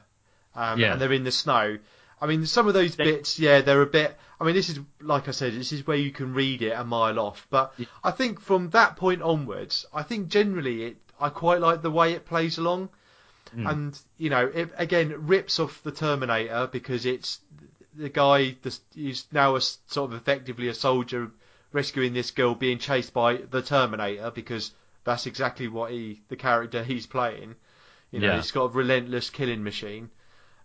um, 0.55 0.79
Yeah. 0.79 0.93
and 0.93 1.01
they're 1.01 1.13
in 1.13 1.23
the 1.23 1.31
snow, 1.31 1.77
I 2.21 2.27
mean, 2.27 2.45
some 2.45 2.67
of 2.67 2.73
those 2.73 2.95
They- 2.95 3.03
bits, 3.05 3.39
yeah, 3.39 3.61
they're 3.61 3.81
a 3.81 3.85
bit. 3.85 4.17
I 4.39 4.43
mean, 4.45 4.55
this 4.55 4.69
is 4.69 4.79
like 5.01 5.27
I 5.27 5.31
said, 5.31 5.53
this 5.53 5.71
is 5.71 5.85
where 5.87 5.97
you 5.97 6.11
can 6.11 6.33
read 6.33 6.61
it 6.61 6.71
a 6.71 6.83
mile 6.83 7.19
off. 7.19 7.47
But 7.49 7.73
Yeah. 7.77 7.85
I 8.03 8.11
think 8.11 8.39
from 8.41 8.69
that 8.71 8.95
point 8.95 9.21
onwards, 9.21 9.85
I 9.93 10.03
think 10.03 10.29
generally 10.29 10.83
it, 10.83 10.97
I 11.19 11.29
quite 11.29 11.59
like 11.61 11.81
the 11.81 11.91
way 11.91 12.13
it 12.13 12.25
plays 12.25 12.57
along, 12.57 12.89
Mm. 13.55 13.69
and 13.69 13.99
you 14.17 14.29
know, 14.29 14.45
it 14.53 14.69
again 14.77 15.13
rips 15.27 15.59
off 15.59 15.81
the 15.83 15.91
Terminator 15.91 16.67
because 16.71 17.05
it's 17.05 17.39
the 17.95 18.09
guy 18.09 18.55
that's 18.61 18.79
now 19.31 19.55
a 19.55 19.61
sort 19.61 20.11
of 20.11 20.13
effectively 20.13 20.67
a 20.67 20.73
soldier 20.73 21.31
rescuing 21.71 22.13
this 22.13 22.31
girl 22.31 22.55
being 22.55 22.77
chased 22.79 23.13
by 23.13 23.37
the 23.37 23.61
Terminator 23.61 24.31
because 24.31 24.71
that's 25.03 25.25
exactly 25.25 25.67
what 25.67 25.91
he 25.91 26.21
the 26.29 26.35
character 26.35 26.83
he's 26.83 27.07
playing. 27.07 27.55
You 28.11 28.19
know, 28.19 28.27
Yeah. 28.27 28.35
he's 28.37 28.51
got 28.51 28.63
a 28.65 28.69
relentless 28.69 29.29
killing 29.29 29.63
machine. 29.63 30.09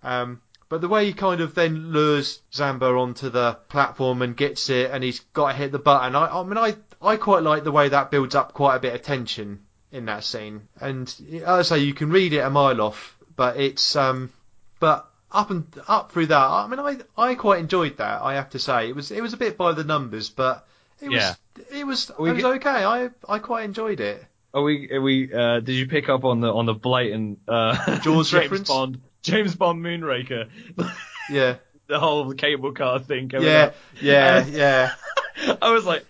Um, 0.03 0.41
but 0.69 0.81
the 0.81 0.89
way 0.89 1.07
he 1.07 1.13
kind 1.13 1.41
of 1.41 1.55
then 1.55 1.93
lures 1.93 2.41
Zamba 2.53 3.01
onto 3.01 3.31
the 3.31 3.55
platform 3.69 4.23
and 4.23 4.37
gets 4.37 4.71
it, 4.71 4.91
and 4.91 5.03
he's 5.05 5.21
got 5.33 5.53
to 5.53 5.57
hit 5.59 5.73
the 5.73 5.79
button. 5.79 6.15
I, 6.17 6.27
I 6.27 6.43
mean, 6.45 6.59
I, 6.59 6.75
I 7.03 7.17
quite 7.17 7.43
like 7.43 7.65
the 7.65 7.73
way 7.73 7.89
that 7.89 8.11
builds 8.11 8.35
up 8.35 8.53
quite 8.55 8.77
a 8.77 8.81
bit 8.81 8.95
of 8.95 9.03
tension 9.03 9.61
in 9.93 10.07
that 10.07 10.25
scene. 10.25 10.69
And 10.81 11.09
as 11.45 11.71
I 11.73 11.77
say, 11.77 11.79
you 11.85 11.95
can 11.95 12.11
read 12.11 12.33
it 12.33 12.39
a 12.41 12.51
mile 12.51 12.81
off, 12.81 13.17
but 13.37 13.57
it's 13.59 13.95
um, 13.97 14.33
but 14.81 15.09
up 15.31 15.51
and 15.51 15.67
up 15.89 16.13
through 16.13 16.27
that. 16.27 16.37
I 16.39 16.67
mean, 16.67 16.81
I, 16.81 16.97
I 17.17 17.35
quite 17.35 17.61
enjoyed 17.61 17.99
that. 17.99 18.23
I 18.23 18.35
have 18.35 18.51
to 18.51 18.59
say, 18.59 18.89
it 18.89 18.97
was 18.97 19.11
it 19.11 19.23
was 19.23 19.33
a 19.33 19.37
bit 19.37 19.57
by 19.57 19.73
the 19.73 19.85
numbers, 19.85 20.31
but 20.31 20.67
it 21.01 21.09
was 21.11 21.21
Yeah. 21.21 21.35
it 21.79 21.87
was 21.87 22.11
We 22.19 22.31
it 22.31 22.33
was 22.35 22.43
get- 22.43 22.53
okay. 22.57 22.85
I 22.85 23.11
I 23.29 23.39
quite 23.39 23.65
enjoyed 23.65 24.01
it. 24.01 24.25
Are 24.53 24.63
we? 24.63 24.89
Are 24.93 25.01
we? 25.03 25.33
Uh, 25.35 25.59
did 25.59 25.73
you 25.75 25.89
pick 25.89 26.09
up 26.09 26.23
on 26.25 26.41
the 26.41 26.53
on 26.55 26.65
the 26.67 26.75
blatant 26.75 27.41
uh, 27.49 27.99
Jaws 27.99 28.31
James 28.33 28.43
reference? 28.45 28.69
Bond, 28.69 29.01
James 29.25 29.55
Bond 29.57 29.83
Moonraker, 29.85 30.49
Yeah, 31.29 31.57
the 31.89 31.99
whole 31.99 32.33
cable 32.35 32.73
car 32.73 33.01
thing. 33.01 33.29
Coming 33.29 33.49
yeah, 33.49 33.63
up. 33.65 33.75
yeah, 34.01 34.39
And- 34.39 34.53
yeah, 34.53 34.93
I 35.63 35.73
was 35.73 35.85
like, 35.85 36.05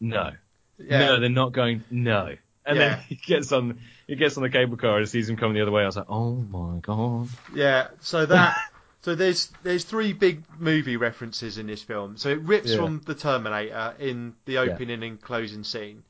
no, 0.00 0.32
yeah. 0.78 0.98
no, 0.98 1.20
they're 1.20 1.28
not 1.30 1.52
going. 1.52 1.82
No, 1.90 2.34
and 2.66 2.76
Yeah. 2.78 2.88
then 2.88 2.98
he 3.08 3.14
gets 3.14 3.52
on, 3.52 3.78
he 4.06 4.16
gets 4.16 4.36
on 4.36 4.42
the 4.42 4.50
cable 4.50 4.76
car 4.76 4.98
and 4.98 5.08
sees 5.08 5.28
him 5.28 5.36
coming 5.36 5.54
the 5.54 5.62
other 5.62 5.70
way. 5.70 5.82
I 5.82 5.86
was 5.86 5.96
like, 5.96 6.10
oh 6.10 6.34
my 6.34 6.78
god. 6.80 7.28
Yeah, 7.54 7.88
so 8.00 8.26
that 8.26 8.56
so 9.02 9.14
there's 9.14 9.50
there's 9.62 9.84
three 9.84 10.12
big 10.12 10.42
movie 10.58 10.96
references 10.96 11.58
in 11.58 11.66
this 11.68 11.82
film. 11.82 12.16
So 12.16 12.28
it 12.30 12.40
rips 12.40 12.72
Yeah. 12.72 12.78
from 12.78 13.00
the 13.06 13.14
Terminator 13.14 13.94
in 14.00 14.34
the 14.44 14.54
Yeah. 14.54 14.60
opening 14.62 15.02
and 15.04 15.20
closing 15.20 15.62
scene. 15.64 16.02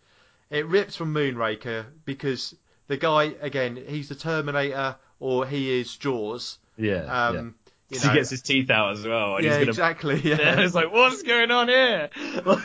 It 0.48 0.64
rips 0.66 0.96
from 0.96 1.12
Moonraker 1.12 1.84
because 2.07 2.54
the 2.88 2.96
guy 2.96 3.34
again 3.42 3.76
he's 3.88 4.09
the 4.09 4.14
Terminator 4.14 4.96
or 5.20 5.46
he 5.46 5.80
is 5.80 5.96
Jaws. 5.96 6.58
Yeah. 6.76 7.04
Um, 7.28 7.34
yeah. 7.34 7.40
you 7.42 7.52
'Cause 7.98 8.04
know, 8.04 8.10
he 8.12 8.16
gets 8.18 8.30
his 8.30 8.42
teeth 8.42 8.70
out 8.70 8.92
as 8.92 9.06
well, 9.06 9.36
and 9.36 9.44
yeah, 9.44 9.50
he's 9.50 9.58
gonna. 9.58 9.70
exactly. 9.70 10.20
Yeah. 10.20 10.36
Yeah. 10.40 10.60
it's 10.60 10.74
like, 10.74 10.92
what's 10.92 11.22
going 11.22 11.50
on 11.50 11.68
here? 11.68 12.10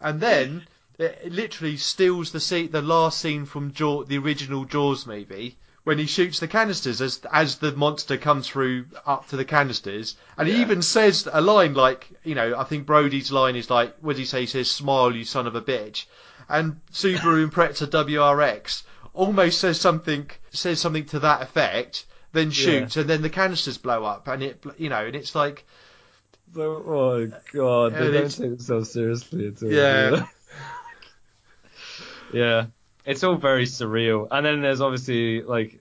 and 0.00 0.20
then 0.20 0.66
it, 0.98 1.18
it 1.24 1.32
literally 1.32 1.76
steals 1.76 2.32
the 2.32 2.40
scene, 2.40 2.70
the 2.70 2.82
last 2.82 3.20
scene 3.20 3.44
from 3.44 3.72
Jaw, 3.72 4.04
the 4.04 4.18
original 4.18 4.64
Jaws 4.64 5.06
movie, 5.06 5.56
when 5.84 5.98
he 5.98 6.06
shoots 6.06 6.40
the 6.40 6.48
canisters 6.48 7.00
as 7.00 7.20
as 7.32 7.56
the 7.58 7.72
monster 7.72 8.16
comes 8.16 8.48
through 8.48 8.86
up 9.06 9.28
to 9.28 9.36
the 9.36 9.44
canisters, 9.44 10.16
and 10.36 10.48
he 10.48 10.60
even 10.60 10.82
says 10.82 11.28
a 11.32 11.40
line 11.40 11.74
like, 11.74 12.08
you 12.24 12.34
know, 12.34 12.56
I 12.58 12.64
think 12.64 12.86
Brody's 12.86 13.30
line 13.30 13.56
is 13.56 13.70
like, 13.70 13.94
what 14.00 14.12
does 14.14 14.18
he 14.20 14.24
say? 14.24 14.40
He 14.40 14.46
says, 14.46 14.70
"Smile, 14.70 15.14
you 15.14 15.24
son 15.24 15.46
of 15.46 15.54
a 15.54 15.62
bitch," 15.62 16.06
and 16.48 16.80
Subaru 16.92 17.48
Impreza 17.48 17.86
WRX 17.86 18.82
almost 19.16 19.58
says 19.60 19.80
something 19.80 20.30
says 20.50 20.80
something 20.80 21.06
to 21.06 21.20
that 21.20 21.42
effect. 21.42 22.06
Then 22.32 22.50
shoots, 22.50 22.96
and 22.98 23.08
then 23.08 23.22
the 23.22 23.30
canisters 23.30 23.78
blow 23.78 24.04
up, 24.04 24.28
and 24.28 24.42
it, 24.42 24.62
you 24.76 24.90
know, 24.90 25.06
and 25.06 25.16
it's 25.16 25.34
like, 25.34 25.64
oh 26.54 27.26
god, 27.52 27.94
they 27.94 28.10
don't 28.10 28.28
take 28.28 28.50
themselves 28.50 28.92
seriously 28.92 29.48
at 29.48 29.62
all. 29.62 29.72
Yeah. 29.72 30.26
yeah, 32.32 32.66
it's 33.06 33.24
all 33.24 33.36
very 33.36 33.64
surreal. 33.64 34.28
And 34.30 34.44
then 34.44 34.60
there's 34.60 34.82
obviously 34.82 35.42
like, 35.42 35.80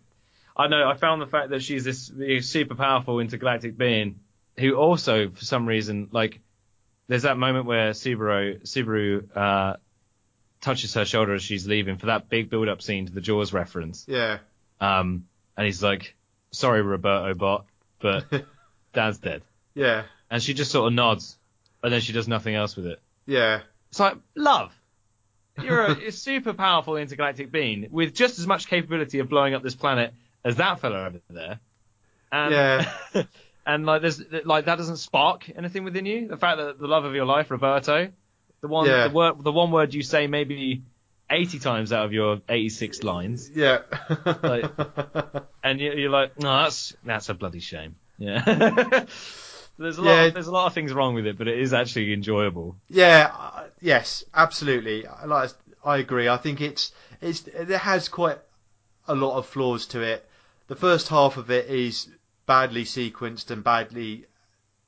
I 0.55 0.67
know 0.67 0.87
I 0.87 0.95
found 0.95 1.21
the 1.21 1.27
fact 1.27 1.49
that 1.49 1.61
she's 1.61 1.83
this 1.83 2.11
super 2.49 2.75
powerful 2.75 3.19
intergalactic 3.19 3.77
being 3.77 4.21
who 4.57 4.75
also, 4.75 5.29
for 5.29 5.43
some 5.43 5.67
reason, 5.67 6.07
like, 6.11 6.39
there's 7.07 7.23
that 7.23 7.37
moment 7.37 7.65
where 7.65 7.91
Subaru 7.91 8.63
Subaru 8.63 9.35
uh, 9.35 9.75
touches 10.65 10.93
her 10.95 11.05
shoulder 11.05 11.33
as 11.35 11.43
she's 11.43 11.65
leaving 11.67 11.97
for 11.97 12.07
that 12.07 12.27
big 12.29 12.49
build-up 12.49 12.81
scene 12.81 13.05
to 13.05 13.11
the 13.13 13.21
Jaws 13.21 13.53
reference. 13.53 14.05
yeah, 14.07 14.39
Um, 14.81 15.25
and 15.55 15.65
he's 15.65 15.81
like, 15.81 16.15
"Sorry, 16.51 16.81
Roberto 16.81 17.33
Bot, 17.35 17.65
but 17.99 18.25
Dad's 18.93 19.19
dead." 19.19 19.41
yeah, 19.75 20.03
And 20.29 20.41
she 20.43 20.53
just 20.53 20.71
sort 20.71 20.87
of 20.87 20.93
nods, 20.93 21.37
and 21.83 21.93
then 21.93 22.01
she 22.01 22.11
does 22.13 22.27
nothing 22.27 22.55
else 22.55 22.75
with 22.75 22.87
it. 22.87 22.99
yeah. 23.25 23.61
It's 23.91 23.99
like, 23.99 24.17
love, 24.35 24.73
you're 25.63 25.85
a, 25.85 26.07
a 26.07 26.11
super 26.11 26.51
powerful 26.53 26.97
intergalactic 26.97 27.49
being 27.51 27.87
with 27.91 28.13
just 28.13 28.39
as 28.39 28.45
much 28.47 28.67
capability 28.67 29.19
of 29.19 29.29
blowing 29.29 29.53
up 29.53 29.63
this 29.63 29.75
planet 29.75 30.13
as 30.43 30.57
that 30.57 30.81
fella 30.81 31.05
over 31.05 31.21
there. 31.29 31.59
And, 32.31 32.51
Yeah. 32.51 33.23
and 33.65 33.85
like, 33.85 34.01
there's 34.01 34.21
like 34.43 34.65
that 34.65 34.75
doesn't 34.77 34.97
spark 34.97 35.49
anything 35.55 35.85
within 35.85 36.05
you. 36.05 36.27
The 36.27 36.35
fact 36.35 36.57
that 36.57 36.77
the 36.79 36.87
love 36.87 37.05
of 37.05 37.15
your 37.15 37.25
life, 37.25 37.49
Roberto, 37.51 38.09
the 38.65 38.71
one, 38.73 38.87
Yeah. 38.87 39.07
the 39.07 39.13
word, 39.13 39.43
the 39.43 39.51
one 39.51 39.71
word 39.71 39.93
you 39.93 40.01
say 40.03 40.27
maybe 40.27 40.81
80 41.29 41.59
times 41.59 41.93
out 41.93 42.05
of 42.05 42.13
your 42.13 42.41
86 42.49 43.03
lines, 43.03 43.49
Yeah. 43.53 43.79
Like- 44.43 44.71
and 45.63 45.79
you- 45.79 45.93
you're 45.93 46.09
like, 46.09 46.39
no, 46.39 46.63
that's 46.63 46.95
that's 47.03 47.29
a 47.29 47.33
bloody 47.33 47.59
shame. 47.59 47.95
Yeah. 48.17 48.43
there's 49.77 49.97
a 49.97 50.01
lot. 50.01 50.11
Yeah. 50.15 50.21
Of, 50.25 50.33
there's 50.33 50.47
a 50.47 50.51
lot 50.51 50.67
of 50.67 50.73
things 50.73 50.93
wrong 50.93 51.13
with 51.15 51.25
it, 51.27 51.37
but 51.37 51.47
it 51.47 51.59
is 51.59 51.73
actually 51.73 52.13
enjoyable. 52.13 52.75
yeah. 52.89 53.31
uh, 53.37 53.63
Yes. 53.81 54.23
Absolutely. 54.33 55.05
I 55.05 55.25
Like. 55.25 55.51
I 55.83 55.97
agree. 55.97 56.27
I 56.27 56.37
think 56.37 56.61
it's 56.61 56.91
it's 57.21 57.45
it 57.47 57.69
has 57.69 58.09
quite 58.09 58.39
a 59.07 59.13
lot 59.13 59.37
of 59.37 59.45
flaws 59.45 59.85
to 59.87 60.01
it. 60.01 60.27
The 60.67 60.75
first 60.75 61.09
half 61.09 61.37
of 61.37 61.51
it 61.51 61.67
is 61.69 62.07
badly 62.47 62.85
sequenced 62.85 63.51
and 63.51 63.63
badly 63.63 64.25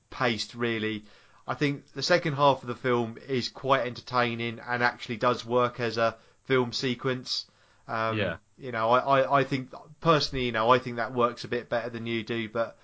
paced. 0.09 0.55
Really. 0.55 1.03
I 1.47 1.55
think 1.55 1.91
the 1.93 2.03
second 2.03 2.33
half 2.33 2.61
of 2.61 2.67
the 2.67 2.75
film 2.75 3.17
is 3.27 3.49
quite 3.49 3.85
entertaining 3.87 4.59
and 4.67 4.83
actually 4.83 5.17
does 5.17 5.45
work 5.45 5.79
as 5.79 5.97
a 5.97 6.17
film 6.45 6.73
sequence. 6.73 7.45
Um, 7.87 8.17
Yeah. 8.17 8.37
You 8.59 8.71
know, 8.71 8.89
I, 8.89 9.19
I, 9.21 9.39
I 9.39 9.43
think 9.43 9.71
personally, 10.01 10.45
you 10.45 10.51
know, 10.51 10.69
I 10.71 10.79
think 10.79 10.97
that 10.97 11.13
works 11.13 11.43
a 11.43 11.47
bit 11.47 11.69
better 11.69 11.89
than 11.91 12.05
you 12.07 12.23
do, 12.23 12.49
but 12.49 12.77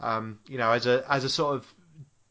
um, 0.00 0.38
you 0.48 0.56
know, 0.58 0.70
as 0.72 0.86
a 0.86 1.04
as 1.10 1.24
a 1.24 1.28
sort 1.28 1.56
of 1.56 1.74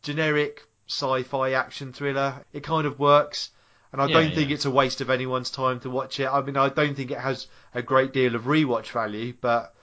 generic 0.02 0.64
sci-fi 0.88 1.52
action 1.52 1.94
thriller, 1.94 2.46
it 2.54 2.64
kind 2.64 2.88
of 2.88 3.00
works. 3.00 3.52
And 3.92 4.02
I 4.02 4.08
Yeah, 4.08 4.14
don't 4.14 4.34
think 4.34 4.50
yeah. 4.50 4.56
it's 4.56 4.66
a 4.66 4.72
waste 4.72 5.02
of 5.02 5.10
anyone's 5.10 5.52
time 5.52 5.80
to 5.82 5.90
watch 5.90 6.20
it. 6.20 6.28
I 6.28 6.42
mean, 6.42 6.58
I 6.58 6.70
don't 6.70 6.96
think 6.96 7.12
it 7.12 7.20
has 7.20 7.48
a 7.74 7.82
great 7.82 8.14
deal 8.14 8.36
of 8.36 8.44
rewatch 8.44 8.92
value, 8.92 9.34
but 9.42 9.75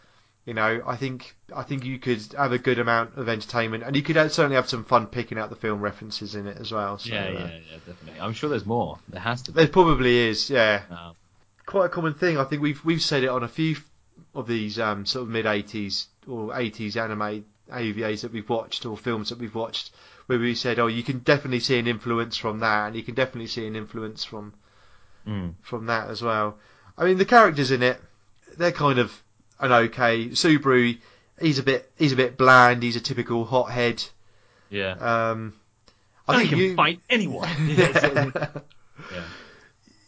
you 0.45 0.55
know, 0.55 0.82
I 0.86 0.97
think 0.97 1.36
I 1.55 1.62
think 1.62 1.84
you 1.84 1.99
could 1.99 2.20
have 2.36 2.53
a 2.53 2.59
good 2.59 2.78
amount 2.78 3.16
of 3.16 3.28
entertainment, 3.28 3.84
and 3.84 3.95
you 3.95 4.03
could 4.03 4.16
certainly 4.32 4.57
have 4.57 4.68
some 4.68 4.84
fun 4.84 5.07
picking 5.07 5.38
out 5.38 5.51
the 5.51 5.57
film 5.57 5.80
references 5.80 6.34
in 6.34 6.47
it 6.47 6.57
as 6.59 6.72
well. 6.72 6.99
So, 6.99 7.14
yeah, 7.14 7.26
uh, 7.26 7.30
yeah, 7.30 7.38
yeah, 7.38 7.78
definitely. 7.86 8.20
I'm 8.20 8.32
sure 8.32 8.51
there's 8.51 8.66
more. 8.66 8.99
There 9.09 9.20
has 9.20 9.43
to 9.43 9.53
be. 9.53 9.57
There 9.57 9.68
probably 9.68 10.18
is, 10.18 10.51
yeah. 10.51 10.82
Um, 10.90 11.14
Quite 11.64 11.86
a 11.86 11.88
common 11.90 12.14
thing. 12.14 12.38
I 12.38 12.45
think 12.45 12.61
we've 12.61 12.84
we've 12.84 13.03
said 13.03 13.22
it 13.22 13.28
on 13.28 13.45
a 13.45 13.49
few 13.49 13.76
of 14.34 14.49
these 14.49 14.80
um, 14.80 15.07
sort 15.07 15.22
of 15.22 15.28
mid 15.28 15.45
'80s 15.45 16.07
or 16.26 16.49
'80s 16.49 16.97
anime 16.97 17.45
OVAs 17.70 18.22
that 18.22 18.32
we've 18.32 18.49
watched 18.49 18.84
or 18.84 18.97
films 18.97 19.28
that 19.28 19.38
we've 19.38 19.55
watched, 19.55 19.93
where 20.26 20.40
we 20.40 20.57
said, 20.57 20.80
oh, 20.80 20.88
you 20.88 21.05
can 21.05 21.20
definitely 21.20 21.61
see 21.61 21.78
an 21.78 21.86
influence 21.86 22.36
from 22.36 22.59
that, 22.59 22.88
and 22.88 22.97
you 22.97 23.05
can 23.05 23.14
definitely 23.14 23.47
see 23.47 23.66
an 23.66 23.76
influence 23.76 24.24
from 24.24 24.55
mm, 25.24 25.55
from 25.62 25.86
that 25.86 26.11
as 26.11 26.20
well. 26.20 26.59
I 26.99 27.05
mean, 27.05 27.18
the 27.18 27.24
characters 27.24 27.70
in 27.70 27.84
it, 27.84 28.01
they're 28.57 28.72
kind 28.72 28.99
of 28.99 29.22
an 29.63 29.73
okay. 29.73 30.29
Subaru, 30.29 30.99
he's 31.41 31.59
a 31.59 31.63
bit 31.63 31.91
he's 31.97 32.13
a 32.13 32.17
bit 32.17 32.37
bland. 32.37 32.83
He's 32.83 32.97
a 32.97 33.01
typical 33.01 33.45
hothead. 33.45 34.05
yeah. 34.69 34.93
Um, 34.93 35.55
I 36.29 36.35
I 36.35 36.37
think 36.39 36.51
can 36.51 36.59
you, 36.59 36.75
fight 36.75 37.01
anyone. 37.09 37.49
yeah. 37.69 38.31
yeah. 39.13 39.25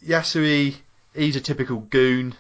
Yasui, 0.07 0.75
he's 1.15 1.37
a 1.37 1.41
typical 1.41 1.79
goon. 1.79 2.35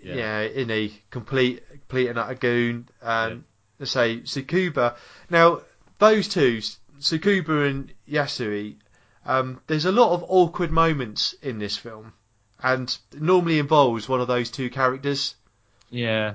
Yeah. 0.00 0.14
Yeah, 0.14 0.40
in 0.42 0.70
a 0.70 0.92
complete, 1.10 1.68
complete 1.68 2.08
and 2.08 2.18
utter 2.18 2.34
goon. 2.34 2.88
Um, 3.02 3.44
let's 3.80 3.90
say 3.90 4.18
Tsukuba. 4.18 4.94
Now, 5.28 5.62
those 5.98 6.28
two, 6.28 6.60
Tsukuba 7.00 7.68
and 7.68 7.92
Yasui, 8.08 8.76
um, 9.26 9.60
there's 9.66 9.86
a 9.86 9.92
lot 9.92 10.12
of 10.12 10.24
awkward 10.28 10.70
moments 10.70 11.34
in 11.42 11.58
this 11.58 11.76
film, 11.76 12.12
and 12.62 12.96
normally 13.12 13.58
involves 13.58 14.08
one 14.08 14.20
of 14.20 14.28
those 14.28 14.50
two 14.50 14.70
characters. 14.70 15.34
Yeah. 15.90 16.34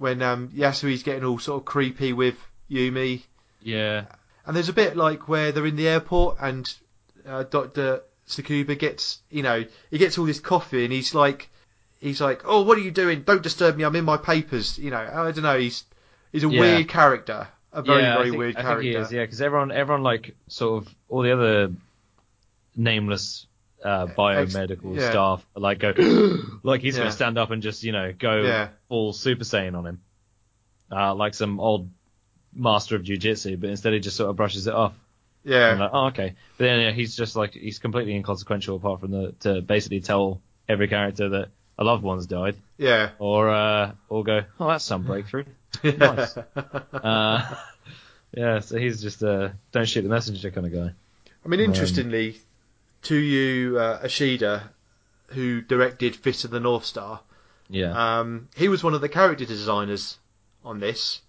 When 0.00 0.22
um, 0.22 0.48
Yasui's 0.48 1.02
getting 1.02 1.24
all 1.24 1.38
sort 1.38 1.60
of 1.60 1.66
creepy 1.66 2.14
with 2.14 2.36
Yumi, 2.70 3.20
Yeah. 3.62 4.06
and 4.46 4.56
there's 4.56 4.70
a 4.70 4.72
bit 4.72 4.96
like 4.96 5.28
where 5.28 5.52
they're 5.52 5.66
in 5.66 5.76
the 5.76 5.88
airport 5.88 6.38
and 6.40 6.72
uh, 7.26 7.42
Doctor 7.42 8.00
Tsukuba 8.26 8.78
gets, 8.78 9.20
you 9.30 9.42
know, 9.42 9.62
he 9.90 9.98
gets 9.98 10.16
all 10.16 10.24
this 10.24 10.40
coffee 10.40 10.84
and 10.84 10.92
he's 10.92 11.14
like, 11.14 11.50
he's 12.00 12.18
like, 12.18 12.42
oh, 12.46 12.62
what 12.62 12.78
are 12.78 12.80
you 12.80 12.90
doing? 12.90 13.20
Don't 13.24 13.42
disturb 13.42 13.76
me. 13.76 13.84
I'm 13.84 13.94
in 13.94 14.06
my 14.06 14.16
papers. 14.16 14.78
You 14.78 14.90
know, 14.90 14.96
I 14.98 15.32
don't 15.32 15.42
know. 15.42 15.58
He's 15.58 15.84
he's 16.32 16.44
a 16.44 16.48
Yeah. 16.48 16.60
weird 16.60 16.88
character. 16.88 17.46
a 17.72 17.82
very 17.82 18.00
yeah, 18.02 18.14
very 18.16 18.30
think- 18.30 18.38
weird 18.38 18.56
I 18.56 18.62
character. 18.62 18.82
think 18.82 18.94
he 18.96 19.00
is, 19.02 19.12
yeah, 19.12 19.22
because 19.24 19.42
everyone, 19.42 19.70
everyone 19.70 20.02
like 20.02 20.34
sort 20.48 20.82
of 20.82 20.94
all 21.10 21.20
the 21.22 21.32
other 21.32 21.72
nameless 22.74 23.46
uh, 23.84 24.06
biomedical 24.08 24.96
yeah. 24.96 25.10
staff 25.10 25.46
like 25.56 25.78
go 25.78 25.92
like 26.62 26.80
he's 26.82 26.96
Yeah. 26.96 27.04
gonna 27.04 27.12
stand 27.12 27.38
up 27.38 27.50
and 27.50 27.62
just 27.62 27.82
you 27.82 27.92
know 27.92 28.12
go 28.12 28.42
Yeah. 28.42 28.68
full 28.88 29.12
Super 29.12 29.44
Saiyan 29.44 29.76
on 29.76 29.86
him, 29.86 30.00
uh, 30.92 31.14
like 31.14 31.34
some 31.34 31.60
old 31.60 31.88
master 32.54 32.96
of 32.96 33.02
jujitsu, 33.02 33.58
but 33.60 33.70
instead 33.70 33.92
he 33.92 34.00
just 34.00 34.16
sort 34.16 34.30
of 34.30 34.36
brushes 34.36 34.66
it 34.66 34.74
off. 34.74 34.92
Yeah, 35.44 35.72
like, 35.74 35.90
oh, 35.92 36.06
okay. 36.08 36.34
But 36.58 36.64
then 36.64 36.80
yeah, 36.80 36.90
he's 36.90 37.16
just 37.16 37.34
like 37.36 37.54
he's 37.54 37.78
completely 37.78 38.14
inconsequential 38.14 38.76
apart 38.76 39.00
from 39.00 39.10
the 39.12 39.32
to 39.40 39.62
basically 39.62 40.00
tell 40.00 40.42
every 40.68 40.86
character 40.88 41.30
that 41.30 41.48
a 41.78 41.84
loved 41.84 42.02
one's 42.02 42.26
died, 42.26 42.56
yeah, 42.76 43.10
or 43.18 43.48
uh, 43.48 43.92
or 44.10 44.22
go, 44.22 44.42
oh, 44.58 44.68
that's 44.68 44.84
some 44.84 45.02
breakthrough. 45.04 45.44
Nice. 45.84 46.36
Uh, 46.36 47.54
yeah, 48.36 48.58
so 48.60 48.76
he's 48.76 49.00
just 49.00 49.22
a 49.22 49.54
don't 49.72 49.88
shoot 49.88 50.02
the 50.02 50.08
messenger 50.08 50.50
kind 50.50 50.66
of 50.66 50.72
guy. 50.74 50.90
I 51.44 51.48
mean, 51.48 51.60
interestingly, 51.60 52.32
to 52.32 52.38
you, 53.14 53.78
uh, 53.78 54.02
Ashida, 54.04 54.62
who 55.28 55.60
directed 55.60 56.16
Fist 56.16 56.44
of 56.44 56.50
the 56.50 56.60
North 56.60 56.84
Star, 56.84 57.20
Yeah. 57.68 58.18
um, 58.20 58.48
he 58.56 58.68
was 58.68 58.82
one 58.82 58.94
of 58.94 59.00
the 59.00 59.08
character 59.08 59.44
designers 59.44 60.18
on 60.64 60.80
this. 60.80 61.22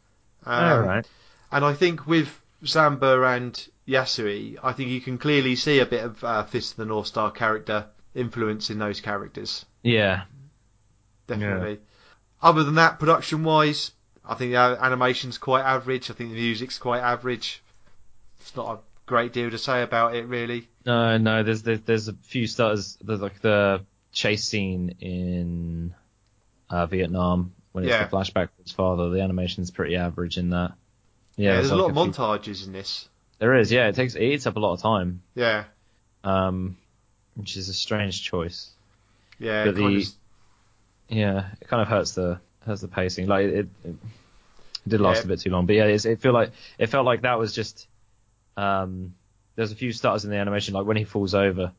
Um, 0.45 0.63
All 0.63 0.81
right. 0.81 1.07
And 1.51 1.63
I 1.65 1.73
think 1.73 2.07
with 2.07 2.29
Samba 2.63 3.21
and 3.23 3.67
Yasui, 3.87 4.57
I 4.63 4.73
think 4.73 4.89
you 4.89 5.01
can 5.01 5.17
clearly 5.17 5.55
see 5.55 5.79
a 5.79 5.85
bit 5.85 6.03
of 6.03 6.23
uh, 6.23 6.43
Fist 6.43 6.71
of 6.71 6.77
the 6.77 6.85
North 6.85 7.07
Star 7.07 7.31
character 7.31 7.85
influence 8.15 8.69
in 8.69 8.79
those 8.79 9.01
characters. 9.01 9.65
Yeah. 9.83 10.23
Definitely. 11.27 11.79
Other 12.41 12.63
than 12.63 12.75
that, 12.75 12.99
production 12.99 13.43
wise, 13.43 13.91
I 14.25 14.35
think 14.35 14.51
the 14.51 14.57
animation's 14.57 15.37
quite 15.37 15.63
average. 15.63 16.09
I 16.09 16.13
think 16.13 16.31
the 16.31 16.35
music's 16.35 16.77
quite 16.77 17.01
average. 17.01 17.61
It's 18.39 18.55
not 18.55 18.75
a 18.75 18.90
great 19.11 19.33
deal 19.33 19.51
to 19.51 19.57
say 19.57 19.83
about 19.83 20.15
it, 20.15 20.25
really. 20.27 20.67
No, 20.85 21.17
no. 21.17 21.43
There's 21.43 21.61
there's, 21.63 21.81
there's 21.81 22.07
a 22.07 22.13
few 22.13 22.47
starters. 22.47 22.97
There's 23.03 23.19
like 23.21 23.41
the 23.41 23.83
chase 24.13 24.43
scene 24.45 24.95
in 25.01 25.93
uh, 26.69 26.85
Vietnam 26.87 27.53
when 27.73 27.83
it's 27.83 27.91
Yeah. 27.91 28.05
the 28.07 28.15
flashback 28.15 28.45
to 28.55 28.61
his 28.63 28.71
father. 28.71 29.09
The 29.09 29.21
animation's 29.21 29.69
pretty 29.71 29.95
average 29.97 30.37
in 30.37 30.49
that. 30.51 30.71
Yeah, 31.35 31.55
there's 31.55 31.71
a 31.71 31.75
like 31.75 31.93
lot 31.95 32.07
of 32.07 32.15
few- 32.15 32.23
montages 32.23 32.65
in 32.67 32.73
this. 32.73 33.07
There 33.39 33.55
is. 33.55 33.71
Yeah, 33.71 33.87
it 33.87 33.95
takes 33.95 34.15
it 34.15 34.21
eats 34.23 34.47
up 34.47 34.55
a 34.55 34.59
lot 34.59 34.73
of 34.73 34.81
time. 34.81 35.21
Yeah, 35.35 35.63
Um, 36.23 36.77
which 37.35 37.57
is 37.57 37.69
a 37.69 37.73
strange 37.73 38.23
choice. 38.23 38.69
yeah. 39.39 39.65
But 39.65 39.75
the- 39.75 39.97
of- 39.97 40.07
Yeah, 41.09 41.45
it 41.59 41.67
kind 41.67 41.81
of 41.81 41.87
hurts 41.87 42.11
the 42.13 42.39
hurts 42.65 42.81
the 42.81 42.87
pacing. 42.87 43.27
Like 43.27 43.45
it, 43.47 43.67
it 43.83 43.95
did 44.87 45.01
last 45.01 45.17
Yeah. 45.19 45.23
a 45.23 45.27
bit 45.27 45.39
too 45.41 45.49
long. 45.49 45.65
But 45.65 45.75
yeah, 45.75 45.85
it's, 45.85 46.05
it 46.05 46.21
feel 46.21 46.33
like 46.33 46.51
it 46.77 46.87
felt 46.87 47.05
like 47.05 47.21
that 47.21 47.37
was 47.39 47.53
just. 47.53 47.87
Um, 48.57 49.15
there's 49.55 49.71
a 49.71 49.75
few 49.75 49.91
starters 49.91 50.25
in 50.25 50.31
the 50.31 50.37
animation, 50.37 50.73
like 50.73 50.85
when 50.85 50.97
he 50.97 51.03
falls 51.03 51.33
over. 51.35 51.71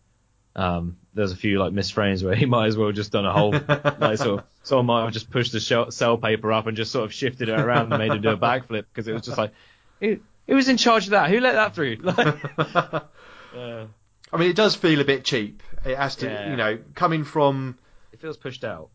Um, 0.55 0.99
there's 1.14 1.33
a 1.33 1.37
few 1.37 1.59
like 1.59 1.73
missed 1.73 1.95
frames 1.95 2.23
where 2.23 2.35
he 2.35 2.45
might 2.57 2.66
as 2.66 2.77
well 2.77 2.93
just 2.93 3.11
done 3.12 3.25
a 3.25 3.33
whole 3.33 3.53
like 3.53 4.18
sort 4.18 4.41
of 4.41 4.45
someone 4.62 4.87
might 4.87 5.05
have 5.05 5.12
just 5.12 5.31
pushed 5.31 5.53
the 5.53 5.61
shell, 5.61 5.91
cell 5.91 6.18
paper 6.18 6.53
up 6.53 6.66
and 6.66 6.77
just 6.77 6.93
sort 6.93 7.05
of 7.07 7.12
shifted 7.14 7.49
it 7.49 7.59
around 7.59 7.93
and 7.93 7.99
made 7.99 8.12
him 8.12 8.20
do 8.20 8.29
a 8.31 8.37
backflip 8.37 8.85
because 8.93 9.09
it 9.09 9.12
was 9.14 9.23
just 9.23 9.39
like 9.39 9.53
who, 10.01 10.18
who 10.47 10.55
was 10.55 10.68
in 10.68 10.77
charge 10.77 11.05
of 11.05 11.11
that? 11.11 11.31
Who 11.31 11.41
let 11.41 11.53
that 11.55 11.75
through? 11.75 11.97
Like, 13.55 13.87
I 14.35 14.39
mean, 14.39 14.49
it 14.51 14.57
does 14.57 14.75
feel 14.75 15.01
a 15.01 15.05
bit 15.05 15.25
cheap. 15.25 15.62
It 15.85 15.97
has 15.97 16.16
to, 16.16 16.27
Yeah. 16.27 16.51
you 16.51 16.57
know, 16.57 16.79
coming 16.95 17.25
from, 17.25 17.79
it 18.12 18.20
feels 18.20 18.37
pushed 18.39 18.64
out. 18.64 18.89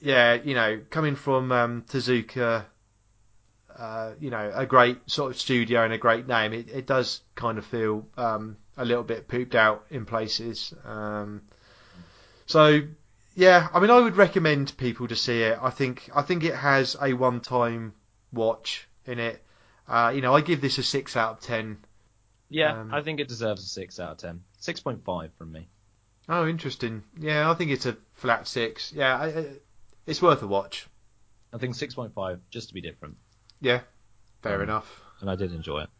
yeah, 0.00 0.34
you 0.34 0.54
know, 0.54 0.80
coming 0.90 1.16
from 1.16 1.50
um, 1.50 1.82
Tezuka, 1.88 2.64
uh, 3.78 4.12
you 4.20 4.30
know, 4.30 4.52
a 4.54 4.66
great 4.66 4.98
sort 5.10 5.30
of 5.30 5.40
studio 5.40 5.84
and 5.84 5.92
a 5.92 5.98
great 5.98 6.26
name. 6.28 6.52
It, 6.52 6.68
it 6.68 6.86
does 6.86 7.20
kind 7.34 7.58
of 7.58 7.64
feel 7.64 8.06
um, 8.16 8.56
a 8.76 8.84
little 8.84 9.04
bit 9.04 9.28
pooped 9.28 9.54
out 9.54 9.86
in 9.90 10.04
places. 10.04 10.74
Um, 10.84 11.42
so, 12.46 12.80
yeah, 13.34 13.68
I 13.72 13.80
mean, 13.80 13.90
I 13.90 14.00
would 14.00 14.16
recommend 14.16 14.76
people 14.76 15.08
to 15.08 15.16
see 15.16 15.42
it. 15.42 15.58
I 15.60 15.70
think, 15.70 16.10
I 16.14 16.22
think 16.22 16.44
it 16.44 16.54
has 16.54 16.96
a 17.00 17.12
one-time 17.12 17.94
watch 18.32 18.88
in 19.06 19.18
it. 19.18 19.42
Uh, 19.88 20.12
you 20.14 20.20
know, 20.20 20.34
I 20.34 20.40
give 20.40 20.60
this 20.60 20.78
a 20.78 20.82
six 20.82 21.16
out 21.16 21.32
of 21.32 21.40
ten. 21.40 21.78
Yeah, 22.48 22.80
Um, 22.80 22.94
I 22.94 23.02
think 23.02 23.20
it 23.20 23.28
deserves 23.28 23.64
a 23.64 23.68
six 23.68 23.98
out 23.98 24.12
of 24.12 24.18
ten. 24.18 24.42
Six 24.58 24.80
point 24.80 25.04
five 25.04 25.32
from 25.36 25.52
me. 25.52 25.68
Oh, 26.28 26.46
interesting. 26.46 27.02
Yeah, 27.18 27.50
I 27.50 27.54
think 27.54 27.70
it's 27.70 27.84
a 27.84 27.96
flat 28.14 28.48
six. 28.48 28.92
Yeah, 28.94 29.18
I, 29.18 29.26
I, 29.26 29.46
it's 30.06 30.22
worth 30.22 30.42
a 30.42 30.46
watch. 30.46 30.86
I 31.52 31.58
think 31.58 31.74
six 31.74 31.94
point 31.94 32.14
five 32.14 32.40
just 32.50 32.68
to 32.68 32.74
be 32.74 32.80
different. 32.80 33.16
Yeah, 33.64 33.80
fair 34.42 34.56
Um, 34.56 34.62
enough. 34.62 35.00
and 35.20 35.30
I 35.30 35.36
did 35.36 35.52
enjoy 35.52 35.82
it. 35.82 35.90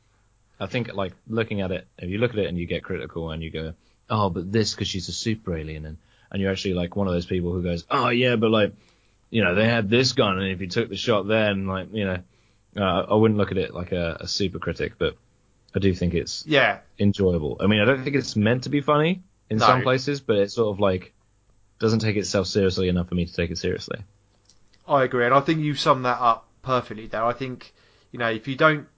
I 0.61 0.67
think 0.67 0.93
like 0.95 1.15
looking 1.29 1.61
at 1.61 1.73
it, 1.73 1.87
if 1.99 2.11
you 2.11 2.19
look 2.19 2.33
at 2.33 2.39
it 2.39 2.47
and 2.49 2.59
you 2.59 2.67
get 2.67 2.85
critical 2.85 3.31
and 3.31 3.43
you 3.43 3.51
go, 3.51 3.75
oh, 4.11 4.31
but 4.31 4.53
this 4.53 4.75
because 4.75 4.89
she's 4.89 5.09
a 5.09 5.13
super 5.13 5.57
alien, 5.57 5.85
and 5.87 5.97
and 6.31 6.41
you're 6.43 6.53
actually 6.53 6.75
like 6.75 6.97
one 6.97 7.07
of 7.09 7.13
those 7.15 7.27
people 7.27 7.53
who 7.53 7.63
goes, 7.63 7.87
oh 7.91 8.09
yeah, 8.11 8.37
but 8.37 8.51
like, 8.51 8.75
you 9.31 9.43
know, 9.43 9.55
they 9.55 9.67
had 9.69 9.91
this 9.91 10.13
gun, 10.13 10.39
and 10.39 10.51
if 10.53 10.61
you 10.61 10.69
took 10.69 10.89
the 10.89 10.97
shot 10.97 11.27
then, 11.27 11.67
like, 11.67 11.89
you 11.93 12.05
know, 12.05 12.19
uh, 12.77 13.07
I 13.11 13.15
wouldn't 13.15 13.39
look 13.39 13.51
at 13.53 13.59
it 13.59 13.75
like 13.75 13.93
a, 13.93 14.19
a 14.21 14.29
super 14.29 14.59
critic, 14.59 14.95
but 14.99 15.17
I 15.75 15.79
do 15.81 15.95
think 15.95 16.15
it's 16.15 16.45
Yeah, 16.47 16.81
enjoyable. 16.99 17.57
I 17.61 17.67
mean, 17.67 17.81
I 17.81 17.85
don't 17.85 18.05
think 18.05 18.17
it's 18.17 18.37
meant 18.37 18.65
to 18.65 18.69
be 18.71 18.81
funny 18.81 19.23
in 19.51 19.59
No. 19.59 19.67
some 19.67 19.83
places, 19.83 20.21
but 20.21 20.37
it's 20.37 20.55
sort 20.55 20.75
of 20.75 20.81
like 20.81 21.13
doesn't 21.81 22.01
take 22.01 22.17
itself 22.17 22.47
seriously 22.47 22.89
enough 22.89 23.09
for 23.09 23.15
me 23.17 23.27
to 23.27 23.33
take 23.35 23.51
it 23.51 23.59
seriously. 23.59 24.05
I 24.89 25.05
agree, 25.05 25.25
and 25.27 25.35
I 25.35 25.41
think 25.41 25.61
you 25.61 25.75
summed 25.75 26.05
that 26.05 26.21
up 26.21 26.44
perfectly. 26.65 27.07
There, 27.07 27.25
I 27.25 27.33
think 27.33 27.73
you 28.11 28.19
know 28.19 28.31
if 28.31 28.49
you 28.49 28.57
don't, 28.57 28.89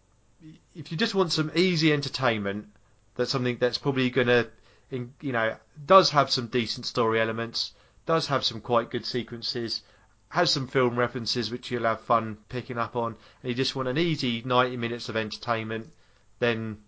if 0.75 0.91
you 0.91 0.97
just 0.97 1.15
want 1.15 1.33
some 1.33 1.51
easy 1.55 1.93
entertainment, 1.93 2.69
that's 3.17 3.31
something 3.31 3.59
that's 3.59 3.79
probably 3.79 4.11
gonna, 4.11 4.47
you 4.91 5.33
know, 5.33 5.57
does 5.85 6.11
have 6.11 6.31
some 6.31 6.47
decent 6.47 6.87
story 6.87 7.21
elements, 7.21 7.73
does 8.07 8.29
have 8.29 8.45
some 8.45 8.61
quite 8.61 8.91
good 8.91 9.05
sequences, 9.05 9.83
has 10.29 10.53
some 10.53 10.69
film 10.69 10.99
references 10.99 11.51
which 11.51 11.71
you'll 11.71 11.85
have 11.85 12.01
fun 12.01 12.39
picking 12.49 12.79
up 12.79 12.97
on, 12.97 13.17
and 13.43 13.51
you 13.51 13.55
just 13.55 13.77
want 13.77 13.89
an 13.89 13.99
easy 13.99 14.43
90 14.45 14.77
minutes 14.77 15.09
of 15.09 15.17
entertainment, 15.17 15.89
then 16.39 16.79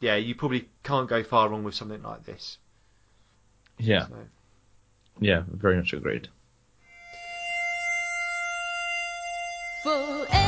yeah, 0.00 0.16
you 0.16 0.34
probably 0.34 0.68
can't 0.82 1.08
go 1.08 1.22
far 1.22 1.48
wrong 1.48 1.64
with 1.64 1.74
something 1.74 2.02
like 2.02 2.24
this. 2.24 2.58
Yeah, 3.78 4.06
So. 4.06 4.16
yeah, 5.20 5.42
very 5.48 5.76
much 5.76 5.92
agreed. 5.92 6.28
Forever 9.84 10.43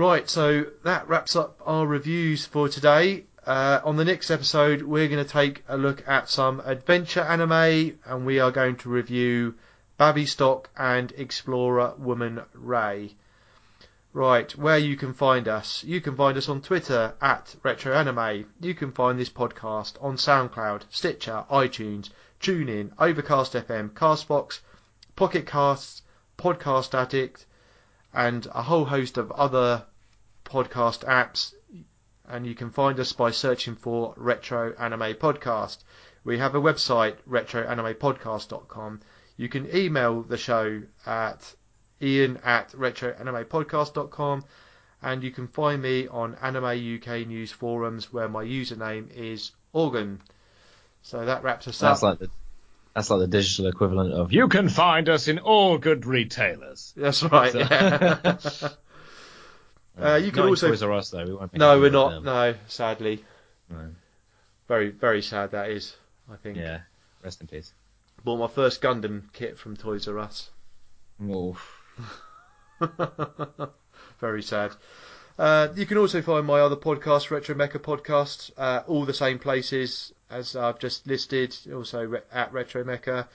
Right, 0.00 0.30
so 0.30 0.64
that 0.82 1.10
wraps 1.10 1.36
up 1.36 1.60
our 1.62 1.86
reviews 1.86 2.46
for 2.46 2.70
today. 2.70 3.26
Uh, 3.46 3.80
on 3.84 3.98
the 3.98 4.04
next 4.06 4.30
episode, 4.30 4.80
we're 4.80 5.08
going 5.08 5.22
to 5.22 5.30
take 5.30 5.62
a 5.68 5.76
look 5.76 6.08
at 6.08 6.30
some 6.30 6.62
adventure 6.64 7.20
anime, 7.20 7.98
and 8.06 8.24
we 8.24 8.40
are 8.40 8.50
going 8.50 8.76
to 8.76 8.88
review 8.88 9.56
Bavi 9.98 10.26
Stock 10.26 10.70
and 10.74 11.12
Explorer 11.18 11.92
Woman 11.98 12.40
Ray. 12.54 13.14
Right, 14.14 14.50
where 14.56 14.78
you 14.78 14.96
can 14.96 15.12
find 15.12 15.46
us. 15.46 15.84
You 15.84 16.00
can 16.00 16.16
find 16.16 16.38
us 16.38 16.48
on 16.48 16.62
Twitter 16.62 17.12
at 17.20 17.54
Retro 17.62 17.94
Anime. 17.94 18.46
You 18.58 18.72
can 18.72 18.92
find 18.92 19.20
this 19.20 19.28
podcast 19.28 20.02
on 20.02 20.16
SoundCloud, 20.16 20.84
Stitcher, 20.88 21.44
iTunes, 21.50 22.08
TuneIn, 22.40 22.92
Overcast 22.98 23.52
FM, 23.52 23.90
Castbox, 23.90 24.60
Pocket 25.14 25.46
Casts, 25.46 26.00
Podcast 26.38 26.94
Addict, 26.94 27.44
and 28.14 28.46
a 28.54 28.62
whole 28.62 28.86
host 28.86 29.18
of 29.18 29.30
other 29.32 29.84
podcast 30.50 31.04
apps. 31.04 31.54
And 32.28 32.46
you 32.46 32.54
can 32.54 32.70
find 32.70 32.98
us 33.00 33.12
by 33.12 33.30
searching 33.32 33.74
for 33.74 34.14
Retro 34.16 34.72
Anime 34.78 35.14
Podcast. 35.14 35.78
We 36.22 36.38
have 36.38 36.54
a 36.54 36.60
website, 36.60 37.16
retroanimepodcast.com. 37.28 39.00
You 39.36 39.48
can 39.48 39.74
email 39.74 40.22
the 40.22 40.36
show 40.36 40.82
at 41.06 41.54
ian 42.00 42.38
at 42.44 42.70
retroanimepodcast.com. 42.72 44.44
And 45.02 45.22
you 45.24 45.30
can 45.30 45.48
find 45.48 45.80
me 45.80 46.08
on 46.08 46.36
Anime 46.42 46.64
UK 46.98 47.26
News 47.26 47.50
forums 47.50 48.12
where 48.12 48.28
my 48.28 48.44
username 48.44 49.10
is 49.14 49.50
Organ. 49.72 50.20
So 51.02 51.24
that 51.24 51.42
wraps 51.42 51.66
us 51.68 51.78
That's 51.78 52.02
up. 52.02 52.10
like 52.10 52.18
the 52.18 52.30
that's 52.94 53.08
like 53.08 53.20
the 53.20 53.26
digital 53.28 53.66
equivalent 53.68 54.12
of 54.12 54.32
you 54.32 54.48
can 54.48 54.68
find 54.68 55.08
us 55.08 55.28
in 55.28 55.38
all 55.38 55.78
good 55.78 56.04
retailers. 56.06 56.92
That's 56.96 57.22
right. 57.22 57.52
So- 57.52 57.58
Yeah. 57.60 58.68
Uh, 60.02 60.16
you 60.16 60.30
can 60.32 60.40
Not 60.42 60.48
also 60.50 60.68
Toys 60.68 60.82
R 60.82 60.92
Us 60.92 61.10
though. 61.10 61.48
We 61.52 61.58
no, 61.58 61.80
we're 61.80 61.90
not. 61.90 62.10
them. 62.12 62.24
No, 62.24 62.54
sadly, 62.68 63.24
No. 63.68 63.90
very 64.68 64.90
very 64.90 65.22
sad 65.22 65.52
that 65.52 65.70
is. 65.70 65.94
I 66.30 66.36
think. 66.36 66.56
Yeah. 66.56 66.80
Rest 67.22 67.40
in 67.40 67.46
peace. 67.46 67.72
Bought 68.24 68.38
my 68.38 68.48
first 68.48 68.80
Gundam 68.82 69.32
kit 69.32 69.58
from 69.58 69.76
Toys 69.76 70.06
R 70.08 70.18
Us. 70.18 70.50
Oof. 71.22 71.76
Very 74.20 74.42
sad. 74.42 74.72
Uh, 75.38 75.68
you 75.74 75.86
can 75.86 75.96
also 75.98 76.20
find 76.22 76.46
my 76.46 76.60
other 76.60 76.76
podcast, 76.76 77.30
Retro 77.30 77.54
Mecha 77.54 77.78
Podcast, 77.78 78.50
uh, 78.58 78.82
all 78.86 79.04
the 79.06 79.14
same 79.14 79.38
places 79.38 80.12
as 80.30 80.54
I've 80.54 80.78
just 80.78 81.06
listed, 81.06 81.56
also 81.74 82.04
re- 82.04 82.20
at 82.32 82.52
Retro 82.52 82.84
Mecha. 82.84 83.26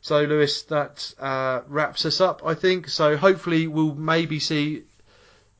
So, 0.00 0.22
Lewis, 0.22 0.62
that 0.64 1.12
uh, 1.18 1.62
wraps 1.66 2.06
us 2.06 2.20
up, 2.20 2.42
I 2.44 2.54
think. 2.54 2.88
So, 2.88 3.16
hopefully, 3.16 3.66
we'll 3.66 3.94
maybe 3.96 4.38
see 4.38 4.84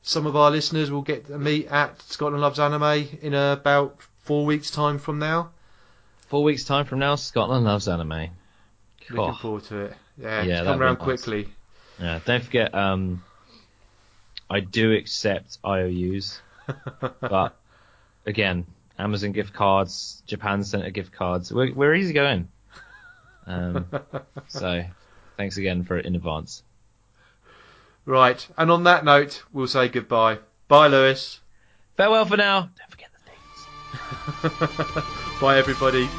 some 0.01 0.25
of 0.25 0.35
our 0.35 0.49
listeners 0.51 0.91
will 0.91 1.01
get 1.01 1.27
to 1.27 1.37
meet 1.37 1.67
at 1.67 2.01
Scotland 2.03 2.41
Loves 2.41 2.59
Anime 2.59 3.07
in 3.21 3.33
about 3.33 4.01
four 4.19 4.45
weeks' 4.45 4.71
time 4.71 4.99
from 4.99 5.19
now. 5.19 5.51
Four 6.27 6.43
weeks 6.43 6.63
time 6.63 6.85
from 6.85 6.99
now, 6.99 7.15
Scotland 7.15 7.65
loves 7.65 7.87
anime. 7.87 8.29
Looking 9.09 9.33
forward 9.35 9.63
to 9.65 9.77
it. 9.85 9.93
Yeah, 10.17 10.43
Yeah, 10.43 10.63
come 10.63 10.79
around 10.81 10.99
nice. 10.99 11.03
quickly. 11.03 11.47
Yeah, 11.99 12.19
don't 12.23 12.43
forget, 12.43 12.73
um, 12.75 13.23
I 14.49 14.59
do 14.59 14.93
accept 14.93 15.57
IOUs, 15.65 16.39
but 17.19 17.55
again, 18.25 18.67
Amazon 18.99 19.31
gift 19.31 19.53
cards, 19.53 20.21
Japan 20.27 20.63
Center 20.63 20.91
gift 20.91 21.11
cards, 21.11 21.51
we're, 21.51 21.73
we're 21.73 21.95
easy 21.95 22.13
going. 22.13 22.47
Um, 23.47 23.87
so, 24.47 24.83
thanks 25.37 25.57
again 25.57 25.83
for 25.83 25.97
it 25.97 26.05
in 26.05 26.15
advance. 26.15 26.61
Right, 28.09 28.47
and 28.57 28.71
on 28.71 28.85
that 28.85 29.05
note, 29.05 29.43
we'll 29.53 29.67
say 29.67 29.87
goodbye. 29.87 30.39
Bye, 30.67 30.87
Lewis. 30.87 31.41
Farewell 31.95 32.25
for 32.25 32.37
now. 32.37 32.61
Don't 32.61 32.89
forget 32.89 33.11
the 33.13 34.49
dates. 34.49 35.05
Bye, 35.39 35.59
everybody. 35.59 36.09